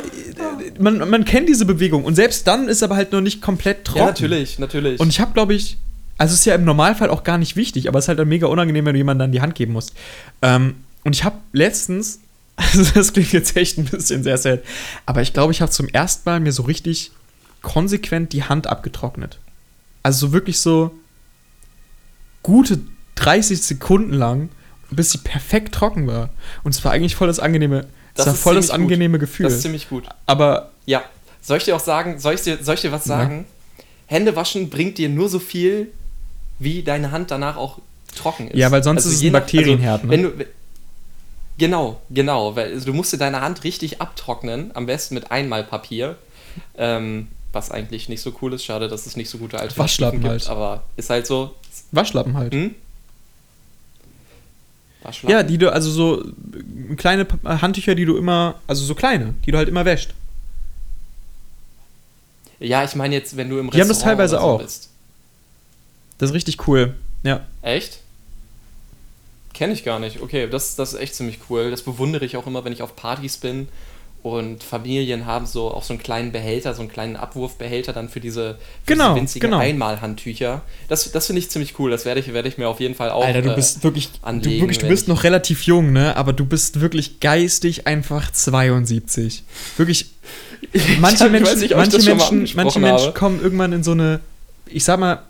man, 0.79 1.09
man 1.09 1.25
kennt 1.25 1.49
diese 1.49 1.65
Bewegung 1.65 2.05
und 2.05 2.15
selbst 2.15 2.47
dann 2.47 2.69
ist 2.69 2.83
aber 2.83 2.97
halt 2.97 3.13
noch 3.13 3.21
nicht 3.21 3.41
komplett 3.41 3.85
trocken. 3.85 4.01
Ja, 4.01 4.07
natürlich, 4.07 4.59
natürlich. 4.59 5.01
Und 5.01 5.09
ich 5.09 5.21
habe, 5.21 5.33
glaube 5.33 5.55
ich, 5.55 5.79
also 6.19 6.33
es 6.35 6.41
ist 6.41 6.45
ja 6.47 6.55
im 6.55 6.65
Normalfall 6.65 7.11
auch 7.11 7.25
gar 7.25 7.39
nicht 7.39 7.57
wichtig, 7.57 7.89
aber 7.89 7.99
es 7.99 8.05
ist 8.05 8.09
halt 8.09 8.19
dann 8.19 8.29
mega 8.29 8.47
unangenehm, 8.47 8.85
wenn 8.87 8.95
du 8.95 8.99
jemandem 8.99 9.27
dann 9.27 9.33
die 9.33 9.41
Hand 9.41 9.55
geben 9.55 9.73
musst. 9.73 9.93
Ähm, 10.43 10.77
und 11.05 11.15
ich 11.15 11.25
habe 11.25 11.37
letztens, 11.53 12.21
also 12.57 12.85
das 12.95 13.13
klingt 13.13 13.33
jetzt 13.33 13.57
echt 13.57 13.79
ein 13.79 13.85
bisschen 13.85 14.23
sehr 14.23 14.39
sad, 14.39 14.61
aber 15.07 15.23
ich 15.23 15.33
glaube, 15.33 15.53
ich 15.53 15.61
habe 15.61 15.71
zum 15.71 15.89
ersten 15.89 16.29
Mal 16.29 16.41
mir 16.41 16.53
so 16.53 16.63
richtig 16.63 17.13
konsequent 17.63 18.33
die 18.33 18.45
Hand 18.45 18.67
abgetrocknet. 18.67 19.39
Also 20.03 20.29
so 20.29 20.33
wirklich 20.33 20.61
so 20.61 20.93
gute 22.47 22.79
30 23.17 23.61
Sekunden 23.61 24.13
lang, 24.13 24.51
bis 24.91 25.11
sie 25.11 25.19
perfekt 25.19 25.75
trocken 25.75 26.07
war. 26.07 26.31
Und 26.63 26.75
es 26.75 26.85
war 26.85 26.93
eigentlich 26.93 27.17
voll 27.17 27.27
das 27.27 27.41
angenehme, 27.41 27.87
das 28.15 28.27
Das 28.27 28.27
war 28.29 28.35
voll 28.35 28.55
das 28.55 28.67
gut. 28.67 28.75
angenehme 28.77 29.19
Gefühl. 29.19 29.45
das 29.45 29.55
ist 29.55 29.63
ziemlich 29.63 29.89
gut. 29.89 30.05
aber 30.27 30.71
Ja. 30.87 31.03
Soll 31.43 31.59
ich 31.59 31.65
dir 31.65 31.75
auch 31.77 31.81
sagen, 31.81 32.19
soll 32.19 32.35
ich 32.35 32.43
dir, 32.43 32.59
soll 32.63 32.75
ich 32.77 32.81
dir 32.83 32.93
was 32.93 33.07
Ja. 33.07 33.19
sagen? 33.19 33.47
Hände 34.07 34.35
waschen 34.37 34.71
bringt 34.71 34.99
dir 34.99 35.09
nur 35.09 35.29
so 35.29 35.39
viel, 35.41 35.93
wie 36.61 36.83
deine 36.85 37.11
Hand 37.11 37.31
danach 37.33 37.57
auch 37.57 37.79
trocken 38.17 38.45
ist. 38.47 38.53
Also 38.53 38.61
Ja, 38.61 38.71
weil 38.71 38.83
sonst 38.85 39.05
ist 39.07 39.15
es 39.15 39.23
ein 39.23 39.33
Bakterienherd, 39.33 40.05
ne? 40.05 40.11
Wenn 40.11 40.23
du, 40.23 40.33
genau, 41.59 42.01
genau. 42.11 42.55
Weil 42.57 42.73
also 42.73 42.87
du 42.87 42.93
musst 42.93 43.13
dir 43.13 43.19
deine 43.19 43.41
Hand 43.41 43.65
richtig 43.65 44.01
abtrocknen, 44.01 44.71
am 44.75 44.87
besten 44.87 45.15
mit 45.15 45.31
Einmalpapier. 45.31 46.17
Ähm, 46.79 47.29
was 47.53 47.71
eigentlich 47.71 48.09
nicht 48.09 48.21
so 48.23 48.33
cool 48.43 48.53
ist. 48.55 48.65
Schade, 48.65 48.89
dass 48.89 49.07
es 49.07 49.17
nicht 49.17 49.31
so 49.31 49.39
gute 49.39 49.57
Alternativen 49.57 49.83
Waschlappen 49.83 50.21
gibt. 50.21 50.31
halt. 50.31 50.49
Aber 50.49 50.83
ist 50.97 51.11
halt 51.11 51.27
so. 51.27 51.55
Waschlappen 51.93 52.37
halt. 52.37 52.53
Hm? 52.55 52.75
Waschlappen? 55.03 55.31
Ja, 55.31 55.43
die 55.43 55.59
du, 55.59 55.73
also 55.73 55.91
so 55.91 56.25
kleine 56.97 57.27
Handtücher, 57.45 57.95
die 57.95 58.05
du 58.05 58.17
immer, 58.17 58.61
also 58.67 58.85
so 58.85 58.95
kleine, 58.95 59.35
die 59.45 59.53
du 59.53 59.59
halt 59.59 59.69
immer 59.69 59.85
wäscht. 59.85 60.15
ja, 62.59 62.85
ich 62.85 62.95
meine 62.95 63.15
jetzt, 63.15 63.37
wenn 63.37 63.49
du 63.49 63.59
im 63.59 63.71
Die 63.71 63.81
haben 63.81 63.89
das 63.89 63.99
Restaurant 63.99 64.19
teilweise 64.19 64.37
so 64.37 64.43
auch. 64.43 64.63
bist. 64.63 64.91
Das 66.19 66.31
ist 66.31 66.35
richtig 66.35 66.67
cool. 66.67 66.95
Ja. 67.23 67.45
Echt? 67.63 68.01
Kenne 69.53 69.73
ich 69.73 69.85
gar 69.85 69.99
nicht. 69.99 70.21
Okay, 70.23 70.49
das, 70.49 70.77
das 70.77 70.95
ist 70.95 71.01
echt 71.01 71.15
ziemlich 71.15 71.39
cool. 71.49 71.71
Das 71.71 71.83
bewundere 71.83 72.25
ich 72.25 72.37
auch 72.37 72.47
immer, 72.47 72.65
wenn 72.65 72.73
ich 72.73 72.83
auf 72.83 72.97
Partys 72.97 73.37
bin 73.37 73.69
und 74.33 74.63
Familien 74.63 75.27
haben 75.27 75.47
so 75.47 75.71
auch 75.71 75.83
so 75.83 75.93
einen 75.93 76.03
kleinen 76.03 76.33
Behälter, 76.33 76.75
so 76.75 76.81
einen 76.81 76.91
kleinen 76.91 77.17
Abwurfbehälter 77.17 77.93
dann 77.93 78.09
für 78.09 78.21
diese, 78.21 78.57
für 78.85 78.93
Genau, 78.93 79.11
diese 79.11 79.21
winzigen 79.21 79.51
genau. 79.51 79.63
Einmalhandtücher. 79.63 80.63
Das, 80.89 81.11
das 81.13 81.27
finde 81.27 81.41
ich 81.41 81.51
ziemlich 81.51 81.79
cool. 81.79 81.91
Das 81.91 82.05
werde 82.05 82.21
ich, 82.21 82.33
werde 82.33 82.49
ich 82.49 82.59
mir 82.59 82.69
auf 82.69 82.81
jeden 82.81 82.95
Fall 82.95 83.11
auch. 83.11 83.25
Alter, 83.25 83.43
du 83.43 83.53
äh, 83.53 83.55
bist 83.55 83.85
wirklich, 83.85 84.11
du, 84.11 84.27
anlegen, 84.27 84.61
wirklich, 84.61 84.79
du 84.79 84.89
bist 84.89 85.09
noch 85.09 85.25
relativ 85.25 85.63
jung, 85.63 85.93
ne? 85.93 86.17
Aber 86.17 86.33
du 86.33 86.45
bist 86.45 86.81
wirklich 86.81 87.21
geistig 87.21 87.87
einfach 87.87 88.31
72. 88.31 89.45
Wirklich. 89.77 90.07
Manche 91.01 91.29
Menschen, 91.29 91.61
nicht, 91.61 91.77
manche 91.77 91.99
Menschen, 92.03 92.49
manche 92.55 92.81
Menschen 92.81 93.15
kommen 93.15 93.41
irgendwann 93.41 93.73
in 93.73 93.83
so 93.83 93.93
eine, 93.93 94.21
ich 94.67 94.85
sag 94.85 94.99
mal, 94.99 95.23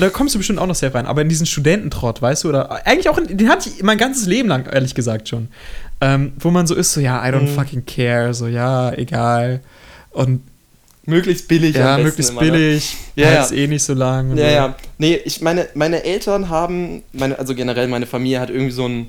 da 0.00 0.10
kommst 0.10 0.34
du 0.34 0.38
bestimmt 0.38 0.58
auch 0.58 0.66
noch 0.66 0.74
sehr 0.74 0.94
rein, 0.94 1.06
aber 1.06 1.22
in 1.22 1.28
diesen 1.28 1.46
Studententrott, 1.46 2.22
weißt 2.22 2.44
du, 2.44 2.48
oder 2.50 2.86
eigentlich 2.86 3.08
auch, 3.08 3.18
in, 3.18 3.36
den 3.36 3.48
hatte 3.48 3.68
ich 3.68 3.82
mein 3.82 3.98
ganzes 3.98 4.26
Leben 4.26 4.48
lang, 4.48 4.66
ehrlich 4.66 4.94
gesagt 4.94 5.28
schon. 5.28 5.48
Ähm, 6.00 6.32
wo 6.38 6.50
man 6.50 6.66
so 6.66 6.74
ist, 6.74 6.92
so, 6.92 7.00
ja, 7.00 7.26
I 7.26 7.32
don't 7.32 7.42
Mhm. 7.50 7.54
fucking 7.54 7.86
care, 7.86 8.32
so, 8.34 8.46
ja, 8.46 8.92
egal. 8.92 9.60
Und 10.10 10.42
möglichst 11.04 11.48
billig. 11.48 11.74
ja, 11.74 11.98
möglichst 11.98 12.32
immer, 12.32 12.42
ne? 12.42 12.50
billig, 12.52 12.96
Ja, 13.16 13.28
halt's 13.28 13.50
ja. 13.50 13.56
eh 13.56 13.66
nicht 13.66 13.82
so 13.82 13.94
lang. 13.94 14.36
Ja, 14.36 14.48
so. 14.48 14.54
ja. 14.54 14.74
Nee, 14.98 15.20
ich 15.24 15.40
meine, 15.40 15.68
meine 15.74 16.04
Eltern 16.04 16.48
haben, 16.48 17.02
meine, 17.12 17.38
also 17.38 17.54
generell 17.54 17.88
meine 17.88 18.06
Familie 18.06 18.40
hat 18.40 18.50
irgendwie 18.50 18.72
so 18.72 18.86
ein 18.86 19.08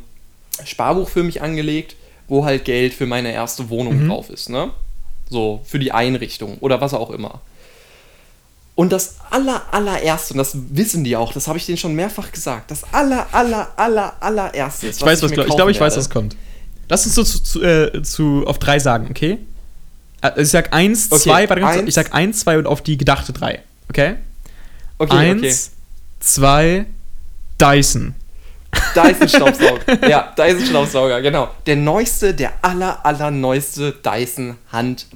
Sparbuch 0.64 1.10
für 1.10 1.24
mich 1.24 1.42
angelegt, 1.42 1.96
wo 2.28 2.46
halt 2.46 2.66
Geld 2.66 2.94
für 2.94 3.06
meine 3.06 3.32
erste 3.32 3.70
Wohnung 3.70 4.04
Mhm. 4.04 4.08
drauf 4.10 4.30
ist, 4.30 4.50
ne? 4.50 4.70
So, 5.30 5.62
für 5.66 5.78
die 5.80 5.92
Einrichtung 5.92 6.58
oder 6.62 6.80
was 6.82 6.94
auch 6.94 7.10
immer. 7.12 7.42
Und 8.78 8.92
das 8.92 9.16
aller, 9.32 9.64
allererste, 9.72 10.36
und 10.36 10.38
das 10.38 10.52
wissen 10.54 11.04
die 11.04 11.16
auch, 11.16 11.34
das 11.34 11.48
habe 11.48 11.58
ich 11.58 11.66
denen 11.66 11.80
schon 11.80 11.96
mehrfach 11.96 12.32
gesagt, 12.32 12.70
das 12.70 12.84
aller, 12.94 13.26
aller, 13.32 13.70
aller, 13.76 14.14
allererste 14.20 14.86
ist, 14.86 15.00
Ich 15.00 15.06
weiß, 15.06 15.24
was, 15.24 15.32
mir 15.32 15.36
glaub- 15.38 15.48
ich 15.48 15.56
glaube, 15.56 15.72
ich 15.72 15.82
weiß, 15.82 15.98
was 15.98 16.12
kommt. 16.12 16.36
Lass 16.88 17.04
uns 17.08 17.16
so 17.16 17.24
zu, 17.24 17.42
zu, 17.42 17.64
äh, 17.64 18.04
zu 18.04 18.44
auf 18.46 18.60
drei 18.60 18.78
sagen, 18.78 19.08
okay? 19.10 19.40
Also 20.22 20.42
ich 20.42 20.50
sag 20.50 20.74
eins, 20.74 21.08
Okay, 21.12 21.22
zwei, 21.24 21.50
warte 21.50 21.62
ganz 21.62 21.78
eins. 21.78 21.88
ich 21.88 21.96
sag 21.96 22.14
eins, 22.14 22.42
zwei 22.42 22.60
und 22.60 22.68
auf 22.68 22.84
die 22.84 22.98
gedachte 22.98 23.34
drei. 23.34 23.64
Okay? 23.90 24.18
Okay, 25.00 25.16
eins, 25.16 25.42
okay. 25.42 25.56
zwei, 26.20 26.86
Dyson. 27.60 28.14
Dyson 28.94 29.28
Staubsauger. 29.28 30.08
ja, 30.08 30.36
Dyson 30.38 30.68
Staubsauger, 30.68 31.22
genau. 31.24 31.50
Der 31.66 31.78
neueste, 31.78 32.36
der 32.36 32.54
aller, 32.62 33.04
aller 33.04 33.32
neueste 33.32 33.92
Dyson 33.92 34.58
Hand 34.72 35.08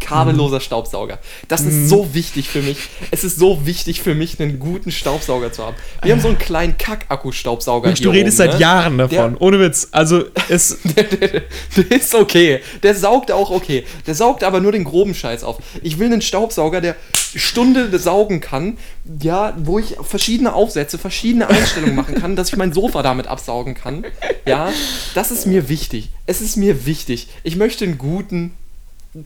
kabelloser 0.00 0.60
Staubsauger. 0.60 1.18
Das 1.48 1.62
ist 1.62 1.88
so 1.88 2.14
wichtig 2.14 2.48
für 2.48 2.62
mich. 2.62 2.76
Es 3.10 3.24
ist 3.24 3.38
so 3.38 3.66
wichtig 3.66 4.02
für 4.02 4.14
mich, 4.14 4.40
einen 4.40 4.58
guten 4.58 4.90
Staubsauger 4.90 5.52
zu 5.52 5.64
haben. 5.64 5.76
Wir 6.02 6.12
haben 6.12 6.20
so 6.20 6.28
einen 6.28 6.38
kleinen 6.38 6.76
Kack-Akku-Staubsauger 6.78 7.88
Mensch, 7.88 8.00
du 8.00 8.10
redest 8.10 8.40
oben, 8.40 8.50
seit 8.50 8.54
ne? 8.54 8.60
Jahren 8.60 8.98
davon. 8.98 9.32
Der- 9.34 9.42
Ohne 9.42 9.60
Witz. 9.60 9.88
Also, 9.92 10.24
es. 10.48 10.78
der, 10.84 11.04
der, 11.04 11.42
der 11.76 11.98
ist 11.98 12.14
okay. 12.14 12.60
Der 12.82 12.94
saugt 12.94 13.30
auch 13.30 13.50
okay. 13.50 13.84
Der 14.06 14.14
saugt 14.14 14.44
aber 14.44 14.60
nur 14.60 14.72
den 14.72 14.84
groben 14.84 15.14
Scheiß 15.14 15.44
auf. 15.44 15.58
Ich 15.82 15.98
will 15.98 16.06
einen 16.12 16.22
Staubsauger, 16.22 16.80
der 16.80 16.96
Stunde 17.36 17.98
saugen 17.98 18.40
kann, 18.40 18.78
ja, 19.20 19.54
wo 19.58 19.78
ich 19.78 19.96
verschiedene 20.02 20.54
Aufsätze, 20.54 20.98
verschiedene 20.98 21.48
Einstellungen 21.48 21.96
machen 21.96 22.14
kann, 22.14 22.36
dass 22.36 22.48
ich 22.50 22.56
mein 22.56 22.72
Sofa 22.72 23.02
damit 23.02 23.26
absaugen 23.26 23.74
kann. 23.74 24.04
Ja, 24.46 24.72
das 25.14 25.30
ist 25.30 25.46
mir 25.46 25.68
wichtig. 25.68 26.10
Es 26.26 26.40
ist 26.40 26.56
mir 26.56 26.86
wichtig. 26.86 27.28
Ich 27.42 27.56
möchte 27.56 27.84
einen 27.84 27.98
guten, 27.98 28.52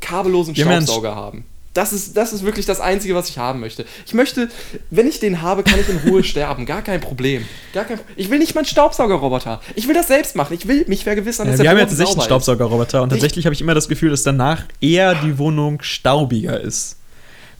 kabellosen 0.00 0.56
Wir 0.56 0.64
haben 0.64 0.70
ja 0.72 0.76
einen 0.78 0.86
Staubsauger 0.86 1.14
haben. 1.16 1.44
Das 1.74 1.92
ist, 1.92 2.16
das 2.16 2.32
ist 2.32 2.42
wirklich 2.44 2.66
das 2.66 2.80
Einzige, 2.80 3.14
was 3.14 3.28
ich 3.28 3.38
haben 3.38 3.60
möchte. 3.60 3.84
Ich 4.04 4.12
möchte, 4.12 4.48
wenn 4.90 5.06
ich 5.06 5.20
den 5.20 5.42
habe, 5.42 5.62
kann 5.62 5.78
ich 5.78 5.88
in 5.88 5.98
Ruhe 6.10 6.24
sterben. 6.24 6.66
Gar 6.66 6.82
kein 6.82 7.00
Problem. 7.00 7.44
Gar 7.72 7.84
kein, 7.84 8.00
ich 8.16 8.30
will 8.30 8.38
nicht 8.38 8.54
mal 8.54 8.62
einen 8.62 8.66
Staubsaugerroboter. 8.66 9.60
Ich 9.76 9.86
will 9.86 9.94
das 9.94 10.08
selbst 10.08 10.34
machen. 10.34 10.54
Ich 10.54 10.66
will 10.66 10.84
mich 10.88 11.04
vergewissern, 11.04 11.46
Ja, 11.46 11.52
dass 11.52 11.58
wir 11.60 11.64
der 11.64 11.70
haben 11.70 11.78
ja 11.78 11.84
tatsächlich 11.84 12.16
einen. 12.16 12.24
Staubsaugerroboter 12.24 13.02
und 13.02 13.12
Ich- 13.12 13.18
tatsächlich 13.20 13.44
habe 13.46 13.54
ich 13.54 13.60
immer 13.60 13.74
das 13.74 13.88
Gefühl, 13.88 14.10
dass 14.10 14.24
danach 14.24 14.64
eher 14.80 15.14
die 15.16 15.38
Wohnung 15.38 15.80
staubiger 15.82 16.60
ist. 16.60 16.96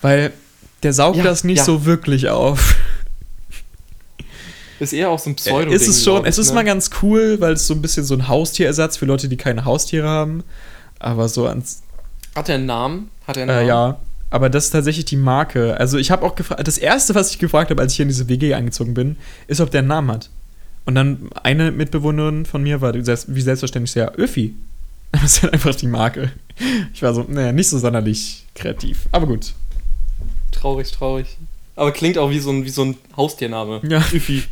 Weil 0.01 0.33
der 0.83 0.93
saugt 0.93 1.19
Ja, 1.19 1.25
das 1.25 1.45
nicht 1.45 1.59
ja. 1.59 1.65
so 1.65 1.85
wirklich 1.85 2.29
auf. 2.29 2.75
Ist 4.81 4.93
eher 4.93 5.11
auch 5.11 5.19
so 5.19 5.31
ein 5.31 5.35
pseudo 5.35 5.73
ist 5.73 5.89
es 5.89 6.05
schon, 6.05 6.23
ich, 6.23 6.29
es 6.29 6.39
ist 6.39 6.51
ne? 6.51 6.55
mal 6.57 6.65
ganz 6.65 6.91
cool, 7.03 7.41
weil 7.41 7.55
es 7.55 7.67
so 7.67 7.75
ein 7.75 7.83
bisschen 7.83 8.05
so 8.05 8.15
ein 8.15 8.29
Haustierersatz 8.29 8.97
für 8.97 9.07
Leute, 9.07 9.29
die 9.29 9.37
keine 9.37 9.65
Haustiere 9.65 10.07
haben. 10.07 10.45
Aber 11.01 11.29
so 11.29 11.47
ans. 11.47 11.83
Hat 12.39 12.49
er 12.49 12.55
einen 12.55 12.67
Namen? 12.67 13.11
Hat 13.27 13.37
er 13.37 13.43
einen 13.43 13.49
Namen? 13.49 13.65
Äh, 13.65 13.69
ja. 13.69 13.99
Aber 14.31 14.49
das 14.49 14.67
ist 14.67 14.71
tatsächlich 14.71 15.07
die 15.07 15.17
Marke. 15.17 15.77
Also 15.81 15.99
ich 15.99 16.13
habe 16.13 16.25
auch 16.25 16.37
gefragt, 16.37 16.69
das 16.69 16.79
erste, 16.79 17.17
was 17.17 17.33
ich 17.33 17.41
gefragt 17.41 17.71
habe, 17.71 17.83
als 17.83 17.93
ich 17.93 17.97
hier 17.97 18.05
in 18.05 18.11
diese 18.11 18.29
WG 18.29 18.55
eingezogen 18.55 18.95
bin, 18.95 19.17
ist, 19.49 19.61
ob 19.61 19.73
der 19.73 19.81
einen 19.81 19.89
Namen 19.89 20.13
hat. 20.13 20.31
Und 20.85 20.95
dann 20.95 21.31
eine 21.43 21.73
Mitbewohnerin 21.73 22.47
von 22.47 22.63
mir 22.63 22.81
war 22.81 22.95
wie 22.95 23.03
selbstverständlich 23.41 23.93
sehr 23.93 24.13
Öffi. 24.13 24.55
Das 25.11 25.23
ist 25.25 25.43
halt 25.43 25.55
einfach 25.55 25.75
die 25.75 25.87
Marke. 25.87 26.31
Ich 26.93 27.03
war 27.03 27.15
so, 27.15 27.25
naja, 27.27 27.51
nicht 27.51 27.69
so 27.69 27.79
sonderlich 27.79 28.45
kreativ. 28.55 29.09
Aber 29.11 29.27
gut. 29.27 29.55
Traurig, 30.53 30.93
traurig. 30.93 31.39
Aber 31.77 31.93
klingt 31.93 32.19
auch 32.19 32.29
wie 32.31 32.41
so 32.41 32.51
ein, 32.51 32.65
wie 32.65 32.69
so 32.69 32.85
ein 32.85 32.97
Haustiername. 33.17 33.81
Ja. 33.89 34.05
Üffi. 34.13 34.45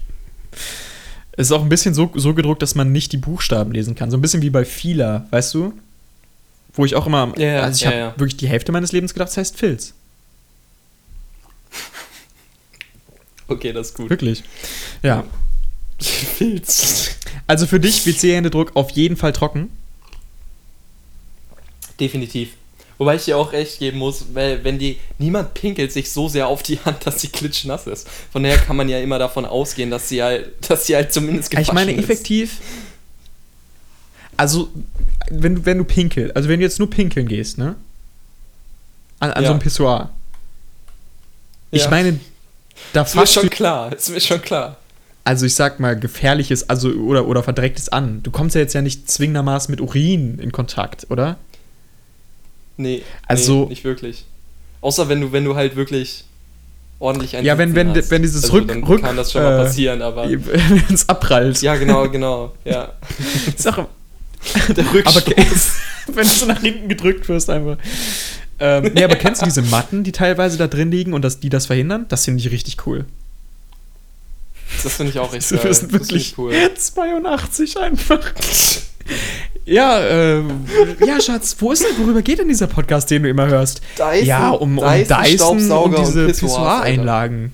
Es 1.33 1.49
ist 1.49 1.53
auch 1.53 1.61
ein 1.61 1.69
bisschen 1.69 1.93
so, 1.93 2.11
so 2.15 2.33
gedruckt, 2.33 2.63
dass 2.63 2.75
man 2.75 2.91
nicht 2.91 3.13
die 3.13 3.19
Buchstaben 3.19 3.73
lesen 3.73 3.95
kann. 3.95 4.11
So 4.11 4.17
ein 4.17 4.23
bisschen 4.23 4.41
wie 4.41 4.49
bei 4.49 4.65
Fila, 4.65 5.27
weißt 5.31 5.53
du? 5.53 5.75
Wo 6.77 6.85
ich 6.85 6.95
auch 6.95 7.07
immer, 7.07 7.33
Ja, 7.39 7.63
also 7.63 7.77
ich 7.77 7.81
ja, 7.83 7.87
habe 7.89 7.99
ja. 7.99 8.15
wirklich 8.19 8.37
die 8.37 8.49
Hälfte 8.49 8.71
meines 8.71 8.93
Lebens 8.93 9.15
gedacht, 9.15 9.31
es 9.31 9.37
heißt 9.37 9.57
Filz. 9.57 9.95
Okay, 13.49 13.73
das 13.73 13.91
ist 13.91 13.95
gut. 13.95 14.11
Wirklich. 14.11 14.43
Ja. 15.05 15.23
Filz. 16.01 17.11
Also 17.47 17.69
für 17.69 17.79
dich 17.79 18.05
WC-Händedruck 18.05 18.73
auf 18.75 18.91
jeden 18.91 19.17
Fall 19.17 19.33
trocken. 19.33 19.71
Definitiv. 22.01 22.51
Wobei 22.99 23.17
ich 23.17 23.27
dir 23.27 23.37
auch 23.37 23.53
recht 23.53 23.79
geben 23.79 23.99
muss, 23.99 24.27
weil 24.33 24.65
wenn 24.65 24.79
die, 24.79 24.99
niemand 25.19 25.55
pinkelt 25.55 25.93
sich 25.93 26.11
so 26.11 26.29
sehr 26.29 26.49
auf 26.49 26.63
die 26.63 26.79
Hand, 26.81 27.07
dass 27.07 27.21
sie 27.21 27.29
klitschnass 27.29 27.87
ist. 27.87 28.09
Von 28.33 28.43
daher 28.43 28.59
kann 28.59 28.77
man 28.77 28.89
ja 28.89 28.99
immer 29.01 29.19
davon 29.19 29.45
ausgehen, 29.45 29.91
dass 29.91 30.09
sie 30.09 30.23
halt, 30.23 30.53
dass 30.69 30.87
sie 30.87 30.97
halt 30.97 31.13
zumindest 31.13 31.53
ich 31.53 31.73
meine, 31.73 31.95
gewaschen 31.95 32.43
ist. 32.43 32.55
Also, 34.37 34.71
wenn 35.31 35.57
du, 35.57 35.67
wenn 35.67 35.79
du 35.79 35.85
pinkel, 35.85 36.31
also 36.33 36.49
wenn 36.49 36.61
du 36.61 36.65
jetzt 36.67 36.79
nur 36.79 36.91
pinkeln 36.91 37.27
gehst, 37.29 37.59
ne? 37.59 37.75
An, 39.21 39.31
an 39.33 39.43
Ja. 39.43 39.49
so 39.49 39.53
einem 39.55 39.61
Pissoir. 39.61 40.11
Ich 41.71 41.83
Ja. 41.85 41.91
meine, 41.91 42.19
da 42.93 43.03
Ist 43.03 43.15
mir 43.15 43.27
schon 43.27 43.51
klar, 43.51 43.93
ist 43.93 44.11
mir 44.11 44.21
schon 44.21 44.41
klar. 44.43 44.77
also 45.25 45.47
ich 45.47 45.55
sag 45.55 45.81
mal, 45.81 45.99
gefährliches, 45.99 46.69
also 46.69 46.91
oder, 46.91 47.27
oder 47.27 47.43
verdrecktes 47.43 47.89
an. 47.89 48.23
Du 48.23 48.31
kommst 48.31 48.55
ja 48.55 48.61
jetzt 48.61 48.75
ja 48.75 48.83
nicht 48.83 49.11
zwingendermaßen 49.11 49.73
mit 49.73 49.81
Urin 49.81 50.39
in 50.39 50.53
Kontakt, 50.53 51.07
oder? 51.11 51.37
Nee, 52.77 53.03
Also- 53.27 53.63
nee, 53.65 53.71
nicht 53.71 53.85
wirklich. 53.85 54.25
Außer 54.83 55.09
wenn 55.09 55.21
du, 55.23 55.33
wenn 55.33 55.45
du 55.45 55.57
halt 55.57 55.75
wirklich 55.75 56.25
ordentlich 56.99 57.37
ein 57.37 57.45
Ja, 57.45 57.57
wenn- 57.59 57.75
wenn- 57.75 57.95
hast. 57.97 58.11
wenn 58.11 58.23
dieses 58.23 58.45
also, 58.45 58.59
Rück- 58.59 58.71
Rück- 58.85 59.01
kann 59.01 59.17
das 59.17 59.33
schon 59.33 59.43
mal 59.43 59.59
äh, 59.59 59.65
passieren, 59.65 60.03
aber. 60.03 60.29
Wenn 60.31 60.85
es 60.95 61.09
abprallt. 61.09 61.61
Ja, 61.63 61.77
genau, 61.77 62.09
genau. 62.09 62.55
Ja. 62.65 62.93
Ist 63.57 63.67
auch, 63.69 63.89
Der 64.69 64.85
aber 64.85 64.95
Rückstoß. 64.95 65.71
wenn 66.09 66.27
du 66.27 66.33
so 66.33 66.47
nach 66.47 66.61
hinten 66.61 66.89
gedrückt 66.89 67.29
wirst 67.29 67.51
einfach. 67.51 67.79
Ähm, 68.59 68.93
nee, 68.95 69.05
aber 69.05 69.17
kennst 69.17 69.43
du 69.43 69.47
diese 69.47 69.63
Matten, 69.63 70.03
die 70.03 70.13
teilweise 70.13 70.57
da 70.57 70.67
drin 70.67 70.91
liegen 70.91 71.13
und 71.13 71.23
das, 71.23 71.41
die 71.41 71.51
das 71.51 71.67
verhindern? 71.67 72.07
Das 72.09 72.25
finde 72.25 72.41
ich 72.41 72.51
richtig 72.51 72.87
cool. 72.87 73.05
Das 74.83 74.95
finde 74.95 75.13
ich 75.13 75.19
auch 75.19 75.33
richtig 75.33 75.59
Wir 75.59 75.65
geil. 75.65 75.75
sind 75.75 75.93
Das 75.93 76.01
wirklich 76.01 76.33
ich 76.33 76.39
cool. 76.39 76.53
82 76.75 77.79
einfach. 77.79 78.21
Ja, 79.65 80.01
ähm, 80.01 80.65
ja, 81.05 81.21
Schatz, 81.21 81.57
wo 81.59 81.73
ist 81.73 81.83
denn, 81.83 81.99
worüber 81.99 82.23
geht 82.23 82.39
denn 82.39 82.49
dieser 82.49 82.67
Podcast, 82.67 83.11
den 83.11 83.25
du 83.25 83.29
immer 83.29 83.47
hörst? 83.49 83.81
Dyson, 83.99 84.27
ja, 84.27 84.51
um, 84.51 84.79
um 84.79 84.85
Dyson, 84.85 85.59
Dyson, 85.59 85.71
und 85.71 85.99
diese. 85.99 86.27
Pissoir-Einlagen. 86.29 87.53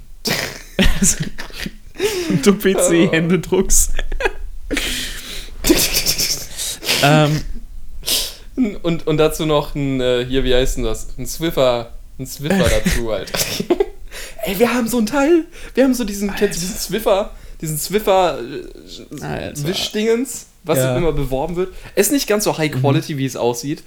du 2.42 2.52
PC-Händedrucks. 2.54 3.90
Ähm, 7.02 7.40
Und, 8.82 9.06
und 9.06 9.16
dazu 9.16 9.46
noch 9.46 9.74
ein, 9.74 10.00
äh, 10.00 10.26
hier, 10.28 10.44
wie 10.44 10.54
heißt 10.54 10.76
denn 10.76 10.84
das? 10.84 11.08
Ein 11.18 11.26
Swiffer, 11.26 11.92
ein 12.18 12.26
Swiffer 12.26 12.68
dazu 12.84 13.10
halt. 13.10 13.32
Ey, 14.44 14.58
wir 14.58 14.74
haben 14.74 14.88
so 14.88 14.98
ein 14.98 15.06
Teil, 15.06 15.44
wir 15.74 15.84
haben 15.84 15.94
so 15.94 16.04
diesen, 16.04 16.28
du 16.28 16.46
diesen 16.46 16.76
Swiffer, 16.76 17.30
diesen 17.60 17.78
Swiffer 17.78 18.38
äh, 18.40 19.24
Alter. 19.24 19.54
Was 20.64 20.78
Ja. 20.78 20.96
immer 20.96 21.12
beworben 21.12 21.56
wird. 21.56 21.74
Ist 21.96 22.12
nicht 22.12 22.28
ganz 22.28 22.44
so 22.44 22.56
high 22.56 22.70
quality, 22.70 23.16
wie 23.18 23.24
es 23.26 23.36
aussieht. 23.36 23.82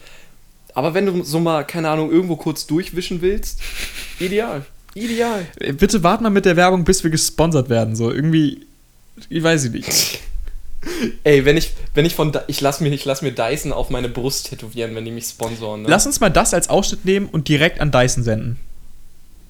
Aber 0.74 0.93
wenn 0.93 1.05
du 1.05 1.24
so 1.24 1.39
mal, 1.39 1.63
keine 1.63 1.89
Ahnung, 1.89 2.11
irgendwo 2.11 2.36
kurz 2.36 2.66
durchwischen 2.68 3.22
willst, 3.22 3.59
ideal. 4.20 4.66
Ideal. 4.93 5.45
bitte 5.74 6.03
wart 6.03 6.22
mal 6.22 6.30
mit 6.32 6.45
der 6.45 6.55
Werbung, 6.55 6.84
bis 6.84 7.03
wir 7.03 7.11
gesponsert 7.11 7.70
werden. 7.70 7.95
So 7.95 8.11
irgendwie, 8.11 8.66
ich 9.30 9.43
weiß 9.43 9.66
nicht. 9.70 10.20
Ey, 11.23 11.45
wenn 11.45 11.57
ich, 11.57 11.71
wenn 11.93 12.05
ich 12.05 12.15
von, 12.15 12.31
ich 12.47 12.61
lass 12.61 12.79
mir, 12.79 12.89
ich 12.93 13.05
lass 13.05 13.21
mir 13.21 13.31
Dyson 13.31 13.73
auf 13.73 13.89
meine 13.89 14.07
Brust 14.09 14.49
tätowieren, 14.49 14.95
wenn 14.95 15.05
die 15.05 15.11
mich 15.11 15.25
sponsoren. 15.25 15.81
Ne? 15.83 15.89
Lass 15.89 16.05
uns 16.05 16.19
mal 16.19 16.29
das 16.29 16.53
als 16.53 16.69
Ausschnitt 16.69 17.05
nehmen 17.05 17.27
und 17.31 17.47
direkt 17.47 17.81
an 17.81 17.91
Dyson 17.91 18.23
senden. 18.23 18.57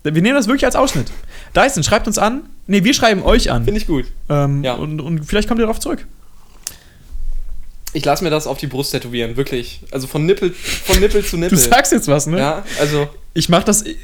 Wir 0.04 0.22
nehmen 0.22 0.36
das 0.36 0.46
wirklich 0.48 0.66
als 0.66 0.76
Ausschnitt. 0.76 1.08
Dyson, 1.56 1.84
schreibt 1.84 2.06
uns 2.08 2.18
an. 2.20 2.44
Nee, 2.68 2.84
wir 2.84 2.94
schreiben 2.94 3.24
euch 3.24 3.50
an. 3.52 3.66
Finde 3.66 3.80
ich 3.82 3.88
gut. 3.88 4.06
Ähm, 4.30 4.64
Ja. 4.64 4.74
und, 4.76 5.02
und 5.02 5.26
vielleicht 5.26 5.48
kommt 5.48 5.60
ihr 5.60 5.64
darauf 5.66 5.80
zurück. 5.80 6.06
Ich 7.94 8.04
lass 8.04 8.22
mir 8.22 8.30
das 8.30 8.46
auf 8.46 8.58
die 8.58 8.68
Brust 8.68 8.92
tätowieren, 8.92 9.38
wirklich. 9.38 9.80
Also 9.92 10.06
von 10.08 10.26
Nippel, 10.26 10.52
von 10.52 11.00
Nippel 11.00 11.24
zu 11.24 11.32
Du 11.38 11.42
Nippel. 11.44 11.58
sagst 11.58 11.92
jetzt 11.94 12.08
was, 12.08 12.28
ne? 12.28 12.38
Ja, 12.40 12.66
also. 12.80 13.08
Ich 13.34 13.50
mach 13.50 13.64
das. 13.64 13.84
Ich, 13.84 13.96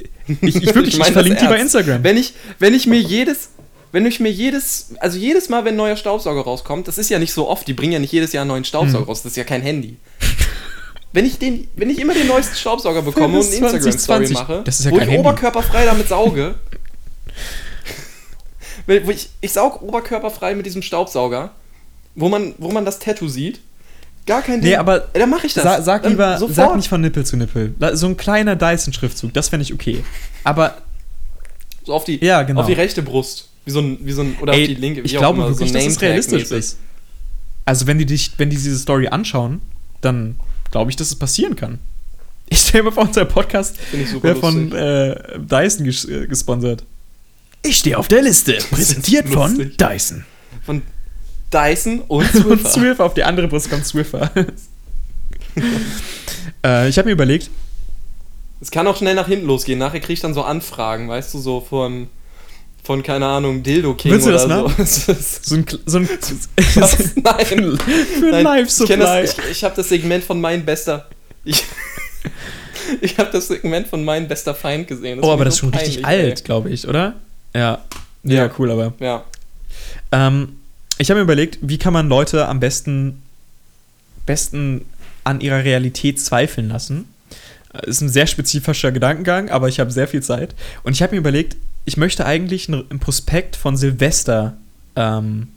ich 0.42 0.56
wirklich, 0.76 0.94
ich, 0.94 0.98
mein 0.98 1.08
das 1.08 1.14
verlinke 1.14 1.40
die 1.42 1.48
bei. 1.48 1.60
Instagram. 1.60 2.04
Wenn 2.04 2.18
ich, 2.18 2.34
wenn 2.60 2.74
ich 2.74 2.88
mir 2.88 3.00
jedes, 3.00 3.50
wenn 3.92 4.06
ich 4.06 4.20
mir 4.20 4.32
jedes, 4.32 4.94
also 5.00 5.18
jedes 5.18 5.50
Mal, 5.50 5.66
wenn 5.66 5.74
ein 5.74 5.78
neuer 5.78 5.96
Staubsauger 5.96 6.42
rauskommt, 6.42 6.88
das 6.88 6.98
ist 6.98 7.10
ja 7.10 7.20
nicht 7.20 7.34
so 7.34 7.50
oft, 7.50 7.68
die 7.68 7.74
bringen 7.74 7.94
ja 7.94 8.00
nicht 8.00 8.14
jedes 8.14 8.32
Jahr 8.34 8.42
einen 8.42 8.50
neuen 8.50 8.64
Staubsauger 8.66 9.00
Hm. 9.02 9.08
raus, 9.10 9.24
das 9.24 9.34
ist 9.34 9.38
ja 9.38 9.44
kein 9.44 9.62
Handy. 9.62 9.98
Wenn 11.14 11.26
ich, 11.26 11.38
den, 11.40 11.68
wenn 11.76 11.90
ich 11.90 12.00
immer 12.00 12.14
den 12.14 12.28
neuesten 12.28 12.56
Staubsauger 12.56 13.02
bekomme 13.02 13.38
und 13.40 13.46
eine 13.46 13.54
Instagram-Story 13.56 14.26
2020, 14.28 14.34
mache, 14.38 14.62
das 14.64 14.80
ist 14.80 14.86
ja 14.86 14.92
wo 14.92 14.96
kein 14.96 15.08
ich 15.10 15.14
Handy. 15.14 15.28
oberkörperfrei 15.28 15.84
damit 15.86 16.08
sauge, 16.08 16.56
wo 18.88 19.12
ich, 19.12 19.30
ich 19.42 19.52
saug 19.52 19.82
oberkörperfrei 19.82 20.56
mit 20.56 20.66
diesem 20.66 20.82
Staubsauger, 20.82 21.52
wo 22.16 22.30
man, 22.30 22.54
wo 22.58 22.72
man 22.72 22.86
das 22.86 23.00
Tattoo 23.00 23.28
sieht, 23.28 23.60
gar 24.26 24.42
kein 24.42 24.62
Ding. 24.62 24.70
Nee, 24.72 24.76
aber 24.78 25.02
dann 25.14 25.30
mache 25.30 25.48
ich 25.48 25.54
das. 25.54 25.64
Sa 25.64 25.82
sag 25.82 26.04
Dann 26.04 26.14
lieber, 26.14 26.38
sofort. 26.38 26.56
sag 26.56 26.76
nicht 26.76 26.88
von 26.90 27.02
Nippel 27.02 27.26
zu 27.26 27.36
Nippel. 27.38 27.76
So 27.94 28.08
ein 28.08 28.16
kleiner 28.18 28.56
Dyson-Schriftzug, 28.56 29.34
das 29.34 29.50
fände 29.50 29.64
ich 29.64 29.74
okay. 29.74 30.04
Aber 30.44 30.78
So 31.86 31.94
auf 31.94 32.04
die, 32.06 32.24
Ja, 32.24 32.44
genau. 32.44 32.62
auf 32.62 32.68
die 32.68 32.74
rechte 32.74 33.02
Brust. 33.02 33.50
Wie 33.66 33.72
so 33.72 33.80
ein, 33.80 33.98
wie 34.02 34.12
so 34.12 34.22
ein 34.22 34.36
oder 34.42 34.54
ey, 34.54 34.62
auf 34.62 34.68
die 34.68 34.76
linke. 34.76 35.04
Wie 35.04 35.06
ich 35.06 35.18
auch 35.18 35.22
glaube 35.22 35.40
immer, 35.40 35.50
wirklich, 35.50 35.70
so 35.70 35.76
dass 35.78 35.86
es 35.86 36.02
realistisch 36.02 36.52
ist. 36.52 36.78
Also 37.66 37.88
wenn 37.88 37.98
die 38.00 38.06
dich, 38.06 38.32
wenn 38.38 38.50
die 38.50 38.56
diese 38.56 38.78
Story 38.78 39.08
anschauen, 39.08 39.62
dann 40.02 40.36
glaube 40.72 40.90
ich, 40.92 40.98
dass 40.98 41.08
es 41.08 41.16
passieren 41.16 41.56
kann. 41.56 41.80
Ich 42.54 42.60
stelle 42.60 42.84
mir 42.84 42.92
vor, 42.92 43.04
unser 43.04 43.24
Podcast 43.24 43.78
wäre 44.22 44.36
von 44.36 44.74
äh, 44.74 45.16
Dyson 45.40 45.86
ges 45.86 46.04
äh, 46.04 46.28
gesponsert. 46.28 46.84
Ich 47.64 47.78
stehe 47.78 47.98
auf 47.98 48.10
der 48.10 48.24
Liste, 48.24 48.58
präsentiert 48.72 49.30
von. 49.30 49.72
Dyson. 49.78 50.26
Von 50.66 50.82
Dyson 51.54 52.02
und 52.10 52.26
Und 52.36 52.60
Swiffer. 52.60 52.70
Swiffer, 52.70 53.06
auf 53.06 53.14
die 53.14 53.24
andere 53.24 53.48
Brust 53.48 53.70
kommt 53.70 53.86
Swiffer. 53.86 54.32
äh, 56.66 56.90
ich 56.90 56.98
habe 56.98 57.08
mir 57.08 57.14
überlegt, 57.14 57.50
Es 58.60 58.70
kann 58.70 58.86
auch 58.88 58.98
schnell 58.98 59.16
nach 59.16 59.28
hinten 59.28 59.46
losgehen. 59.48 59.80
Nachher 59.80 60.02
krieg 60.02 60.16
ich 60.16 60.20
dann 60.20 60.34
so 60.34 60.44
Anfragen, 60.44 61.08
weißt 61.08 61.34
du, 61.34 61.40
so 61.40 61.62
von, 61.62 62.10
von 62.84 63.04
keine 63.04 63.26
Ahnung, 63.28 63.62
Dildo 63.64 63.94
King 63.94 64.12
Willst 64.14 64.26
du 64.28 64.32
das 64.32 64.46
oder 64.46 64.70
so. 64.70 64.84
So 65.44 65.56
ein, 65.56 65.66
so 65.86 65.98
ein 66.00 66.10
Was? 66.76 67.16
Nein. 67.16 67.46
für 67.46 68.26
Nein, 68.32 68.44
Live 68.44 68.68
ich 68.68 68.74
Supply. 68.74 68.98
das, 68.98 69.38
ich, 69.38 69.52
ich 69.52 69.64
habe 69.64 69.76
das 69.76 69.90
Segment 69.90 70.24
von 70.24 70.42
mein 70.42 70.66
bester. 70.66 71.08
Ich, 71.44 71.64
ich 73.02 73.18
habe 73.18 73.30
das 73.32 73.48
Segment 73.48 73.88
von 73.88 74.04
mein 74.04 74.28
bester 74.28 74.56
Feind 74.56 74.88
gesehen. 74.88 75.20
oh, 75.20 75.24
find 75.24 75.34
aber 75.34 75.42
ich 75.44 75.46
das 75.46 75.54
ist 75.56 75.60
schon 75.60 75.70
richtig 75.70 76.02
peinlich, 76.02 76.30
alt, 76.32 76.44
glaube 76.46 76.70
ich, 76.70 76.88
oder? 76.88 77.14
Ja. 77.54 77.82
Ja, 78.24 78.46
Ja. 78.46 78.50
cool, 78.58 78.72
aber. 78.72 78.94
Ja. 79.00 79.24
Ähm, 80.12 80.58
ich 80.98 81.10
habe 81.10 81.20
mir 81.20 81.24
überlegt, 81.24 81.60
wie 81.62 81.78
kann 81.78 81.94
man 81.94 82.10
Leute 82.10 82.48
am 82.48 82.60
besten, 82.60 83.22
besten 84.26 84.86
an 85.24 85.42
ihrer 85.42 85.64
Realität 85.64 86.20
zweifeln 86.20 86.70
lassen. 86.70 87.08
Äh, 87.74 87.90
Ist 87.90 88.02
ein 88.02 88.10
sehr 88.10 88.28
spezifischer 88.28 88.92
Gedankengang, 88.92 89.50
aber 89.50 89.68
ich 89.68 89.80
habe 89.80 89.92
sehr 89.92 90.08
viel 90.08 90.22
Zeit. 90.24 90.56
Und 90.84 90.94
ich 90.94 91.02
habe 91.02 91.14
mir 91.14 91.20
überlegt, 91.20 91.58
ich 91.86 91.98
möchte 91.98 92.26
eigentlich 92.26 92.70
ein, 92.70 92.84
ein 92.90 93.00
Prospekt 93.00 93.56
von 93.56 93.76
Silvester 93.78 94.58
ähm, 94.96 95.48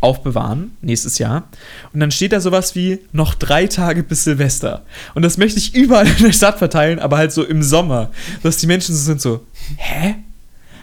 aufbewahren, 0.00 0.72
nächstes 0.80 1.18
Jahr. 1.18 1.48
Und 1.92 2.00
dann 2.00 2.10
steht 2.10 2.32
da 2.32 2.40
sowas 2.40 2.74
wie 2.74 3.00
noch 3.12 3.34
drei 3.34 3.66
Tage 3.66 4.02
bis 4.02 4.24
Silvester. 4.24 4.84
Und 5.14 5.22
das 5.22 5.36
möchte 5.36 5.58
ich 5.58 5.74
überall 5.74 6.06
in 6.06 6.24
der 6.24 6.32
Stadt 6.32 6.58
verteilen, 6.58 6.98
aber 6.98 7.18
halt 7.18 7.32
so 7.32 7.44
im 7.44 7.62
Sommer. 7.62 8.10
Dass 8.42 8.56
die 8.56 8.66
Menschen 8.66 8.94
so 8.94 9.02
sind 9.02 9.20
so, 9.20 9.46
hä? 9.76 10.16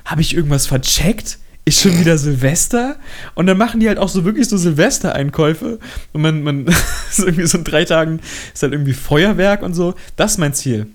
Habe 0.06 0.22
ich 0.22 0.36
irgendwas 0.36 0.68
vercheckt? 0.68 1.40
Ist 1.66 1.82
schon 1.82 2.00
wieder 2.00 2.18
Silvester? 2.18 2.96
Und 3.36 3.48
dann 3.48 3.58
machen 3.58 3.82
die 3.82 3.90
halt 3.90 3.98
auch 3.98 4.08
so 4.08 4.24
wirklich 4.24 4.48
so 4.48 4.56
Silvestereinkäufe. 4.56 5.80
Und 6.14 6.22
man, 6.22 6.44
man 6.44 6.68
ist 7.10 7.20
irgendwie 7.20 7.48
so 7.48 7.58
in 7.58 7.64
drei 7.64 7.84
Tagen 7.84 8.22
ist 8.54 8.64
halt 8.64 8.72
irgendwie 8.72 8.94
Feuerwerk 8.94 9.64
und 9.64 9.74
so. 9.74 9.96
Das 10.16 10.34
ist 10.34 10.38
mein 10.38 10.54
Ziel. 10.54 10.88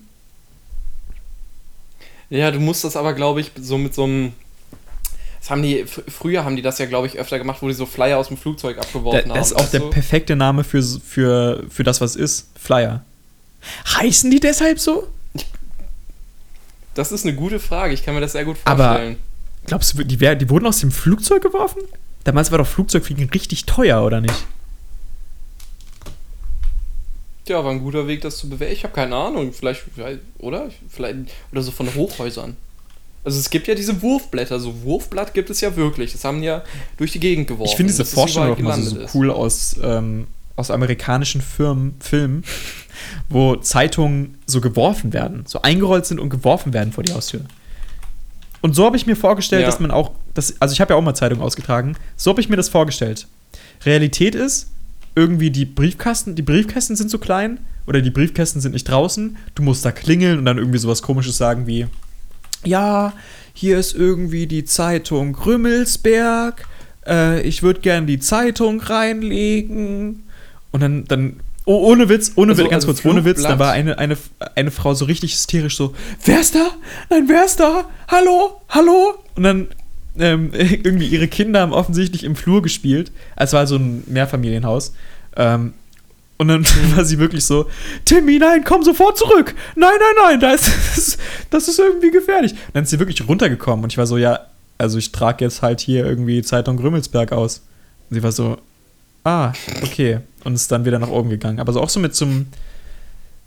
Ja, 2.35 2.49
du 2.51 2.59
musst 2.59 2.83
das 2.83 2.95
aber, 2.95 3.13
glaube 3.13 3.41
ich, 3.41 3.51
so 3.61 3.77
mit 3.77 3.93
so 3.93 4.05
einem. 4.05 4.33
Das 5.39 5.49
haben 5.51 5.61
die, 5.61 5.83
fr- 5.83 6.09
früher 6.09 6.43
haben 6.45 6.55
die 6.55 6.61
das 6.61 6.79
ja, 6.79 6.85
glaube 6.87 7.05
ich, 7.05 7.19
öfter 7.19 7.37
gemacht, 7.37 7.61
wo 7.61 7.67
die 7.67 7.73
so 7.73 7.85
Flyer 7.85 8.17
aus 8.17 8.29
dem 8.29 8.37
Flugzeug 8.37 8.77
abgeworfen 8.79 9.29
Da, 9.29 9.35
das 9.35 9.51
ist 9.51 9.57
haben. 9.57 9.65
auch 9.65 9.69
der 9.71 9.79
du? 9.81 9.89
perfekte 9.91 10.35
Name 10.35 10.63
für, 10.63 10.81
für, 10.81 11.63
für 11.69 11.83
das, 11.83 12.01
was 12.01 12.15
ist. 12.15 12.47
Flyer. 12.59 13.03
Heißen 13.97 14.31
die 14.31 14.39
deshalb 14.39 14.79
so? 14.79 15.07
Das 16.95 17.11
ist 17.11 17.25
eine 17.25 17.35
gute 17.35 17.59
Frage. 17.59 17.93
Ich 17.93 18.03
kann 18.03 18.13
mir 18.15 18.21
das 18.21 18.31
sehr 18.31 18.45
gut 18.45 18.57
Aber- 18.65 18.83
vorstellen. 18.89 19.17
Glaubst 19.65 19.93
du, 19.97 20.03
die, 20.03 20.17
die 20.17 20.49
wurden 20.49 20.65
aus 20.65 20.79
dem 20.79 20.91
Flugzeug 20.91 21.41
geworfen? 21.43 21.81
Damals 22.23 22.51
war 22.51 22.57
doch 22.57 22.67
Flugzeugfliegen 22.67 23.29
richtig 23.29 23.65
teuer, 23.65 24.03
oder 24.03 24.19
nicht? 24.21 24.45
Ja, 27.47 27.63
war 27.63 27.71
ein 27.71 27.79
guter 27.81 28.07
Weg, 28.07 28.21
das 28.21 28.37
zu 28.37 28.49
bewerten. 28.49 28.73
Ich 28.73 28.83
habe 28.83 28.93
keine 28.93 29.15
Ahnung. 29.15 29.51
Vielleicht, 29.51 29.83
oder? 30.39 30.69
Vielleicht, 30.89 31.17
oder 31.51 31.61
so 31.61 31.71
von 31.71 31.93
Hochhäusern. 31.93 32.55
Also 33.25 33.39
es 33.39 33.49
gibt 33.49 33.67
ja 33.67 33.75
diese 33.75 34.01
Wurfblätter. 34.01 34.59
So 34.59 34.83
Wurfblatt 34.83 35.33
gibt 35.33 35.49
es 35.49 35.61
ja 35.61 35.75
wirklich. 35.75 36.11
Das 36.13 36.23
haben 36.23 36.43
ja 36.43 36.63
durch 36.97 37.11
die 37.11 37.19
Gegend 37.19 37.47
geworfen. 37.47 37.69
Ich 37.69 37.75
finde 37.75 37.91
diese 37.91 38.03
dass 38.03 38.09
es 38.09 38.13
Vorstellung 38.13 38.53
auch 38.53 38.57
immer 38.59 38.77
so, 38.79 39.07
so 39.07 39.07
cool 39.17 39.29
aus, 39.31 39.75
ähm, 39.81 40.27
aus 40.55 40.71
amerikanischen 40.71 41.41
Firmen, 41.41 41.95
Filmen, 41.99 42.43
wo 43.29 43.55
Zeitungen 43.55 44.37
so 44.45 44.61
geworfen 44.61 45.13
werden, 45.13 45.43
so 45.47 45.61
eingerollt 45.61 46.05
sind 46.05 46.19
und 46.19 46.29
geworfen 46.29 46.73
werden 46.73 46.91
vor 46.93 47.03
die 47.03 47.13
Haustür. 47.13 47.41
Und 48.61 48.75
so 48.75 48.85
habe 48.85 48.95
ich 48.95 49.05
mir 49.05 49.15
vorgestellt, 49.17 49.63
Ja. 49.63 49.67
dass 49.67 49.79
man 49.79 49.91
auch, 49.91 50.11
das, 50.33 50.61
also 50.61 50.71
ich 50.73 50.79
habe 50.79 50.93
ja 50.93 50.97
auch 50.97 51.01
mal 51.01 51.13
Zeitungen 51.13 51.43
ausgetragen, 51.43 51.97
so 52.15 52.31
habe 52.31 52.39
ich 52.39 52.47
mir 52.49 52.55
das 52.55 52.69
vorgestellt. 52.69 53.27
Realität 53.85 54.35
ist, 54.35 54.69
irgendwie 55.15 55.51
die 55.51 55.65
Briefkasten, 55.65 56.35
die 56.35 56.41
Briefkästen 56.41 56.95
sind 56.95 57.09
so 57.09 57.17
klein 57.17 57.59
oder 57.85 58.01
die 58.01 58.09
Briefkästen 58.11 58.61
sind 58.61 58.71
nicht 58.73 58.87
draußen, 58.89 59.37
du 59.55 59.63
musst 59.63 59.85
da 59.85 59.91
klingeln 59.91 60.39
und 60.39 60.45
dann 60.45 60.57
irgendwie 60.57 60.79
sowas 60.79 61.01
komisches 61.01 61.37
sagen 61.37 61.67
wie, 61.67 61.87
ja, 62.65 63.13
hier 63.53 63.77
ist 63.77 63.93
irgendwie 63.93 64.47
die 64.47 64.63
Zeitung 64.65 65.35
Rümmelsberg, 65.35 66.65
äh, 67.05 67.41
ich 67.41 67.61
würde 67.61 67.81
gern 67.81 68.07
die 68.07 68.19
Zeitung 68.19 68.79
reinlegen. 68.81 70.23
Und 70.71 70.79
dann, 70.81 71.03
dann 71.05 71.39
oh, 71.65 71.75
ohne 71.91 72.09
Witz, 72.09 72.31
ohne 72.35 72.53
Also- 72.53 72.63
Witz, 72.63 72.71
ganz 72.71 72.85
also 72.85 72.93
kurz, 73.01 73.05
ohne 73.05 73.25
Witz, 73.25 73.41
da 73.41 73.49
Flugblatt. 73.49 73.59
war 73.59 73.71
eine, 73.73 73.97
eine, 73.99 74.17
eine 74.55 74.71
Frau 74.71 74.93
so 74.93 75.05
richtig 75.05 75.33
hysterisch 75.33 75.75
so, 75.77 75.93
wer 76.25 76.39
ist 76.39 76.55
da? 76.55 76.71
Nein, 77.09 77.25
wer 77.27 77.45
ist 77.45 77.59
da? 77.59 77.85
Hallo? 78.07 78.61
Hallo? 78.69 79.15
Und 79.35 79.43
dann 79.43 79.67
ähm, 80.17 80.51
irgendwie 80.53 81.07
ihre 81.07 81.27
Kinder 81.27 81.61
haben 81.61 81.73
offensichtlich 81.73 82.23
im 82.23 82.35
Flur 82.35 82.61
gespielt. 82.61 83.11
Es 83.35 83.53
war 83.53 83.67
so 83.67 83.75
ein 83.75 84.03
Mehrfamilienhaus. 84.07 84.93
Ähm, 85.35 85.73
und 86.37 86.47
dann 86.47 86.65
war 86.95 87.05
sie 87.05 87.19
wirklich 87.19 87.45
so, 87.45 87.67
Timmy, 88.05 88.39
nein, 88.39 88.63
komm 88.63 88.83
sofort 88.83 89.17
zurück. 89.17 89.55
Nein, 89.75 89.93
nein, 89.99 90.39
nein, 90.39 90.39
das, 90.41 90.67
ist, 90.97 91.19
das 91.49 91.67
ist 91.67 91.79
irgendwie 91.79 92.11
gefährlich. 92.11 92.51
Und 92.51 92.75
dann 92.75 92.83
ist 92.83 92.89
sie 92.89 92.99
wirklich 92.99 93.27
runtergekommen 93.27 93.83
und 93.83 93.91
ich 93.91 93.97
war 93.97 94.07
so, 94.07 94.17
ja, 94.17 94.39
also 94.77 94.97
ich 94.97 95.11
trage 95.11 95.45
jetzt 95.45 95.61
halt 95.61 95.79
hier 95.79 96.05
irgendwie 96.05 96.41
Zeitung 96.41 96.77
Grümmelsberg 96.77 97.31
aus. 97.31 97.61
Und 98.09 98.15
sie 98.15 98.23
war 98.23 98.31
so, 98.31 98.57
ah, 99.23 99.53
okay. 99.81 100.19
Und 100.43 100.55
ist 100.55 100.71
dann 100.71 100.85
wieder 100.85 100.99
nach 100.99 101.09
oben 101.09 101.29
gegangen. 101.29 101.59
Aber 101.59 101.71
so 101.71 101.79
auch 101.79 101.89
so 101.89 101.99
mit 101.99 102.15
so 102.15 102.25
einem 102.25 102.47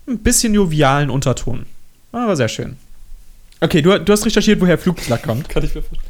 ein 0.08 0.18
bisschen 0.18 0.54
jovialen 0.54 1.10
Unterton. 1.10 1.66
Aber 2.12 2.36
sehr 2.36 2.48
schön. 2.48 2.76
Okay, 3.60 3.82
du, 3.82 3.98
du 3.98 4.12
hast 4.12 4.24
recherchiert, 4.24 4.60
woher 4.60 4.78
Flugblatt 4.78 5.22
kommt. 5.22 5.48
Kann 5.48 5.64
ich 5.64 5.74
mir 5.74 5.82
vorstellen. 5.82 6.05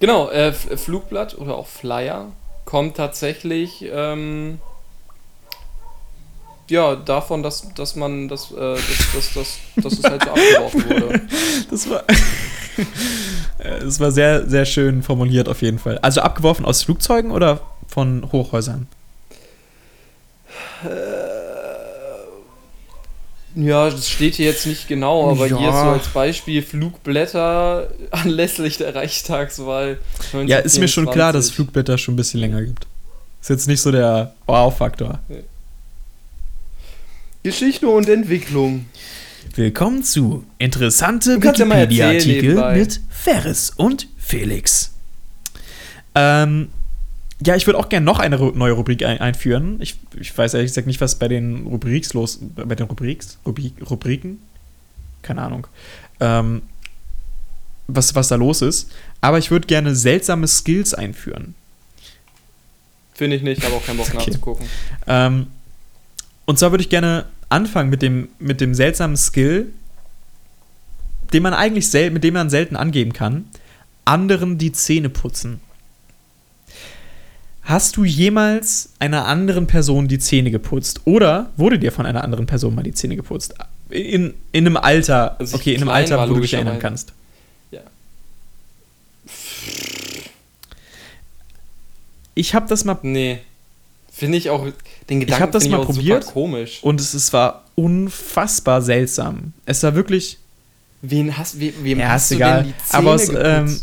Genau, 0.00 0.30
äh, 0.30 0.52
Flugblatt 0.52 1.36
oder 1.38 1.56
auch 1.56 1.66
Flyer 1.66 2.32
kommt 2.64 2.96
tatsächlich 2.96 3.84
ähm, 3.92 4.58
ja 6.68 6.96
davon, 6.96 7.42
dass, 7.42 7.72
dass 7.74 7.96
man 7.96 8.28
das, 8.28 8.50
äh, 8.52 8.56
dass, 8.56 9.12
dass, 9.14 9.34
dass, 9.34 9.58
dass 9.76 9.92
es 9.98 10.04
halt 10.04 10.24
so 10.24 10.30
abgeworfen 10.30 10.88
wurde. 10.88 11.20
Das 11.70 11.88
war, 11.88 12.04
das 13.80 14.00
war 14.00 14.10
sehr, 14.12 14.48
sehr 14.48 14.64
schön 14.64 15.02
formuliert 15.02 15.48
auf 15.48 15.62
jeden 15.62 15.78
Fall. 15.78 15.98
Also 15.98 16.20
abgeworfen 16.20 16.64
aus 16.64 16.82
Flugzeugen 16.82 17.30
oder 17.30 17.60
von 17.88 18.30
Hochhäusern? 18.32 18.88
Ja, 23.56 23.88
das 23.88 24.08
steht 24.08 24.34
hier 24.34 24.46
jetzt 24.46 24.66
nicht 24.66 24.88
genau, 24.88 25.30
aber 25.30 25.46
Ja. 25.46 25.58
hier 25.58 25.68
ist 25.68 25.74
so 25.74 25.80
als 25.90 26.08
Beispiel 26.08 26.62
Flugblätter 26.62 27.88
anlässlich 28.10 28.78
der 28.78 28.94
Reichstagswahl. 28.94 29.98
Ja, 30.46 30.58
ist 30.58 30.78
mir 30.78 30.88
schon 30.88 31.04
klar, 31.06 31.32
dass 31.32 31.46
es 31.46 31.50
1924. 31.52 31.54
Flugblätter 31.54 31.98
schon 31.98 32.14
ein 32.14 32.16
bisschen 32.16 32.40
länger 32.40 32.62
gibt. 32.62 32.86
Ist 33.40 33.50
jetzt 33.50 33.68
nicht 33.68 33.80
so 33.80 33.92
der 33.92 34.34
Wow-Faktor. 34.46 35.20
Geschichte 37.42 37.86
und 37.88 38.08
Entwicklung. 38.08 38.86
Willkommen 39.54 40.02
zu 40.02 40.44
interessante 40.58 41.32
ja 41.32 41.42
Wikipedia-Artikel 41.42 42.72
mit 42.74 43.00
Ferris 43.10 43.70
und 43.76 44.08
Felix. 44.16 44.92
Ähm, 46.14 46.70
ja, 47.44 47.56
ich 47.56 47.66
würde 47.66 47.78
auch 47.78 47.88
gerne 47.88 48.04
noch 48.04 48.18
eine 48.18 48.36
neue 48.36 48.72
Rubrik 48.72 49.04
ein 49.04 49.20
einführen. 49.20 49.80
Ich, 49.80 49.96
ich 50.18 50.36
weiß 50.36 50.54
ehrlich 50.54 50.70
gesagt 50.70 50.86
nicht, 50.86 51.00
was 51.00 51.18
bei 51.18 51.28
den 51.28 51.66
Rubriks 51.66 52.14
los, 52.14 52.38
bei 52.40 52.74
den 52.74 52.86
Rubriks, 52.86 53.38
Rubrik, 53.44 53.72
Rubriken, 53.88 54.40
keine 55.22 55.42
Ahnung, 55.42 55.66
ähm, 56.20 56.62
was, 57.86 58.14
was 58.14 58.28
da 58.28 58.36
los 58.36 58.62
ist. 58.62 58.90
Aber 59.20 59.38
ich 59.38 59.50
würde 59.50 59.66
gerne 59.66 59.94
seltsame 59.94 60.46
Skills 60.48 60.94
einführen. 60.94 61.54
Finde 63.14 63.36
ich 63.36 63.42
nicht, 63.42 63.62
habe 63.64 63.74
auch 63.74 63.84
keinen 63.84 63.98
Bock 63.98 64.08
Okay. 64.08 64.16
nachzugucken. 64.16 64.66
Ähm, 65.06 65.46
und 66.46 66.58
zwar 66.58 66.72
würde 66.72 66.82
ich 66.82 66.90
gerne 66.90 67.26
anfangen 67.48 67.90
mit 67.90 68.02
dem, 68.02 68.28
mit 68.38 68.60
dem 68.60 68.74
seltsamen 68.74 69.16
Skill, 69.16 69.72
den 71.32 71.42
man 71.42 71.54
eigentlich 71.54 71.88
sel 71.88 72.10
mit 72.10 72.24
dem 72.24 72.34
man 72.34 72.50
selten 72.50 72.76
angeben 72.76 73.12
kann, 73.12 73.46
anderen 74.04 74.58
die 74.58 74.72
Zähne 74.72 75.08
putzen. 75.08 75.60
Hast 77.64 77.96
du 77.96 78.04
jemals 78.04 78.90
einer 78.98 79.24
anderen 79.26 79.66
Person 79.66 80.06
die 80.06 80.18
Zähne 80.18 80.50
geputzt? 80.50 81.00
Oder 81.06 81.50
wurde 81.56 81.78
dir 81.78 81.92
von 81.92 82.04
einer 82.04 82.22
anderen 82.22 82.44
Person 82.46 82.74
mal 82.74 82.82
die 82.82 82.92
Zähne 82.92 83.16
geputzt? 83.16 83.54
In, 83.88 84.34
in 84.52 84.66
einem 84.66 84.76
Alter, 84.76 85.38
Als 85.40 85.50
ich 85.50 85.54
okay, 85.56 85.74
in 85.74 85.80
einem 85.80 85.88
Alter, 85.88 86.28
wo 86.28 86.34
du 86.34 86.40
dich 86.40 86.52
erinnern 86.54 86.78
kannst. 86.78 87.12
Ja. 87.70 87.80
Ich 92.34 92.54
habe 92.54 92.68
das 92.68 92.84
mal 92.84 92.98
Nee. 93.02 93.40
Finde 94.12 94.38
ich 94.38 94.50
auch, 94.50 94.66
den 95.08 95.20
Gedanken 95.20 95.42
hab 95.42 95.52
das 95.52 95.64
finde 95.64 95.78
mal 95.78 95.86
probiert. 95.86 96.26
komisch. 96.26 96.78
und 96.82 97.00
es, 97.00 97.14
es 97.14 97.32
war 97.32 97.64
unfassbar 97.74 98.80
seltsam. 98.80 99.52
Es 99.66 99.82
war 99.82 99.94
wirklich 99.96 100.38
Wen 101.02 101.36
hast, 101.36 101.60
we, 101.60 101.72
wem 101.82 101.98
Ja, 101.98 102.10
hast 102.10 102.30
du 102.30 102.36
egal. 102.36 102.62
denn 102.62 102.72
die 102.72 102.84
Zähne 102.88 102.98
Aber 102.98 103.14
es, 103.16 103.28
ähm, 103.28 103.80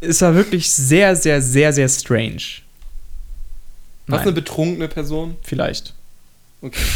es 0.00 0.20
war 0.22 0.34
wirklich 0.34 0.72
sehr, 0.72 1.16
sehr, 1.16 1.42
sehr, 1.42 1.72
sehr 1.72 1.88
strange. 1.88 2.61
Was 4.12 4.20
Nein, 4.20 4.28
eine 4.28 4.34
betrunkene 4.34 4.88
Person? 4.88 5.36
vielleicht. 5.42 5.94
Okay. 6.60 6.80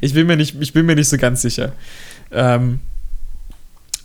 Ich 0.00 0.12
bin 0.12 0.26
mir 0.26 0.36
nicht, 0.36 0.54
ich 0.60 0.72
bin 0.72 0.86
mir 0.86 0.94
nicht 0.94 1.08
so 1.08 1.16
ganz 1.16 1.42
sicher. 1.42 1.72
Ähm, 2.30 2.80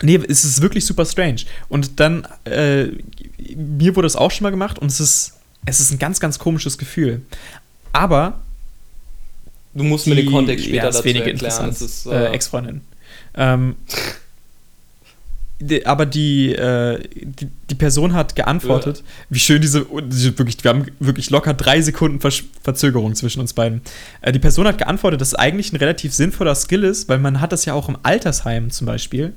nee, 0.01 0.15
es 0.27 0.45
ist 0.45 0.61
wirklich 0.61 0.85
super 0.85 1.05
strange. 1.05 1.41
Und 1.67 1.99
dann, 1.99 2.25
äh, 2.45 2.85
mir 3.55 3.95
wurde 3.95 4.07
es 4.07 4.15
auch 4.15 4.31
schon 4.31 4.45
mal 4.45 4.51
gemacht 4.51 4.79
und 4.79 4.87
es 4.87 4.99
ist, 4.99 5.33
es 5.65 5.79
ist 5.79 5.91
ein 5.91 5.99
ganz, 5.99 6.19
ganz 6.19 6.39
komisches 6.39 6.77
Gefühl. 6.77 7.21
Aber 7.91 8.39
Du 9.73 9.83
musst 9.83 10.07
mir 10.07 10.15
den 10.15 10.31
Kontext 10.31 10.65
später 10.65 10.85
ja, 10.85 10.91
dazu 10.91 11.07
erklären. 11.07 11.67
Das 11.67 11.81
ist, 11.81 12.05
äh, 12.05 12.25
äh, 12.25 12.33
Ex-Freundin. 12.33 12.81
Ähm, 13.35 13.75
die, 13.91 13.95
aber 15.85 16.05
die, 16.05 16.53
äh, 16.53 17.03
die, 17.15 17.49
die 17.69 17.75
Person 17.75 18.13
hat 18.13 18.35
geantwortet, 18.35 19.03
wie 19.29 19.39
schön 19.39 19.61
diese, 19.61 19.85
diese, 20.05 20.37
wirklich, 20.37 20.63
wir 20.63 20.69
haben 20.69 20.85
wirklich 20.99 21.29
locker 21.29 21.53
drei 21.53 21.81
Sekunden 21.81 22.21
Versch 22.21 22.45
Verzögerung 22.63 23.13
zwischen 23.15 23.41
uns 23.41 23.53
beiden. 23.53 23.81
Äh, 24.21 24.31
die 24.31 24.39
Person 24.39 24.67
hat 24.67 24.77
geantwortet, 24.77 25.19
dass 25.19 25.29
es 25.29 25.35
eigentlich 25.35 25.73
ein 25.73 25.77
relativ 25.77 26.13
sinnvoller 26.13 26.55
Skill 26.55 26.83
ist, 26.83 27.09
weil 27.09 27.19
man 27.19 27.41
hat 27.41 27.51
das 27.51 27.65
ja 27.65 27.73
auch 27.73 27.89
im 27.89 27.97
Altersheim 28.03 28.71
zum 28.71 28.87
Beispiel. 28.87 29.33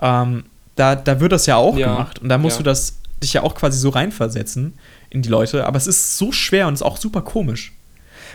Ähm, 0.00 0.44
da, 0.76 0.96
da 0.96 1.20
wird 1.20 1.32
das 1.32 1.46
ja 1.46 1.56
auch 1.56 1.78
Ja, 1.78 1.88
gemacht 1.88 2.18
und 2.18 2.28
da 2.28 2.36
musst 2.36 2.56
ja. 2.56 2.62
du 2.62 2.64
das 2.64 2.98
dich 3.22 3.32
ja 3.32 3.42
auch 3.42 3.54
quasi 3.54 3.78
so 3.78 3.88
reinversetzen 3.88 4.74
in 5.08 5.22
die 5.22 5.28
Leute, 5.28 5.66
aber 5.66 5.78
es 5.78 5.86
ist 5.86 6.18
so 6.18 6.30
schwer 6.30 6.68
und 6.68 6.74
ist 6.74 6.82
auch 6.82 6.98
super 6.98 7.22
komisch. 7.22 7.72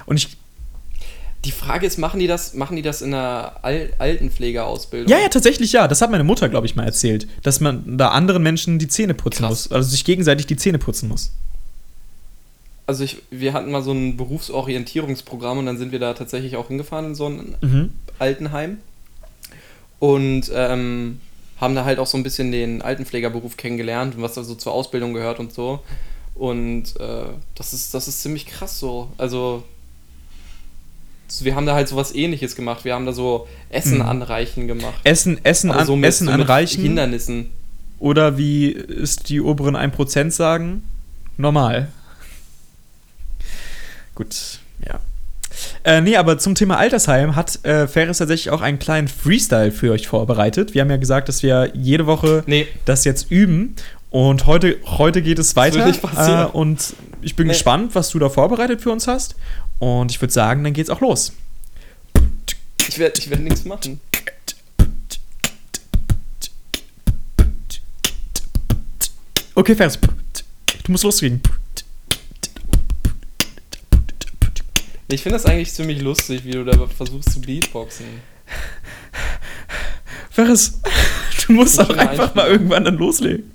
Und 0.05 0.17
ich, 0.17 0.38
die 1.45 1.51
Frage 1.51 1.87
ist, 1.87 1.97
machen 1.97 2.19
die 2.19 2.27
das, 2.27 2.53
machen 2.53 2.75
die 2.75 2.81
das 2.81 3.01
in 3.01 3.13
einer 3.13 3.53
Al 3.61 3.91
Altenpflegeausbildung? 3.97 5.09
Ja, 5.09 5.19
ja, 5.19 5.29
tatsächlich 5.29 5.71
ja. 5.71 5.87
Das 5.87 6.01
hat 6.01 6.11
meine 6.11 6.23
Mutter, 6.25 6.49
glaube 6.49 6.67
ich, 6.67 6.75
mal 6.75 6.83
erzählt, 6.85 7.27
dass 7.43 7.59
man 7.61 7.97
da 7.97 8.09
anderen 8.09 8.43
Menschen 8.43 8.77
die 8.77 8.87
Zähne 8.87 9.13
putzen 9.13 9.43
Krass. 9.43 9.49
muss. 9.65 9.71
Also 9.71 9.89
sich 9.89 10.03
gegenseitig 10.03 10.47
die 10.47 10.57
Zähne 10.57 10.79
putzen 10.79 11.07
muss. 11.07 11.31
Also 12.87 13.03
ich, 13.03 13.17
wir 13.29 13.53
hatten 13.53 13.71
mal 13.71 13.83
so 13.83 13.91
ein 13.91 14.17
Berufsorientierungsprogramm 14.17 15.59
und 15.59 15.65
dann 15.67 15.77
sind 15.77 15.91
wir 15.91 15.99
da 15.99 16.13
tatsächlich 16.13 16.55
auch 16.57 16.67
hingefahren 16.67 17.05
in 17.05 17.15
so 17.15 17.27
ein 17.27 17.55
Mhm. 17.61 17.93
Altenheim 18.17 18.79
und 19.99 20.51
ähm, 20.53 21.21
haben 21.61 21.75
da 21.75 21.85
halt 21.85 21.99
auch 21.99 22.07
so 22.07 22.17
ein 22.17 22.23
bisschen 22.23 22.51
den 22.51 22.81
Altenpflegerberuf 22.81 23.57
kennengelernt 23.57 24.15
und 24.15 24.21
was 24.23 24.33
da 24.33 24.43
so 24.43 24.55
zur 24.55 24.73
Ausbildung 24.73 25.13
gehört 25.13 25.39
und 25.39 25.53
so. 25.53 25.79
Und 26.35 26.99
äh, 26.99 27.23
das, 27.55 27.73
ist, 27.73 27.93
das 27.93 28.07
ist 28.07 28.21
ziemlich 28.21 28.45
krass 28.45 28.79
so. 28.79 29.09
Also 29.17 29.29
so, 29.39 29.63
wir 31.41 31.55
haben 31.55 31.65
da 31.65 31.75
halt 31.75 31.88
so 31.88 31.95
was 31.95 32.13
ähnliches 32.13 32.55
gemacht. 32.55 32.86
Wir 32.86 32.93
haben 32.95 33.05
da 33.05 33.13
so 33.13 33.47
Essen 33.69 33.97
Mhm. 33.99 34.05
anreichen 34.05 34.67
gemacht. 34.67 34.99
Essen, 35.03 35.39
Essen, 35.43 35.71
an, 35.71 35.86
so 35.86 35.95
mit- 35.95 36.09
Essen 36.09 36.27
so 36.27 36.34
anreichen. 36.34 36.82
Hindernissen. 36.84 37.49
Oder 37.99 38.38
wie 38.38 38.73
es 38.75 39.17
die 39.17 39.41
oberen 39.41 39.75
1% 39.75 40.32
sagen, 40.34 40.84
normal. 41.38 41.89
Gut, 44.15 44.59
ja. 44.86 44.99
Äh, 45.84 46.01
nee, 46.01 46.15
aber 46.15 46.38
zum 46.38 46.55
Thema 46.55 46.77
Altersheim 46.77 47.36
hat 47.36 47.63
äh, 47.65 47.88
Ferris 47.88 48.17
tatsächlich 48.19 48.49
auch 48.51 48.61
einen 48.61 48.80
kleinen 48.80 49.07
Freestyle 49.07 49.71
für 49.71 49.91
euch 49.91 50.07
vorbereitet. 50.07 50.73
Wir 50.73 50.82
haben 50.82 50.89
ja 50.89 50.97
gesagt, 50.97 51.27
dass 51.30 51.43
wir 51.43 51.71
jede 51.73 52.05
Woche 52.05 52.43
Nee, 52.47 52.67
das 52.86 53.03
jetzt 53.05 53.32
üben. 53.32 53.75
Und 54.09 54.45
heute, 54.47 54.77
heute 54.86 55.21
geht 55.21 55.38
es 55.38 55.55
weiter. 55.55 55.86
Äh, 56.17 56.45
und 56.57 56.95
ich 57.21 57.36
bin 57.36 57.47
Nee. 57.47 57.53
gespannt, 57.53 57.93
was 57.93 58.09
du 58.09 58.19
da 58.19 58.30
vorbereitet 58.30 58.82
für 58.82 58.91
uns 58.91 59.07
hast. 59.07 59.36
Und 59.80 60.11
ich 60.11 60.21
würde 60.21 60.34
sagen, 60.34 60.63
dann 60.63 60.73
geht's 60.73 60.89
auch 60.89 61.01
los. 61.01 61.34
ich 62.88 62.99
werde 62.99 63.19
ich 63.19 63.30
werd 63.30 63.41
nichts 63.41 63.65
machen. 63.65 63.99
Okay, 69.55 69.75
Ferris. 69.75 69.99
Du 70.84 70.91
musst 70.91 71.03
loslegen. 71.03 71.41
Ich 75.11 75.23
finde 75.23 75.38
das 75.38 75.45
eigentlich 75.45 75.73
ziemlich 75.73 76.01
lustig, 76.01 76.45
wie 76.45 76.51
du 76.51 76.63
da 76.63 76.88
versuchst 76.88 77.32
zu 77.34 77.41
Beatboxen. 77.41 78.05
Ferris, 80.30 80.80
du 81.47 81.53
musst 81.53 81.80
Ich 81.80 81.88
doch 81.88 81.97
einfach 81.97 82.36
mal 82.36 82.43
einspielen. 82.43 82.51
irgendwann 82.51 82.86
dann 82.86 82.95
loslegen. 82.95 83.51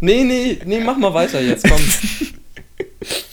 Nee, 0.00 0.24
nee, 0.24 0.58
nee, 0.64 0.80
mach 0.80 0.96
mal 0.98 1.14
weiter 1.14 1.40
jetzt, 1.40 1.66
komm. 1.68 1.80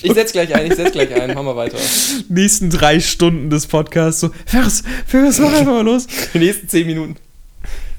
Ich 0.01 0.13
setz 0.13 0.31
gleich 0.31 0.53
ein, 0.53 0.67
ich 0.67 0.75
setz 0.75 0.91
gleich 0.91 1.13
ein, 1.13 1.33
mach 1.33 1.43
mal 1.43 1.55
weiter. 1.55 1.77
Nächsten 2.29 2.69
drei 2.69 2.99
Stunden 2.99 3.49
des 3.49 3.67
Podcasts 3.67 4.21
so, 4.21 4.29
Ferris, 4.45 4.83
Ferris, 5.05 5.39
mach 5.39 5.51
einfach 5.51 5.73
mal 5.73 5.83
los. 5.83 6.07
Die 6.33 6.39
nächsten 6.39 6.67
10 6.67 6.87
Minuten. 6.87 7.15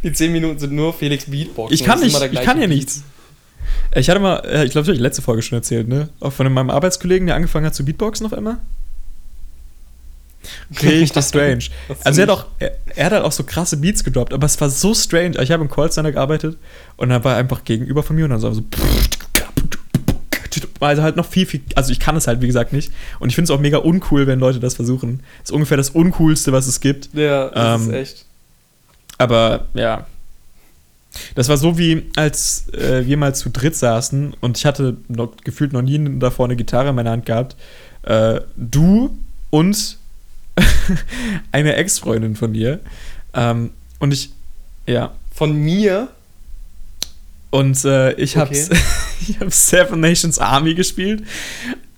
Die 0.03 0.13
10 0.13 0.33
Minuten 0.33 0.59
sind 0.59 0.73
nur 0.73 0.95
Felix 0.95 1.25
Beatboxen. 1.27 1.75
Ich 1.75 1.85
kann 1.85 2.01
nicht, 2.01 2.17
ich 2.33 2.43
kann 2.43 2.61
ja 2.61 2.67
nichts. 2.67 3.03
Ich 3.95 4.09
hatte 4.09 4.21
mal, 4.21 4.39
äh, 4.45 4.65
ich 4.65 4.71
glaube, 4.71 4.85
ich 4.85 4.89
habe 4.89 4.97
die 4.97 5.03
letzte 5.03 5.23
Folge 5.23 5.43
schon 5.43 5.59
erzählt, 5.59 5.89
ne? 5.89 6.09
Auch 6.21 6.33
von 6.33 6.53
meinem 6.53 6.71
Arbeitskollegen, 6.71 7.27
der 7.27 7.37
angefangen 7.37 7.67
hat 7.67 7.75
zu 7.75 7.85
Beatboxen 7.85 8.27
auf 8.27 8.33
einmal. 8.33 8.59
Richtig 10.83 11.25
strange. 11.25 11.65
Also 12.05 12.21
er 12.21 12.29
hat 12.29 12.31
auch, 12.31 12.47
er, 12.59 12.73
er 12.95 13.07
hat 13.07 13.13
halt 13.13 13.25
auch 13.25 13.33
so 13.33 13.43
krasse 13.43 13.77
Beats 13.77 14.05
gedroppt, 14.05 14.33
aber 14.33 14.47
es 14.47 14.61
war 14.61 14.71
so 14.71 14.95
strange. 14.95 15.41
Ich 15.43 15.51
habe 15.51 15.63
im 15.63 15.71
Callcenter 15.71 16.13
gearbeitet 16.13 16.57
und 16.97 17.09
dann 17.09 17.25
war 17.25 17.33
er 17.33 17.39
einfach 17.39 17.65
gegenüber 17.65 18.03
von 18.03 18.17
mir 18.17 18.25
und 18.25 18.31
dann 18.31 18.41
so, 18.41 18.53
so 18.53 18.63
also 20.81 21.03
halt 21.03 21.17
noch 21.17 21.27
viel, 21.27 21.47
viel, 21.47 21.61
also 21.75 21.91
ich 21.93 21.99
kann 22.01 22.17
es 22.17 22.27
halt, 22.27 22.41
wie 22.41 22.47
gesagt, 22.47 22.73
nicht. 22.73 22.93
Und 23.19 23.29
ich 23.29 23.35
finde 23.35 23.53
es 23.53 23.57
auch 23.57 23.61
mega 23.61 23.79
uncool, 23.79 24.27
wenn 24.27 24.39
Leute 24.39 24.61
das 24.61 24.75
versuchen. 24.75 25.21
Das 25.41 25.51
ist 25.51 25.55
ungefähr 25.55 25.77
das 25.77 25.91
Uncoolste, 25.91 26.53
was 26.53 26.67
es 26.67 26.81
gibt. 26.81 27.11
Ja, 27.15 27.49
das 27.49 27.83
Ähm, 27.83 27.89
ist 27.89 27.95
echt. 27.97 28.25
Aber 29.19 29.67
ja. 29.75 30.07
Das 31.35 31.49
war 31.49 31.57
so 31.57 31.79
wie, 31.79 32.05
als 32.17 32.69
äh, 32.75 33.05
wir 33.07 33.17
mal 33.17 33.35
zu 33.35 33.51
dritt 33.51 33.75
saßen 33.75 34.35
und 34.41 34.59
ich 34.59 34.67
hatte 34.67 34.97
noch, 35.09 35.33
gefühlt 35.43 35.73
noch 35.73 35.83
nie 35.83 36.19
davor 36.19 36.45
eine 36.45 36.55
Gitarre 36.55 36.91
in 36.91 36.95
meiner 36.95 37.11
Hand 37.11 37.27
gehabt. 37.27 37.57
Äh, 38.03 38.41
du 38.57 39.17
und 39.51 39.97
eine 41.53 41.75
Ex-Freundin 41.75 42.37
von 42.37 42.53
dir. 42.53 42.81
Ähm, 43.35 43.71
und 43.99 44.13
ich, 44.13 44.31
ja. 44.87 45.13
Von 45.35 45.53
mir? 45.53 46.09
Und 47.51 47.85
äh, 47.85 48.13
ich 48.13 48.37
habe 48.37 48.51
Okay. 48.51 48.69
ich 49.21 49.41
hab 49.41 49.53
Seven 49.53 50.01
Nations 50.01 50.39
Army 50.39 50.75
gespielt 50.75 51.23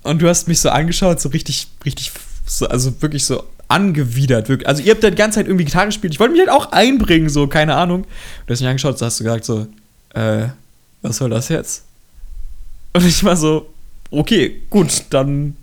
und 0.03 0.23
du 0.23 0.29
hast 0.29 0.49
mich 0.49 0.61
so 0.61 0.71
angeschaut, 0.71 1.21
so 1.21 1.29
richtig, 1.31 1.69
richtig, 1.85 2.13
so, 2.47 2.67
also 2.69 3.01
wirklich 3.03 3.25
so 3.25 3.45
angewidert. 3.69 4.49
Wirklich. 4.49 4.69
Also 4.69 4.83
ihr 4.83 4.93
habt 4.93 5.03
ja 5.03 5.11
die 5.11 5.17
ganze 5.17 5.37
Zeit 5.37 5.47
irgendwie 5.47 5.65
Gitarre 5.65 5.87
gespielt. 5.87 6.13
Ich 6.13 6.21
wollte 6.21 6.33
mich 6.33 6.41
halt 6.41 6.51
auch 6.51 6.73
einbringen, 6.73 7.29
so, 7.29 7.47
keine 7.47 7.77
Ahnung. 7.77 8.05
Du 8.47 8.53
hast 8.53 8.61
mich 8.61 8.69
angeschaut, 8.69 8.99
so 8.99 9.07
hast 9.07 9.21
du 9.21 9.25
gesagt 9.25 9.45
so, 9.45 9.67
äh, 10.15 10.49
was 11.03 11.17
soll 11.19 11.31
das 11.31 11.49
jetzt? 11.49 11.85
Und 12.93 13.05
ich 13.07 13.23
war 13.23 13.37
so, 13.37 13.71
okay, 14.11 14.63
gut, 14.71 15.05
dann 15.11 15.57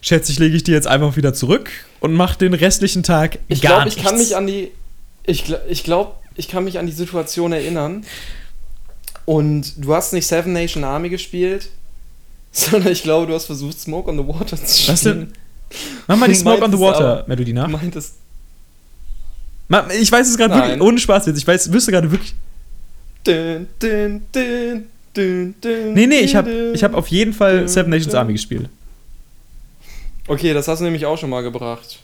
schätze 0.00 0.32
ich, 0.32 0.38
lege 0.38 0.56
ich 0.56 0.64
die 0.64 0.72
jetzt 0.72 0.86
einfach 0.86 1.16
wieder 1.16 1.32
zurück 1.34 1.70
und 2.00 2.14
mach 2.14 2.34
den 2.34 2.54
restlichen 2.54 3.02
Tag 3.02 3.38
Ich 3.48 3.60
gar 3.60 3.84
glaube, 3.84 3.88
ich 3.88 3.96
kann 4.02 4.14
nichts. 4.16 4.30
mich 4.30 4.36
an 4.36 4.46
die. 4.46 4.72
Ich, 5.24 5.44
ich 5.68 5.84
glaube, 5.84 6.14
ich 6.34 6.48
kann 6.48 6.64
mich 6.64 6.78
an 6.78 6.86
die 6.86 6.92
Situation 6.92 7.52
erinnern. 7.52 8.04
Und 9.26 9.72
du 9.76 9.94
hast 9.94 10.12
nicht 10.12 10.26
Seven 10.26 10.52
Nation 10.52 10.82
Army 10.84 11.08
gespielt, 11.08 11.68
sondern 12.52 12.92
ich 12.92 13.02
glaube, 13.02 13.26
du 13.26 13.34
hast 13.34 13.46
versucht, 13.46 13.78
Smoke 13.78 14.10
on 14.10 14.18
the 14.18 14.26
Water 14.26 14.56
zu 14.56 14.66
spielen. 14.82 14.92
Was 14.92 15.00
denn? 15.02 15.32
Mach 16.08 16.16
mal 16.16 16.26
die 16.26 16.34
Du 16.34 16.40
Smoke 16.40 16.64
on 16.64 16.70
the 16.72 16.76
meintest 16.78 17.00
Water 17.00 17.24
Melodie 17.28 17.52
Du 17.52 17.60
nach. 17.60 17.68
meintest. 17.68 18.14
Ma- 19.68 19.86
Ich 20.00 20.10
weiß 20.10 20.28
es 20.28 20.36
gerade 20.36 20.54
wirklich, 20.54 20.80
ohne 20.80 20.98
Spaß 20.98 21.26
jetzt. 21.26 21.38
Ich 21.38 21.46
weiß, 21.46 21.72
wüsste 21.72 21.92
gerade 21.92 22.10
wirklich. 22.10 22.34
Dün, 23.26 23.68
dün, 23.80 24.22
dün, 24.34 24.86
dün, 25.14 25.54
dün, 25.62 25.92
Nee, 25.94 26.06
nee, 26.06 26.20
ich 26.20 26.34
habe 26.34 26.72
ich 26.74 26.82
hab 26.82 26.94
auf 26.94 27.06
jeden 27.08 27.32
Fall 27.32 27.68
Seven 27.68 27.90
Nations 27.90 28.14
Army 28.14 28.32
gespielt. 28.32 28.68
Okay, 30.26 30.52
das 30.54 30.66
hast 30.68 30.78
du 30.80 30.84
nämlich 30.84 31.06
auch 31.06 31.18
schon 31.18 31.30
mal 31.30 31.42
gebracht. 31.42 31.98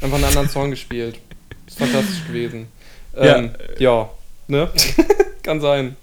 Einfach 0.00 0.16
einen 0.16 0.24
anderen 0.24 0.48
Song 0.48 0.70
gespielt. 0.70 1.18
Ist 1.66 1.78
fantastisch 1.78 2.26
gewesen. 2.26 2.66
Ja. 3.14 3.36
Ähm, 3.38 3.50
ja, 3.78 4.08
ne? 4.48 4.70
Kann 5.42 5.60
sein. 5.60 5.96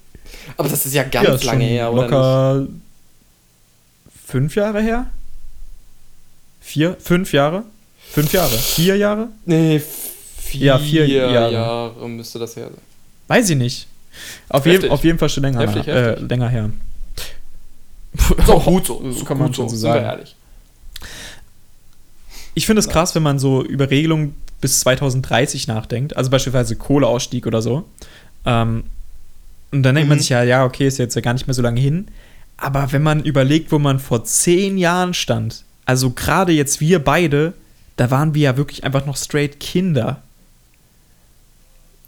Aber 0.58 0.70
das 0.70 0.86
ist 0.86 0.94
ja 0.94 1.04
ganz 1.04 1.28
Ja, 1.28 1.34
ist 1.36 1.44
lange 1.44 1.66
her, 1.66 1.92
oder? 1.92 2.02
Nicht? 2.04 2.12
Locker 2.12 2.68
fünf 4.26 4.56
Jahre 4.56 4.82
her? 4.82 5.08
Vier? 6.62 6.98
Fünf 7.00 7.32
Jahre? 7.34 7.64
Fünf 8.12 8.34
Jahre? 8.34 8.58
Vier 8.58 8.98
Jahre? 8.98 9.30
Nee, 9.46 9.80
vier, 10.38 10.66
Ja, 10.66 10.80
vier 10.80 11.08
Jahre. 11.08 11.54
Jahre. 11.54 12.10
müsste 12.10 12.40
das 12.40 12.56
her 12.56 12.66
sein. 12.66 12.82
Weiß 13.28 13.50
ich 13.50 13.56
nicht. 13.58 13.88
Auf, 14.50 14.66
jeden, 14.66 14.90
auf 14.90 15.04
jeden 15.04 15.20
Fall 15.20 15.30
schon 15.30 15.44
länger, 15.44 15.62
Heftig, 15.62 15.88
äh, 15.88 16.04
heftig. 16.12 16.30
länger 16.30 16.50
her. 16.50 16.70
Auch 18.48 18.66
gut 18.66 18.86
so. 18.88 19.12
So 19.12 19.24
kann 19.26 19.38
man 19.38 19.54
schon 19.54 19.70
so 19.70 19.76
sagen. 19.76 20.04
ehrlich. 20.04 20.36
Ich 22.54 22.66
finde 22.66 22.80
es 22.80 22.90
krass, 22.90 23.14
wenn 23.14 23.24
man 23.24 23.38
so 23.38 23.64
über 23.64 23.90
Regelungen 23.90 24.34
bis 24.60 24.80
2030 24.80 25.68
nachdenkt, 25.68 26.18
also 26.18 26.32
beispielsweise 26.32 26.76
Kohleausstieg 26.76 27.46
oder 27.46 27.62
so. 27.62 27.86
Ähm, 28.46 28.86
und 29.72 29.84
dann 29.84 29.96
denkt 29.96 30.08
mhm. 30.08 30.10
man 30.10 30.20
sich 30.20 30.30
ja, 30.30 30.44
ja, 30.44 30.66
okay, 30.66 30.88
ist 30.88 30.98
jetzt 30.98 31.16
ja 31.16 31.22
gar 31.22 31.34
nicht 31.34 31.48
mehr 31.48 31.54
so 31.54 31.62
lange 31.62 31.80
hin. 31.80 32.08
Aber 32.58 32.92
wenn 32.92 33.04
man 33.04 33.24
überlegt, 33.24 33.72
wo 33.72 33.80
man 33.80 34.00
vor 34.00 34.24
zehn 34.24 34.78
Jahren 34.78 35.14
stand, 35.14 35.64
also 35.86 36.12
gerade 36.12 36.52
jetzt 36.52 36.82
wir 36.82 37.04
beide, 37.04 37.54
da 37.96 38.10
waren 38.12 38.34
wir 38.34 38.42
ja 38.42 38.58
wirklich 38.58 38.84
einfach 38.84 39.06
noch 39.06 39.18
straight 39.18 39.60
Kinder. 39.60 40.22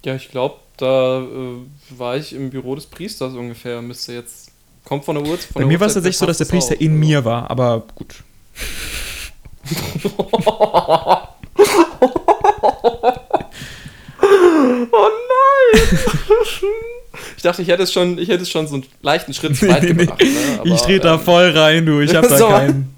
Ja, 0.04 0.16
ich 0.16 0.30
glaube, 0.30 0.56
da 0.78 1.22
äh, 1.22 1.58
war 1.90 2.18
ich 2.18 2.34
im 2.34 2.50
Büro 2.50 2.76
des 2.76 2.86
Priesters 2.86 3.34
ungefähr, 3.34 3.82
müsste 3.82 4.14
jetzt. 4.14 4.52
Kommt 4.86 5.06
von 5.06 5.16
der 5.16 5.26
Uhrzeit. 5.26 5.54
Bei 5.54 5.60
der 5.60 5.68
mir 5.68 5.80
war 5.80 5.88
es 5.88 5.94
tatsächlich 5.94 6.18
so, 6.18 6.26
dass 6.26 6.38
der 6.40 6.46
Priester 6.46 6.76
auch, 6.76 6.82
in 6.82 6.94
oder? 6.94 7.00
mir 7.00 7.26
war, 7.26 7.52
aber 7.52 7.86
gut. 7.96 8.24
oh 14.92 15.10
nein! 15.72 16.00
Ich 17.40 17.44
dachte, 17.44 17.62
ich 17.62 17.70
hätte 17.70 17.84
es 17.84 17.94
schon, 17.94 18.18
ich 18.20 18.28
hätte 18.28 18.44
es 18.44 18.50
schon 18.50 18.68
so 18.68 18.74
einen 18.76 18.86
leichten 19.02 19.34
Schritt 19.34 19.56
zu 19.56 19.70
weit 19.70 19.82
Nee, 19.84 19.94
nee, 19.94 20.04
gebracht. 20.04 20.20
Ne? 20.20 20.28
Aber, 20.60 20.66
ich 20.68 20.82
trete 20.82 21.00
da 21.08 21.14
ähm, 21.14 21.22
voll 21.22 21.50
rein, 21.52 21.86
du. 21.86 22.02
Ich 22.02 22.14
hab 22.14 22.28
da 22.28 22.38
keinen. 22.38 22.94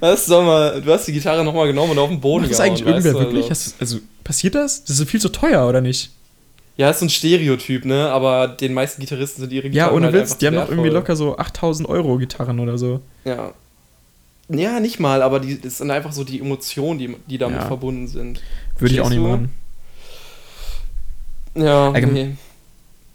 Was 0.00 0.26
soll 0.26 0.44
mal, 0.44 0.82
du 0.82 0.92
hast 0.92 1.06
die 1.08 1.12
Gitarre 1.14 1.42
nochmal 1.42 1.66
genommen 1.68 1.92
und 1.92 1.98
auf 1.98 2.10
den 2.10 2.20
Boden 2.20 2.42
Macht 2.42 2.50
das 2.50 2.58
gehauen, 2.58 2.72
eigentlich 2.72 2.86
irgendwer 2.86 3.14
weißt 3.14 3.24
wirklich? 3.24 3.48
Also. 3.48 3.70
Also, 3.80 3.98
passiert 4.22 4.54
das? 4.54 4.84
Das 4.84 5.00
ist 5.00 5.08
viel 5.10 5.18
zu 5.18 5.30
teuer, 5.30 5.66
oder 5.66 5.80
nicht? 5.80 6.10
Ja, 6.76 6.90
ist 6.90 6.98
so 6.98 7.06
ein 7.06 7.08
Stereotyp, 7.08 7.86
ne? 7.86 8.10
Aber 8.10 8.48
den 8.48 8.74
meisten 8.74 9.00
Gitarristen 9.00 9.40
sind 9.40 9.50
ihre 9.54 9.68
Ja, 9.68 9.70
Gitarren 9.86 9.94
ohne 9.94 10.06
halt 10.08 10.14
Witz. 10.16 10.36
Die 10.36 10.46
haben 10.46 10.56
doch 10.56 10.68
irgendwie 10.68 10.90
locker 10.90 11.16
so 11.16 11.38
8000 11.38 11.88
Euro 11.88 12.18
Gitarren 12.18 12.60
oder 12.60 12.76
so. 12.76 13.00
Ja. 13.24 13.54
Ja, 14.50 14.78
nicht 14.78 15.00
mal, 15.00 15.22
aber 15.22 15.40
die, 15.40 15.58
das 15.58 15.78
sind 15.78 15.90
einfach 15.90 16.12
so 16.12 16.22
die 16.22 16.38
Emotionen, 16.38 16.98
die, 16.98 17.16
die 17.28 17.38
damit 17.38 17.60
Ja. 17.62 17.66
verbunden 17.66 18.08
sind. 18.08 18.42
Würde 18.78 18.94
ich 18.94 19.00
auch 19.00 19.08
nicht 19.08 19.20
du? 19.20 19.26
machen. 19.26 19.50
Ja, 21.54 21.88
Allgeme- 21.92 22.12
nee. 22.12 22.36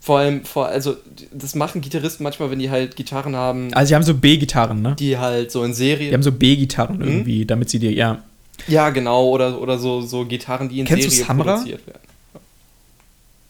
Vor 0.01 0.19
allem, 0.19 0.45
vor, 0.45 0.67
also, 0.67 0.95
das 1.33 1.55
machen 1.55 1.81
Gitarristen 1.81 2.23
manchmal, 2.23 2.49
wenn 2.51 2.59
die 2.59 2.69
halt 2.69 2.95
Gitarren 2.95 3.35
haben, 3.35 3.73
Also, 3.73 3.89
die 3.89 3.95
haben 3.95 4.03
so 4.03 4.13
B-Gitarren, 4.13 4.81
ne? 4.81 4.95
die 4.97 5.17
halt 5.17 5.51
so 5.51 5.63
in 5.63 5.73
Serie. 5.73 6.07
Die 6.07 6.13
haben 6.13 6.23
so 6.23 6.31
B-Gitarren 6.31 6.97
Mhm. 6.97 7.03
irgendwie, 7.03 7.45
damit 7.45 7.69
sie 7.69 7.79
dir, 7.79 7.91
ja. 7.91 8.23
ja, 8.67 8.89
genau, 8.91 9.27
oder, 9.27 9.61
oder 9.61 9.77
so, 9.77 10.01
so 10.01 10.25
Gitarren, 10.25 10.69
die 10.69 10.79
in 10.79 10.85
Kennst 10.85 11.07
du 11.07 11.09
Serie 11.11 11.25
Samra? 11.25 11.53
produziert 11.55 11.85
werden. 11.87 11.99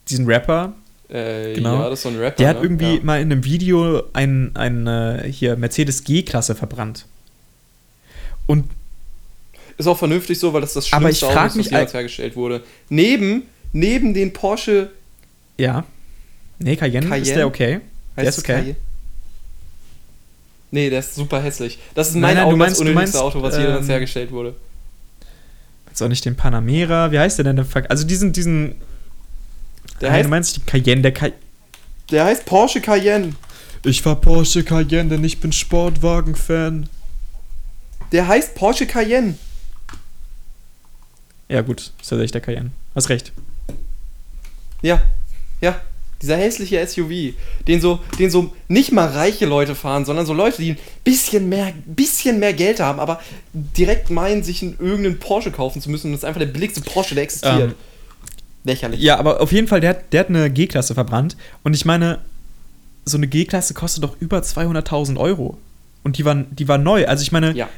Diesen 0.09 0.25
Rapper, 0.25 0.73
Äh, 1.11 1.53
Genau. 1.55 1.75
Ja, 1.81 1.89
das 1.89 1.99
ist 1.99 2.03
so 2.03 2.09
ein 2.09 2.17
Rapper. 2.19 2.37
der 2.37 2.47
hat 2.49 2.57
ne? 2.57 2.63
irgendwie 2.63 2.95
Ja. 2.97 3.03
mal 3.03 3.19
in 3.21 3.31
einem 3.31 3.43
Video 3.43 4.03
ein, 4.13 4.51
ein 4.55 4.85
äh, 4.85 5.31
hier 5.31 5.55
Mercedes 5.55 6.03
G-Klasse 6.03 6.53
verbrannt. 6.55 7.05
Und 8.45 8.65
Ist 9.77 9.87
auch 9.87 9.97
vernünftig 9.97 10.37
so, 10.39 10.51
weil 10.53 10.61
das 10.61 10.73
das 10.73 10.91
Aber 10.93 11.09
ich 11.09 11.17
schlimmste 11.19 11.39
Auto 11.39 11.47
ist, 11.47 11.57
das 11.57 11.65
jemals 11.71 11.93
hergestellt 11.93 12.35
wurde. 12.35 12.63
Neben, 12.89 13.43
neben 13.71 14.13
den 14.13 14.33
Porsche 14.33 14.89
ja. 15.57 15.83
Nee, 16.59 16.75
Cayenne, 16.75 17.05
ist 17.05 17.09
Cayenne? 17.09 17.33
der 17.35 17.47
okay. 17.47 17.73
Heißt 17.75 17.81
Der 18.17 18.29
ist 18.29 18.39
okay. 18.39 18.53
Cayenne? 18.53 18.75
Nee, 20.71 20.89
der 20.89 20.99
ist 20.99 21.15
super 21.15 21.41
hässlich. 21.41 21.79
Das 21.95 22.09
ist 22.09 22.15
mein 22.15 22.35
nein, 22.35 22.43
Auto, 22.45 22.55
meinst- 22.55 22.73
das 22.75 22.79
unnötigste 22.81 23.17
meinst, 23.17 23.35
Auto, 23.35 23.41
was 23.41 23.57
jemals 23.57 23.85
ähm, 23.85 23.89
hergestellt 23.89 24.31
wurde. 24.31 24.55
Jetzt 25.87 26.01
auch 26.01 26.07
nicht 26.07 26.23
den 26.25 26.35
Panamera. 26.35 27.11
Wie 27.11 27.17
heißt 27.19 27.39
der 27.39 27.45
denn? 27.45 27.65
Also 27.89 28.05
diesen, 28.05 28.33
diesen. 28.33 28.75
Der 30.01 30.09
Nein, 30.09 30.17
heißt, 30.17 30.25
du 30.25 30.29
meinst 30.29 30.57
den 30.57 30.65
Cayenne, 30.67 31.01
der 31.01 31.13
Cayenne. 31.13 31.35
der 32.11 32.25
heißt 32.25 32.45
Porsche 32.45 32.81
Cayenne. 32.81 33.33
Ich 33.83 34.01
fahr 34.01 34.15
Porsche 34.17 34.63
Cayenne, 34.63 35.09
denn 35.09 35.23
ich 35.23 35.39
bin 35.39 35.51
Sportwagen-Fan. 35.51 36.87
Der 38.11 38.27
heißt 38.27 38.53
Porsche 38.55 38.85
Cayenne. 38.85 39.37
Ja, 41.47 41.61
gut, 41.61 41.79
ist 41.81 41.93
tatsächlich 42.01 42.31
der 42.31 42.41
Cayenne. 42.41 42.71
Hast 42.93 43.09
recht. 43.09 43.31
Ja, 44.81 45.01
ja. 45.61 45.81
Dieser 46.21 46.35
hässliche 46.35 46.85
SUV, 46.85 47.33
den 47.67 47.79
so, 47.79 47.99
den 48.19 48.29
so 48.29 48.53
nicht 48.67 48.91
mal 48.91 49.07
reiche 49.07 49.45
Leute 49.45 49.73
fahren, 49.73 50.03
sondern 50.03 50.25
so 50.25 50.33
Leute, 50.33 50.61
die 50.61 50.71
ein 50.71 50.77
bisschen 51.05 51.47
mehr, 51.47 51.71
bisschen 51.85 52.39
mehr 52.39 52.51
Geld 52.53 52.81
haben, 52.81 52.99
aber 52.99 53.21
direkt 53.53 54.09
meinen, 54.09 54.43
sich 54.43 54.61
einen 54.61 54.75
irgendeinen 54.79 55.17
Porsche 55.19 55.49
kaufen 55.51 55.81
zu 55.81 55.89
müssen. 55.89 56.07
Und 56.07 56.11
das 56.13 56.21
ist 56.21 56.25
einfach 56.25 56.39
der 56.41 56.47
billigste 56.47 56.81
Porsche, 56.81 57.15
der 57.15 57.23
existiert. 57.23 57.71
Ähm, 57.71 57.75
Lächerlich. 58.65 58.99
Ja, 58.99 59.17
aber 59.17 59.39
auf 59.39 59.53
jeden 59.53 59.67
Fall, 59.69 59.79
der, 59.79 59.91
hat- 59.91 60.11
der 60.11 60.19
hat 60.19 60.29
eine 60.29 60.49
G-Klasse 60.49 60.93
verbrannt. 60.93 61.37
Und 61.63 61.73
ich 61.73 61.85
meine, 61.85 62.19
so 63.05 63.15
eine 63.15 63.27
G-Klasse 63.27 63.73
kostet 63.73 64.03
doch 64.03 64.17
über 64.19 64.39
200.000 64.39 65.17
Euro. 65.17 65.57
Und 66.03 66.17
die 66.17 66.25
war, 66.25 66.35
die 66.35 66.67
war 66.67 66.77
neu. 66.77 67.07
Also 67.07 67.21
ich 67.21 67.31
meine, 67.31 67.55
Ja. 67.55 67.69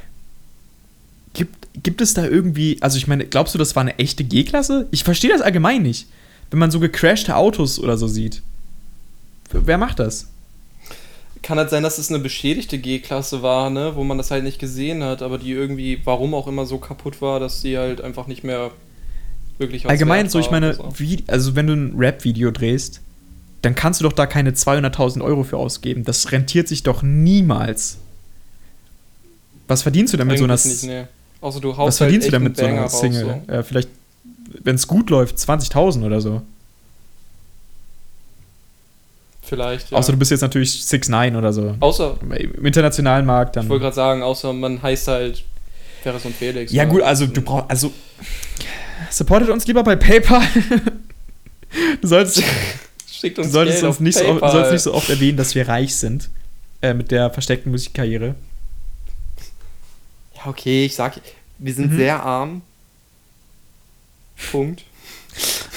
gibt, 1.34 1.54
gibt 1.82 2.00
es 2.00 2.14
da 2.14 2.24
irgendwie, 2.26 2.78
also 2.80 2.98
ich 2.98 3.06
meine, 3.06 3.24
glaubst 3.26 3.54
du, 3.54 3.58
das 3.58 3.74
war 3.76 3.82
eine 3.82 3.98
echte 3.98 4.24
G-Klasse? 4.24 4.88
Ich 4.90 5.04
verstehe 5.04 5.30
das 5.30 5.40
allgemein 5.42 5.82
nicht. 5.82 6.06
Wenn 6.52 6.58
man 6.58 6.70
so 6.70 6.80
gecrashte 6.80 7.34
Autos 7.34 7.78
oder 7.78 7.96
so 7.96 8.06
sieht. 8.06 8.42
Wer 9.50 9.78
macht 9.78 9.98
das? 9.98 10.28
Kann 11.40 11.56
halt 11.56 11.70
sein, 11.70 11.82
dass 11.82 11.96
es 11.96 12.10
eine 12.10 12.18
beschädigte 12.18 12.78
G-Klasse 12.78 13.42
war, 13.42 13.70
ne, 13.70 13.96
wo 13.96 14.04
man 14.04 14.18
das 14.18 14.30
halt 14.30 14.44
nicht 14.44 14.58
gesehen 14.58 15.02
hat, 15.02 15.22
aber 15.22 15.38
die 15.38 15.50
irgendwie, 15.50 16.02
warum 16.04 16.34
auch 16.34 16.46
immer 16.46 16.66
so 16.66 16.76
kaputt 16.76 17.22
war, 17.22 17.40
dass 17.40 17.62
sie 17.62 17.78
halt 17.78 18.02
einfach 18.02 18.26
nicht 18.26 18.44
mehr 18.44 18.70
wirklich 19.56 19.84
was 19.84 19.90
Allgemein 19.90 20.28
so, 20.28 20.38
ich 20.38 20.50
meine, 20.50 20.74
so. 20.74 20.92
wie, 20.98 21.24
also 21.26 21.56
wenn 21.56 21.66
du 21.66 21.72
ein 21.72 21.94
Rap-Video 21.96 22.50
drehst, 22.50 23.00
dann 23.62 23.74
kannst 23.74 24.00
du 24.00 24.04
doch 24.04 24.12
da 24.12 24.26
keine 24.26 24.50
200.000 24.50 25.22
Euro 25.22 25.44
für 25.44 25.56
ausgeben. 25.56 26.04
Das 26.04 26.32
rentiert 26.32 26.68
sich 26.68 26.82
doch 26.82 27.02
niemals. 27.02 27.96
Was 29.68 29.80
verdienst 29.82 30.12
du 30.12 30.18
denn 30.18 30.26
mit 30.26 30.36
so 30.36 30.44
einer, 30.44 30.54
nicht, 30.54 30.84
nee. 30.84 31.04
Außer 31.40 31.60
du 31.60 31.74
haust 31.78 31.88
was 31.88 31.96
verdienst 31.96 32.28
du 32.28 32.32
halt 32.32 32.34
denn 32.34 32.42
mit 32.42 32.56
so 32.58 32.66
einer 32.66 32.88
Single? 32.90 33.40
So. 33.46 33.52
Ja, 33.52 33.62
vielleicht, 33.62 33.88
wenn 34.62 34.76
es 34.76 34.86
gut 34.86 35.10
läuft, 35.10 35.36
20.000 35.38 36.04
oder 36.04 36.20
so. 36.20 36.42
Vielleicht, 39.42 39.90
ja. 39.90 39.98
Außer 39.98 40.12
du 40.12 40.18
bist 40.18 40.30
jetzt 40.30 40.40
natürlich 40.40 40.84
6 40.84 41.08
9 41.08 41.36
oder 41.36 41.52
so. 41.52 41.76
außer, 41.80 42.16
Im 42.22 42.64
internationalen 42.64 43.26
Markt 43.26 43.56
dann. 43.56 43.64
ich 43.64 43.70
wollte 43.70 43.82
gerade 43.82 43.96
sagen, 43.96 44.22
außer 44.22 44.52
man 44.52 44.80
heißt 44.82 45.08
halt 45.08 45.44
Ferris 46.02 46.24
und 46.24 46.34
Felix. 46.34 46.72
Ja, 46.72 46.84
gut, 46.84 47.02
also 47.02 47.26
du 47.26 47.42
brauchst. 47.42 47.70
Also. 47.70 47.92
Supportet 49.10 49.50
uns 49.50 49.66
lieber 49.66 49.82
bei 49.82 49.96
PayPal. 49.96 50.42
du 52.00 52.08
solltest, 52.08 52.42
Schickt 53.10 53.36
du 53.38 53.42
uns 53.42 53.52
solltest 53.52 53.80
Geld 53.80 53.90
uns 53.90 54.00
nicht 54.00 54.16
so, 54.16 54.24
du 54.38 54.48
sollst 54.50 54.72
nicht 54.72 54.82
so 54.82 54.94
oft 54.94 55.10
erwähnen, 55.10 55.36
dass 55.36 55.54
wir 55.54 55.68
reich 55.68 55.94
sind. 55.96 56.30
Äh, 56.80 56.94
mit 56.94 57.10
der 57.10 57.30
versteckten 57.30 57.70
Musikkarriere. 57.70 58.34
Ja, 60.36 60.46
okay, 60.46 60.86
ich 60.86 60.94
sag, 60.96 61.20
wir 61.58 61.74
sind 61.74 61.92
Mhm. 61.92 61.96
sehr 61.96 62.22
arm. 62.22 62.62
Punkt. 64.50 64.84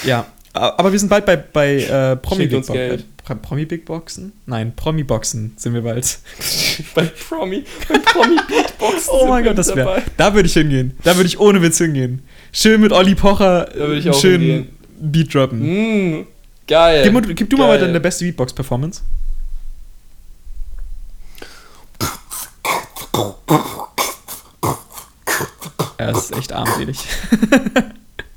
Ja. 0.05 0.25
Aber 0.53 0.91
wir 0.91 0.99
sind 0.99 1.09
bald 1.09 1.25
bei, 1.25 1.35
bei 1.35 1.81
äh, 1.83 2.15
Promi 2.15 2.45
Big 2.47 2.57
uns 2.57 2.67
Bo- 2.67 2.73
Geld. 2.73 3.01
äh, 3.01 3.03
Pro- 3.25 3.35
Promi 3.35 3.65
Big 3.65 3.83
Boxen? 3.85 4.31
Nein, 4.45 4.73
Promi 4.75 5.03
Boxen 5.03 5.53
sind 5.57 5.73
wir 5.73 5.81
bald. 5.81 6.17
bei 6.95 7.05
Promi, 7.07 7.65
bei 7.89 7.97
Promi 7.99 8.37
Beatbox. 8.47 9.09
Oh 9.09 9.27
mein 9.27 9.43
Gott, 9.43 9.57
das 9.57 9.75
wäre. 9.75 10.01
Da 10.15 10.33
würde 10.33 10.47
ich 10.47 10.53
hingehen. 10.53 10.95
Da 11.03 11.15
würde 11.17 11.27
ich 11.27 11.39
ohne 11.39 11.61
Witz 11.61 11.77
hingehen. 11.79 12.21
Schön 12.53 12.79
mit 12.79 12.93
Olli 12.93 13.15
Pocher 13.15 13.69
einen 13.73 14.09
auch 14.09 14.19
schönen 14.19 14.41
hingehen. 14.41 14.67
Beat 15.01 15.33
droppen. 15.33 15.59
Mm, 16.21 16.27
geil. 16.67 17.03
Gib, 17.03 17.11
mal- 17.13 17.21
gib 17.33 17.49
du 17.49 17.57
mal 17.57 17.65
Geil. 17.67 17.75
weiter 17.75 17.87
deine 17.87 17.99
beste 17.99 18.23
Beatbox-Performance. 18.23 19.01
Ja, 25.99 26.07
das 26.11 26.25
ist 26.31 26.37
echt 26.37 26.53
armselig. 26.53 26.97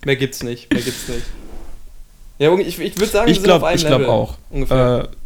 Mehr 0.09 0.17
gibt's 0.17 0.43
nicht, 0.43 0.73
mehr 0.73 0.81
gibt's 0.81 1.07
nicht. 1.07 1.27
Ja, 2.39 2.57
ich, 2.57 2.79
ich 2.81 2.97
würde 2.97 3.13
sagen, 3.13 3.31
Ich 3.31 3.43
glaube 3.43 3.67
auf 3.67 3.85
einem 3.85 4.01
ich 4.03 4.09
auch. 4.09 4.39
Ungefähr. 4.49 5.11
Äh, 5.13 5.17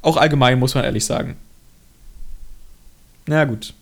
auch 0.00 0.16
allgemein, 0.16 0.58
muss 0.58 0.74
man 0.74 0.84
ehrlich 0.84 1.04
sagen. 1.04 1.36
Na 3.26 3.44
gut. 3.44 3.74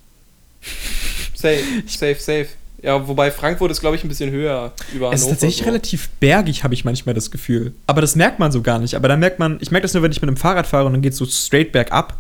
safe, 1.37 1.63
safe, 1.87 2.17
safe. 2.17 2.49
Ja, 2.83 3.07
wobei 3.07 3.31
Frankfurt 3.31 3.71
ist, 3.71 3.79
glaube 3.81 3.95
ich, 3.95 4.03
ein 4.03 4.09
bisschen 4.09 4.33
höher 4.33 4.73
über 4.93 5.13
Es 5.13 5.21
ist 5.21 5.27
Hannover 5.27 5.35
tatsächlich 5.35 5.59
so. 5.59 5.65
relativ 5.67 6.09
bergig, 6.19 6.65
habe 6.65 6.75
ich 6.75 6.85
manchmal 6.85 7.15
das 7.15 7.31
Gefühl. 7.31 7.73
Aber 7.87 8.01
das 8.01 8.17
merkt 8.17 8.41
man 8.41 8.51
so 8.51 8.61
gar 8.61 8.81
nicht. 8.81 8.97
Aber 8.97 9.07
dann 9.07 9.21
merkt 9.21 9.39
man, 9.39 9.59
ich 9.61 9.71
merke 9.71 9.83
das 9.85 9.95
nur, 9.95 10.03
wenn 10.03 10.11
ich 10.11 10.21
mit 10.21 10.27
dem 10.29 10.37
Fahrrad 10.37 10.67
fahre 10.67 10.87
und 10.87 10.95
dann 10.95 11.03
geht 11.03 11.13
es 11.13 11.19
so 11.21 11.27
straight 11.27 11.71
bergab. 11.71 12.19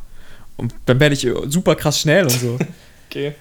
Und 0.56 0.72
dann 0.86 1.00
werde 1.00 1.14
ich 1.16 1.26
äh, 1.26 1.34
super 1.48 1.74
krass 1.74 1.98
schnell 1.98 2.22
und 2.22 2.30
so. 2.30 2.58
Okay. 3.10 3.34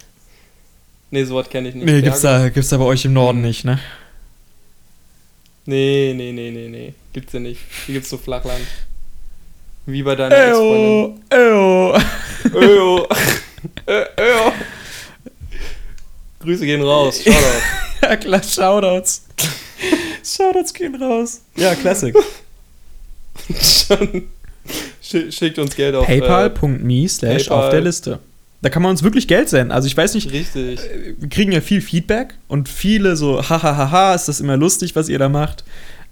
Nee, 1.11 1.25
sowas 1.25 1.47
kenne 1.47 1.69
ich 1.69 1.75
nicht. 1.75 1.85
nee, 1.85 2.01
gibt's 2.01 2.23
Berge. 2.23 2.43
da, 2.45 2.49
gibt's 2.49 2.69
da 2.69 2.77
bei 2.77 2.83
euch 2.85 3.05
im 3.05 3.13
Norden 3.13 3.41
nicht, 3.41 3.65
ne? 3.65 3.79
Nee, 5.71 6.13
nee, 6.15 6.31
nee, 6.33 6.51
nee, 6.51 6.67
nee. 6.67 6.93
Gibt's 7.13 7.31
ja 7.33 7.39
nicht. 7.39 7.61
Hier 7.85 7.93
gibt's 7.95 8.09
so 8.09 8.17
Flachland. 8.17 8.65
Wie 9.85 10.03
bei 10.03 10.15
deiner 10.15 10.35
Ex-Freundin. 10.37 11.23
Öo. 11.33 11.95
Ö- 13.87 14.05
Öo. 14.19 14.53
Grüße 16.41 16.65
gehen 16.65 16.81
raus. 16.81 17.21
Shoutout. 17.23 17.37
Ja, 18.01 18.15
klar, 18.17 18.41
Shoutouts. 18.43 19.21
Shoutouts 20.25 20.73
gehen 20.73 20.95
raus. 20.95 21.41
Ja, 21.55 21.75
Classic. 21.75 22.15
Schickt 25.01 25.59
uns 25.59 25.75
Geld 25.75 25.93
auf. 25.95 26.05
PayPal.me 26.07 27.07
slash 27.07 27.47
auf 27.49 27.69
der 27.69 27.81
Liste. 27.81 28.19
Da 28.63 28.69
kann 28.69 28.83
man 28.83 28.91
uns 28.91 29.01
wirklich 29.01 29.27
Geld 29.27 29.49
senden. 29.49 29.71
Also 29.71 29.87
ich 29.87 29.97
weiß 29.97 30.13
Äh, 30.13 30.17
nicht, 30.17 30.31
richtig. 30.31 30.79
wir 31.19 31.29
kriegen 31.29 31.51
ja 31.51 31.61
viel 31.61 31.81
Feedback 31.81 32.35
und 32.47 32.69
viele 32.69 33.15
so, 33.15 33.41
hahaha, 33.49 34.13
ist 34.13 34.27
das 34.27 34.39
immer 34.39 34.55
lustig, 34.57 34.95
was 34.95 35.09
ihr 35.09 35.17
da 35.19 35.29
macht. 35.29 35.63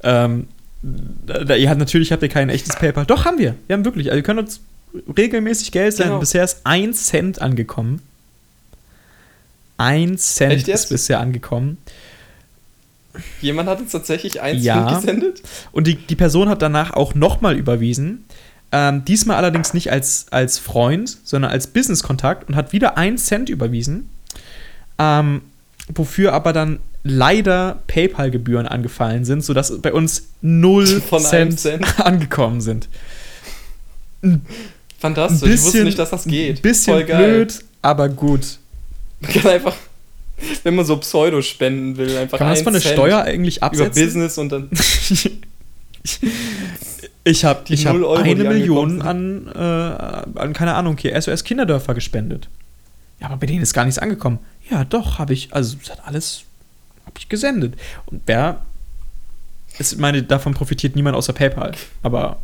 Ähm, 0.04 0.48
da, 0.82 1.56
ihr 1.56 1.70
habt 1.70 1.80
natürlich 1.80 2.12
habt 2.12 2.24
ihr 2.24 2.30
kein 2.30 2.50
echtes 2.50 2.76
PayPal. 2.76 3.06
Doch, 3.06 3.26
haben 3.26 3.38
wir. 3.38 3.56
Wir 3.68 3.76
haben 3.76 3.86
wirklich. 3.86 4.08
Also 4.08 4.18
ihr 4.18 4.24
könnt 4.24 4.40
uns 4.40 4.62
regelmäßig 5.16 5.72
Geld 5.72 5.94
senden. 5.94 6.10
Genau. 6.12 6.20
Bisher 6.22 6.44
ist 6.44 6.62
ein 6.64 6.94
Cent 6.94 7.42
angekommen. 7.42 8.02
Ein 9.78 10.18
Cent 10.18 10.68
ist 10.68 10.90
bisher 10.90 11.20
angekommen. 11.20 11.78
Jemand 13.42 13.70
hat 13.70 13.80
uns 13.80 13.92
tatsächlich 13.92 14.42
eins 14.42 14.64
Ja. 14.64 14.94
gesendet. 14.96 15.42
Und 15.72 15.88
die, 15.88 15.96
die 15.96 16.16
Person 16.16 16.48
hat 16.50 16.62
danach 16.62 16.92
auch 16.94 17.16
nochmal 17.16 17.58
überwiesen. 17.58 18.26
Ähm, 18.72 19.04
diesmal 19.06 19.38
allerdings 19.38 19.74
nicht 19.74 19.92
als, 19.92 20.28
als 20.32 20.60
Freund, 20.60 21.18
sondern 21.24 21.52
als 21.52 21.68
Business-Kontakt 21.68 22.48
und 22.48 22.56
hat 22.56 22.72
wieder 22.72 22.98
einen 22.98 23.18
Cent 23.18 23.50
überwiesen. 23.50 24.10
Ähm, 25.00 25.42
wofür 25.94 26.34
aber 26.34 26.54
dann 26.54 26.80
leider 27.04 27.82
PayPal-Gebühren 27.88 28.68
angefallen 28.68 29.26
sind, 29.26 29.44
sodass 29.44 29.82
bei 29.82 29.92
uns 29.94 30.28
0 30.42 30.86
Von 31.10 31.26
einem 31.26 31.58
Cent, 31.58 31.84
Cent. 31.86 32.00
angekommen 32.06 32.62
sind. 32.62 32.88
Fantastisch. 35.00 35.44
Ein 35.44 35.54
ich 35.54 35.58
wusste 35.60 35.72
bisschen- 35.72 35.84
nicht, 35.86 35.98
dass 36.00 36.10
das 36.12 36.26
geht. 36.26 36.58
Ein 36.58 36.62
bisschen 36.62 36.94
Voll 36.94 37.06
geil. 37.06 37.32
blöd, 37.46 37.60
aber 37.82 38.10
gut. 38.10 38.60
Man 39.22 39.32
kann 39.34 39.48
einfach, 39.52 39.76
wenn 40.64 40.76
man 40.76 40.86
so 40.86 40.98
Pseudo 40.98 41.42
spenden 41.42 41.98
will, 41.98 42.16
einfach 42.18 42.38
Kann 42.38 42.48
man 42.48 42.56
das 42.56 42.64
von 42.64 42.74
der 42.74 42.82
Steuer 42.82 43.24
eigentlich 43.24 43.58
über 43.58 43.66
absetzen? 43.68 44.04
Business 44.06 44.38
und 44.38 44.50
dann. 44.52 44.70
Ich 47.24 47.44
habe 47.46 47.64
Die 47.68 47.74
ich 47.74 47.86
hab 47.86 47.96
Euro, 47.96 48.22
die 48.24 48.32
eine 48.32 48.46
Million 48.46 49.02
an, 49.02 49.48
äh, 49.54 49.60
an, 50.40 50.54
keine 50.54 50.74
Ahnung, 50.76 50.98
hier 50.98 51.20
SOS 51.22 51.44
Kinderdörfer 51.44 51.94
gespendet. 51.94 52.48
Ja, 53.20 53.28
aber 53.28 53.38
bei 53.38 53.46
denen 53.48 53.62
ist 53.62 53.74
gar 53.74 53.86
nichts 53.86 54.00
angekommen. 54.00 54.40
Ja, 54.70 54.86
doch, 54.86 55.20
habe 55.20 55.34
ich, 55.34 55.54
also 55.54 55.78
es 55.84 55.90
hat 55.90 56.06
alles, 56.06 56.44
habe 57.06 57.18
ich 57.20 57.28
gesendet. 57.28 57.74
Und 58.06 58.22
wer, 58.26 58.62
ich 59.78 59.98
meine, 59.98 60.24
davon 60.24 60.54
profitiert 60.54 60.96
niemand 60.96 61.16
außer 61.18 61.34
PayPal. 61.34 61.74
Aber 62.02 62.38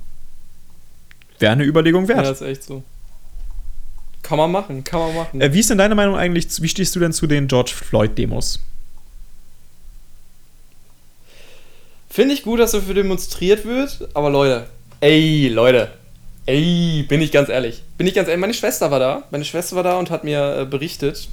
wäre 1.40 1.54
eine 1.54 1.64
Überlegung 1.64 2.04
Ja, 2.04 2.16
wert. 2.18 2.26
das 2.28 2.42
ist 2.42 2.48
echt 2.48 2.64
so. 2.64 2.84
Kann 4.22 4.38
man 4.38 4.52
machen, 4.52 4.84
kann 4.84 5.00
man 5.00 5.16
machen. 5.16 5.40
äh, 5.42 5.54
wie 5.54 5.60
ist 5.60 5.70
denn 5.70 5.78
deine 5.78 5.96
Meinung 5.96 6.16
eigentlich, 6.18 6.48
wie 6.62 6.68
stehst 6.68 6.96
du 6.96 7.00
denn 7.00 7.14
zu 7.14 7.28
den 7.28 7.48
George 7.48 7.72
Floyd-Demos? 7.76 8.60
Finde 12.16 12.34
ich 12.34 12.44
gut, 12.44 12.62
dass 12.62 12.72
dafür 12.72 12.94
demonstriert 12.94 13.66
wird, 13.66 14.08
aber 14.14 14.30
Leute, 14.30 14.68
ey, 15.02 15.50
Leute, 15.50 15.92
ey, 16.46 17.04
bin 17.10 17.20
ich 17.20 17.30
ganz 17.30 17.50
ehrlich. 17.50 17.84
Bin 17.98 18.08
ich 18.08 18.14
ganz 18.14 18.30
ehrlich, 18.30 18.40
meine 18.40 18.54
Schwester 18.54 18.90
war 18.90 19.00
da. 19.00 19.24
Meine 19.32 19.44
Schwester 19.44 19.76
war 19.76 19.84
da 19.84 20.00
und 20.00 20.10
hat 20.10 20.24
mir 20.24 20.60
äh, 20.60 20.66
berichtet, 20.66 21.28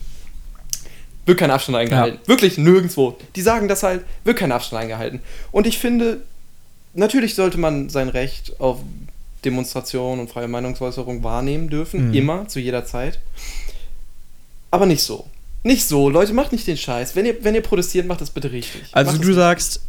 wird 1.25 1.39
kein 1.39 1.53
Abstand 1.53 1.79
eingehalten. 1.79 2.19
Wirklich 2.27 2.59
nirgendwo. 2.59 3.17
Die 3.37 3.43
sagen 3.43 3.69
das 3.69 3.85
halt, 3.85 4.05
wird 4.25 4.37
kein 4.37 4.51
Abstand 4.51 4.83
eingehalten. 4.83 5.21
Und 5.53 5.69
ich 5.69 5.79
finde, 5.79 6.21
natürlich 6.95 7.37
sollte 7.37 7.59
man 7.59 7.89
sein 7.89 8.09
Recht 8.09 8.59
auf 8.59 8.81
Demonstration 9.45 10.19
und 10.19 10.31
freie 10.31 10.49
Meinungsäußerung 10.49 11.23
wahrnehmen 11.23 11.71
dürfen. 11.71 12.09
Mhm. 12.09 12.15
Immer, 12.15 12.49
zu 12.49 12.59
jeder 12.59 12.85
Zeit. 12.85 13.21
Aber 14.73 14.87
nicht 14.87 15.05
so. 15.05 15.29
Nicht 15.63 15.87
so. 15.87 16.09
Leute, 16.09 16.33
macht 16.33 16.51
nicht 16.51 16.67
den 16.67 16.77
Scheiß. 16.77 17.15
Wenn 17.15 17.27
ihr, 17.27 17.37
wenn 17.45 17.55
ihr 17.55 17.63
protestiert, 17.63 18.09
macht 18.09 18.21
das 18.21 18.31
bitte 18.31 18.51
richtig. 18.51 18.83
Also 18.91 19.13
Macht 19.13 19.23
du 19.23 19.33
sagst, 19.33 19.81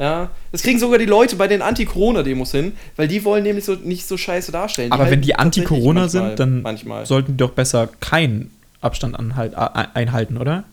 ja, 0.00 0.30
das 0.50 0.62
kriegen 0.62 0.78
sogar 0.78 0.98
die 0.98 1.04
Leute 1.04 1.36
bei 1.36 1.46
den 1.46 1.62
Anti-Corona-Demos 1.62 2.50
hin, 2.50 2.72
weil 2.96 3.06
die 3.06 3.22
wollen 3.24 3.44
nämlich 3.44 3.66
so, 3.66 3.74
nicht 3.74 4.08
so 4.08 4.16
scheiße 4.16 4.50
darstellen. 4.50 4.90
aber 4.90 5.10
wenn 5.10 5.20
die 5.20 5.34
Anti-Corona 5.34 6.08
sind, 6.08 6.40
dann 6.40 6.62
manchmal. 6.62 7.06
sollten 7.06 7.32
die 7.32 7.36
doch 7.36 7.52
besser 7.52 7.88
keinen 8.00 8.50
Abstand 8.80 9.18
anhalt, 9.18 9.54
einhalten, 9.54 10.38
oder? 10.38 10.64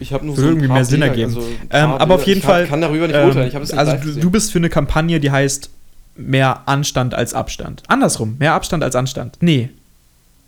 ich 0.00 0.12
habe 0.12 0.24
nur 0.24 0.36
Würde 0.36 0.46
so 0.46 0.52
irgendwie 0.52 0.68
mehr 0.68 0.84
Sinn 0.84 1.02
ergeben. 1.02 1.34
also 1.34 1.46
Ähm, 1.70 1.90
aber 1.90 2.14
auf 2.14 2.26
jeden 2.26 2.38
ich 2.38 2.44
Fall. 2.44 2.62
Kann, 2.62 2.70
kann 2.70 2.80
darüber 2.82 3.06
nicht 3.06 3.16
ähm, 3.16 3.26
urteilen. 3.26 3.48
Ich 3.48 3.76
also 3.76 3.96
du, 3.96 4.20
du 4.20 4.30
bist 4.30 4.52
für 4.52 4.58
eine 4.58 4.68
Kampagne, 4.68 5.20
die 5.20 5.30
heißt 5.30 5.70
mehr 6.16 6.62
Anstand 6.66 7.14
als 7.14 7.34
Abstand. 7.34 7.82
Andersrum, 7.88 8.36
mehr 8.38 8.54
Abstand 8.54 8.82
als 8.82 8.94
Anstand. 8.96 9.36
Nee. 9.40 9.70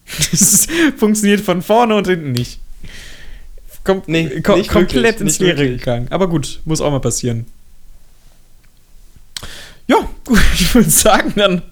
Das 0.31 0.67
funktioniert 0.97 1.41
von 1.41 1.63
vorne 1.63 1.95
und 1.95 2.07
hinten 2.09 2.33
nicht. 2.33 2.59
Kom 3.85 4.03
Nee, 4.07 4.41
ko 4.41 4.57
nicht 4.57 4.71
komplett 4.71 5.21
ins 5.21 5.39
Leere 5.39 5.67
gegangen. 5.69 6.07
Aber 6.11 6.29
gut, 6.29 6.61
muss 6.65 6.81
auch 6.81 6.91
mal 6.91 7.01
passieren. 7.01 7.47
Ja, 9.87 9.97
gut, 10.25 10.41
ich 10.55 10.75
würde 10.75 10.91
sagen, 10.91 11.33
dann. 11.37 11.63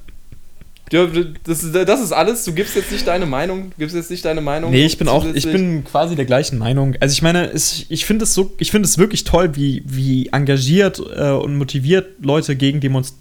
Ja, 0.90 1.06
das, 1.44 1.62
ist- 1.62 1.74
das 1.74 2.00
ist 2.00 2.12
alles. 2.12 2.44
Du 2.44 2.52
gibst 2.54 2.74
jetzt 2.74 2.90
nicht 2.90 3.06
deine 3.06 3.26
Meinung. 3.26 3.72
Gibst 3.78 3.94
jetzt 3.94 4.10
nicht 4.10 4.24
deine 4.24 4.40
Meinung. 4.40 4.70
Nee, 4.70 4.86
ich 4.86 4.96
bin 4.96 5.06
auch, 5.06 5.22
ich 5.34 5.44
bin 5.44 5.84
quasi 5.84 6.16
der 6.16 6.24
gleichen 6.24 6.56
Meinung. 6.56 6.96
Also 7.00 7.12
ich 7.12 7.20
meine, 7.20 7.50
es, 7.52 7.84
ich 7.90 8.06
finde 8.06 8.22
es 8.24 8.32
so, 8.32 8.52
ich 8.58 8.70
finde 8.70 8.88
es 8.88 8.96
wirklich 8.96 9.24
toll, 9.24 9.54
wie, 9.54 9.82
wie 9.84 10.28
engagiert 10.32 10.98
äh, 11.14 11.30
und 11.32 11.58
motiviert 11.58 12.06
Leute 12.24 12.56
gegen, 12.56 12.80
Demonst 12.80 13.16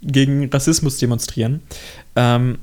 gegen 0.00 0.48
Rassismus 0.48 0.98
demonstrieren. 0.98 1.60
Ähm, 2.14 2.58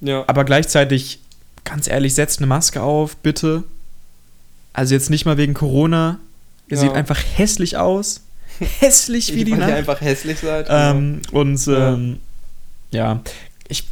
Ja. 0.00 0.24
aber 0.26 0.44
gleichzeitig, 0.44 1.18
ganz 1.64 1.88
ehrlich, 1.88 2.14
setzt 2.14 2.38
eine 2.38 2.46
Maske 2.46 2.80
auf, 2.82 3.16
bitte. 3.18 3.64
Also 4.72 4.94
jetzt 4.94 5.10
nicht 5.10 5.24
mal 5.26 5.36
wegen 5.36 5.54
Corona. 5.54 6.18
Ihr 6.68 6.76
Ja. 6.76 6.82
seht 6.82 6.92
einfach 6.92 7.20
hässlich 7.36 7.76
aus. 7.76 8.20
Hässlich 8.80 9.34
wie 9.34 9.44
die 9.44 9.52
weil 9.52 9.58
ihr 9.60 9.66
Nacht. 9.66 9.74
einfach 9.76 10.00
hässlich 10.00 10.38
seid. 10.38 10.66
Ähm, 10.70 11.20
und 11.32 11.64
Ja. 11.66 11.94
ähm, 11.94 12.18
ja, 12.90 13.20
ich. 13.68 13.84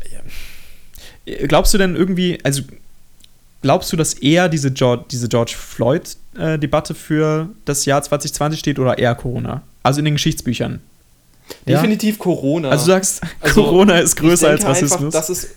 äh, 1.27 1.47
Glaubst 1.47 1.73
du 1.75 1.79
denn 1.79 1.97
irgendwie, 1.97 2.39
also 2.45 2.63
glaubst 3.63 3.93
du, 3.93 3.97
dass 3.97 4.15
eher 4.15 4.49
diese 4.49 4.71
George, 4.71 5.05
diese 5.11 5.29
George 5.29 5.55
Floyd-Debatte 5.57 6.95
für 6.95 7.49
das 7.65 7.85
Jahr 7.87 8.03
2020 8.03 8.61
steht 8.61 8.79
oder 8.79 8.99
eher 8.99 9.15
Corona? 9.15 9.63
Also 9.83 9.99
in 10.01 10.05
den 10.05 10.15
Geschichtsbüchern. 10.15 10.81
Ja? 11.67 11.77
Definitiv 11.81 12.19
Corona. 12.19 12.69
Also 12.69 12.85
du 12.87 12.93
sagst, 12.93 13.23
Also, 13.41 13.63
Corona 13.65 13.99
ist 13.99 14.15
größer 14.17 14.49
als 14.51 14.65
Rassismus. 14.65 15.15
Einfach, 15.15 15.21
das 15.21 15.31
ist 15.31 15.49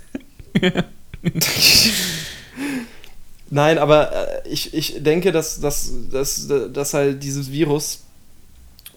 Nein, 3.49 3.77
aber 3.77 4.11
äh, 4.45 4.49
ich, 4.49 4.73
ich 4.73 5.03
denke, 5.03 5.31
dass, 5.31 5.59
dass, 5.59 5.91
dass, 6.11 6.47
dass 6.71 6.93
halt 6.93 7.21
dieses 7.23 7.51
Virus 7.51 8.01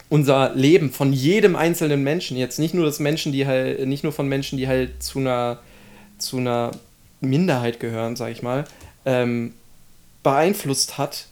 unser 0.08 0.54
Leben 0.54 0.90
von 0.92 1.12
jedem 1.12 1.56
einzelnen 1.56 2.02
Menschen, 2.02 2.36
jetzt 2.36 2.58
nicht 2.58 2.74
nur 2.74 2.86
das 2.86 3.00
Menschen, 3.00 3.32
die 3.32 3.46
halt, 3.46 3.86
nicht 3.86 4.04
nur 4.04 4.12
von 4.12 4.28
Menschen, 4.28 4.56
die 4.56 4.68
halt 4.68 5.02
zu 5.02 5.18
einer, 5.18 5.58
zu 6.18 6.38
einer 6.38 6.70
Minderheit 7.20 7.80
gehören, 7.80 8.14
sag 8.16 8.30
ich 8.30 8.42
mal, 8.42 8.64
ähm, 9.04 9.52
beeinflusst 10.22 10.96
hat, 10.98 11.26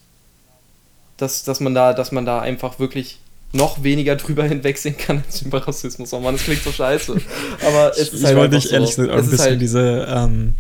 dass, 1.17 1.45
dass, 1.45 1.61
man 1.61 1.75
da, 1.75 1.93
dass 1.93 2.11
man 2.11 2.27
da 2.27 2.41
einfach 2.41 2.79
wirklich 2.79 3.19
noch 3.53 3.85
weniger 3.85 4.17
drüber 4.17 4.45
hinwegsehen 4.45 4.97
kann 4.99 5.23
als 5.25 5.43
über 5.43 5.67
Rassismus. 5.67 6.12
Oh 6.12 6.21
Mann, 6.21 6.35
das 6.35 6.45
klingt 6.45 6.62
so 6.62 6.73
scheiße. 6.73 7.17
Aber 7.67 7.93
es 7.93 8.09
ich 8.09 8.15
ist 8.15 8.25
halt 8.25 8.37
wollte 8.37 8.57
dich 8.57 8.73
ehrlich 8.73 8.95
so. 8.95 9.03
gesagt 9.03 9.19
auch 9.19 9.23
ein 9.23 9.31
bisschen 9.31 9.45
halt- 9.51 9.61
diese 9.61 10.07
ähm, 10.11 10.55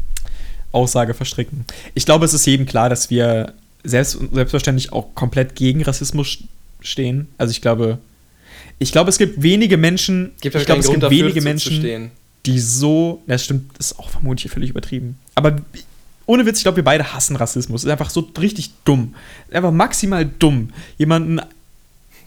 Aussage 0.74 1.14
verstricken. 1.14 1.64
Ich 1.94 2.04
glaube, 2.04 2.24
es 2.24 2.34
ist 2.34 2.46
jedem 2.46 2.66
klar, 2.66 2.88
dass 2.88 3.10
wir 3.10 3.54
selbst, 3.84 4.18
selbstverständlich 4.32 4.92
auch 4.92 5.14
komplett 5.14 5.54
gegen 5.54 5.82
Rassismus 5.82 6.38
stehen. 6.80 7.28
Also 7.38 7.50
ich 7.52 7.60
glaube, 7.60 7.98
ich 8.78 8.92
glaube, 8.92 9.10
es 9.10 9.18
gibt 9.18 9.42
wenige 9.42 9.76
Menschen, 9.76 10.32
Gibt 10.40 10.56
ich 10.56 10.66
glaube, 10.66 10.80
es 10.80 10.86
Grund 10.86 11.00
gibt 11.00 11.10
wenige 11.10 11.40
Menschen, 11.40 12.10
die 12.46 12.58
so, 12.58 13.22
das 13.26 13.44
stimmt, 13.44 13.78
das 13.78 13.92
ist 13.92 13.98
auch 13.98 14.10
vermutlich 14.10 14.52
völlig 14.52 14.70
übertrieben. 14.70 15.18
Aber 15.34 15.56
ohne 16.26 16.46
Witz, 16.46 16.58
ich 16.58 16.64
glaube, 16.64 16.76
wir 16.76 16.84
beide 16.84 17.12
hassen 17.12 17.36
Rassismus. 17.36 17.84
Ist 17.84 17.90
einfach 17.90 18.10
so 18.10 18.28
richtig 18.38 18.70
dumm. 18.84 19.14
Ist 19.48 19.54
einfach 19.54 19.72
maximal 19.72 20.24
dumm. 20.24 20.70
Jemanden, 20.98 21.40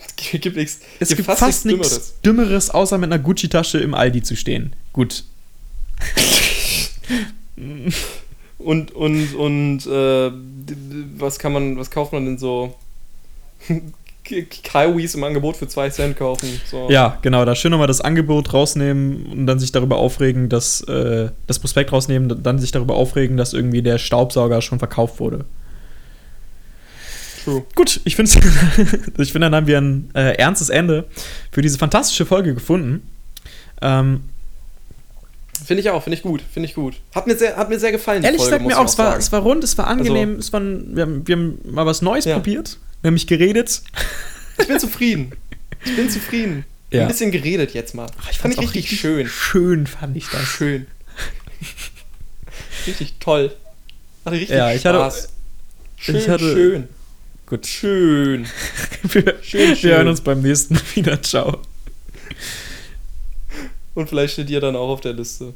Es 0.07 0.15
gibt 0.41 0.55
nichts. 0.55 0.79
es 0.99 1.09
gibt 1.09 1.25
fast, 1.25 1.65
nichts 1.65 2.13
Dümmeres, 2.23 2.69
außer 2.69 2.97
mit 2.97 3.11
einer 3.11 3.21
Gucci-Tasche 3.21 3.79
im 3.79 3.93
Aldi 3.93 4.21
zu 4.23 4.35
stehen. 4.35 4.73
Gut. 4.93 5.23
Und, 8.59 8.91
und, 8.91 9.35
und, 9.35 9.85
äh, 9.85 10.31
was 11.17 11.37
kann 11.39 11.53
man, 11.53 11.77
was 11.77 11.91
kauft 11.91 12.13
man 12.13 12.25
denn 12.25 12.37
so? 12.37 12.75
Kiwis 14.23 15.15
im 15.15 15.23
Angebot 15.23 15.55
für 15.55 15.67
2 15.67 15.89
Cent 15.89 16.17
kaufen. 16.17 16.59
So. 16.69 16.89
Ja, 16.89 17.17
genau, 17.21 17.45
da 17.45 17.55
schön 17.55 17.71
nochmal 17.71 17.87
das 17.87 18.01
Angebot 18.01 18.53
rausnehmen 18.53 19.25
und 19.27 19.47
dann 19.47 19.59
sich 19.59 19.71
darüber 19.71 19.97
aufregen, 19.97 20.49
dass 20.49 20.81
äh, 20.81 21.29
das 21.47 21.59
Prospekt 21.59 21.91
rausnehmen, 21.91 22.43
dann 22.43 22.59
sich 22.59 22.71
darüber 22.71 22.95
aufregen, 22.95 23.37
dass 23.37 23.53
irgendwie 23.53 23.81
der 23.81 23.97
Staubsauger 23.97 24.61
schon 24.61 24.79
verkauft 24.79 25.19
wurde. 25.19 25.45
True. 27.43 27.63
Gut, 27.75 28.01
ich 28.03 28.17
finde, 28.17 28.31
ich 29.17 29.31
find, 29.31 29.43
dann 29.43 29.55
haben 29.55 29.67
wir 29.67 29.77
ein 29.77 30.09
äh, 30.13 30.33
ernstes 30.33 30.69
Ende 30.69 31.05
für 31.51 31.61
diese 31.61 31.77
fantastische 31.77 32.25
Folge 32.25 32.53
gefunden. 32.53 33.07
Ähm, 33.81 34.21
Finde 35.67 35.81
ich 35.81 35.89
auch, 35.89 36.01
finde 36.01 36.15
ich 36.15 36.23
gut, 36.23 36.41
finde 36.53 36.69
ich 36.69 36.75
gut. 36.75 36.95
Hat 37.13 37.27
mir 37.27 37.35
sehr, 37.35 37.57
hat 37.57 37.67
mir 37.67 37.77
sehr 37.77 37.91
gefallen. 37.91 38.23
ehrlich 38.23 38.39
Folge, 38.39 38.51
gesagt 38.59 38.67
mir 38.67 38.79
auch, 38.79 38.85
es 38.85 38.97
war, 38.97 39.17
es 39.17 39.31
war 39.33 39.41
rund, 39.41 39.65
es 39.65 39.77
war 39.77 39.87
angenehm, 39.87 40.35
es 40.35 40.53
war, 40.53 40.61
wir, 40.61 41.03
haben, 41.03 41.27
wir 41.27 41.35
haben 41.35 41.59
mal 41.65 41.85
was 41.85 42.01
Neues 42.01 42.23
Ja. 42.23 42.35
probiert, 42.35 42.77
nämlich 43.03 43.27
geredet. 43.27 43.81
Ich 44.59 44.67
bin 44.67 44.79
zufrieden. 44.79 45.33
Ich 45.83 45.93
bin 45.95 46.09
zufrieden. 46.09 46.63
Ja. 46.89 47.01
Ein 47.01 47.09
bisschen 47.09 47.31
geredet 47.31 47.73
jetzt 47.73 47.93
mal. 47.95 48.07
Ach, 48.21 48.31
ich 48.31 48.37
fand 48.37 48.53
ich 48.53 48.59
auch 48.61 48.73
richtig, 48.73 48.97
schön. 48.97 49.27
Schön 49.27 49.87
fand 49.87 50.15
ich 50.15 50.25
das. 50.29 50.41
Schön. 50.43 50.87
richtig 52.87 53.15
toll. 53.19 53.51
Hatte 54.23 54.37
richtig 54.37 54.55
Ja, 54.55 54.71
ich 54.71 54.85
hatte- 54.85 54.97
Spaß. 54.99 55.29
schön, 55.97 56.15
ich 56.15 56.29
hatte- 56.29 56.49
schön. 56.53 56.87
Gut. 57.45 57.67
Schön. 57.67 58.45
Wir, 59.03 59.35
Schön, 59.41 59.69
wir 59.69 59.75
schön. 59.75 59.91
hören 59.91 60.07
uns 60.07 60.21
beim 60.21 60.41
nächsten 60.41 60.75
Mal 60.75 60.81
wieder. 60.95 61.21
Ciao. 61.21 61.61
Und 63.97 64.07
vielleicht 64.07 64.33
steht 64.33 64.47
ihr 64.51 64.61
dann 64.61 64.75
auch 64.75 64.89
auf 64.89 65.01
der 65.01 65.13
Liste. 65.13 65.53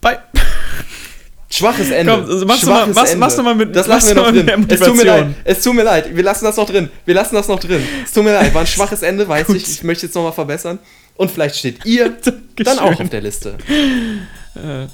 Bye. 0.00 0.18
Schwaches 1.50 1.90
Ende. 1.90 2.12
Komm, 2.12 2.30
also 2.30 2.46
machst 2.46 2.62
du 2.62 2.66
mal- 2.68 2.76
Schwaches 2.82 2.94
machst- 2.94 3.12
Ende. 3.12 3.20
machst 3.20 3.38
du 3.38 3.42
mal 3.42 3.54
mit- 3.56 3.74
Das 3.74 3.86
lassen 3.88 4.08
wir 4.08 4.14
noch 4.14 4.30
drin. 4.30 4.46
der 4.46 4.58
Es 4.68 4.80
tut 4.80 4.96
mir 4.96 5.04
leid. 5.04 5.26
Es 5.42 5.62
tut 5.62 5.74
mir 5.74 5.82
leid. 5.82 6.16
Wir 6.16 6.22
lassen 6.22 6.44
das 6.44 6.56
noch 6.56 6.70
drin. 6.70 6.88
Wir 7.04 7.14
lassen 7.14 7.34
das 7.34 7.48
noch 7.48 7.58
drin. 7.58 7.82
Es 8.04 8.12
tut 8.12 8.22
mir 8.22 8.32
leid. 8.32 8.54
War 8.54 8.60
ein 8.60 8.66
schwaches 8.68 9.02
Ende, 9.02 9.26
weiß 9.28 9.48
Gut. 9.48 9.56
ich. 9.56 9.68
Ich 9.68 9.82
möchte 9.82 10.06
jetzt 10.06 10.14
nochmal 10.14 10.32
verbessern. 10.32 10.78
Und 11.16 11.32
vielleicht 11.32 11.56
steht 11.56 11.84
ihr 11.84 12.16
dann 12.56 12.78
auch 12.78 13.00
auf 13.00 13.08
der 13.08 13.20
Liste. 13.20 13.56
Äh, 14.54 14.86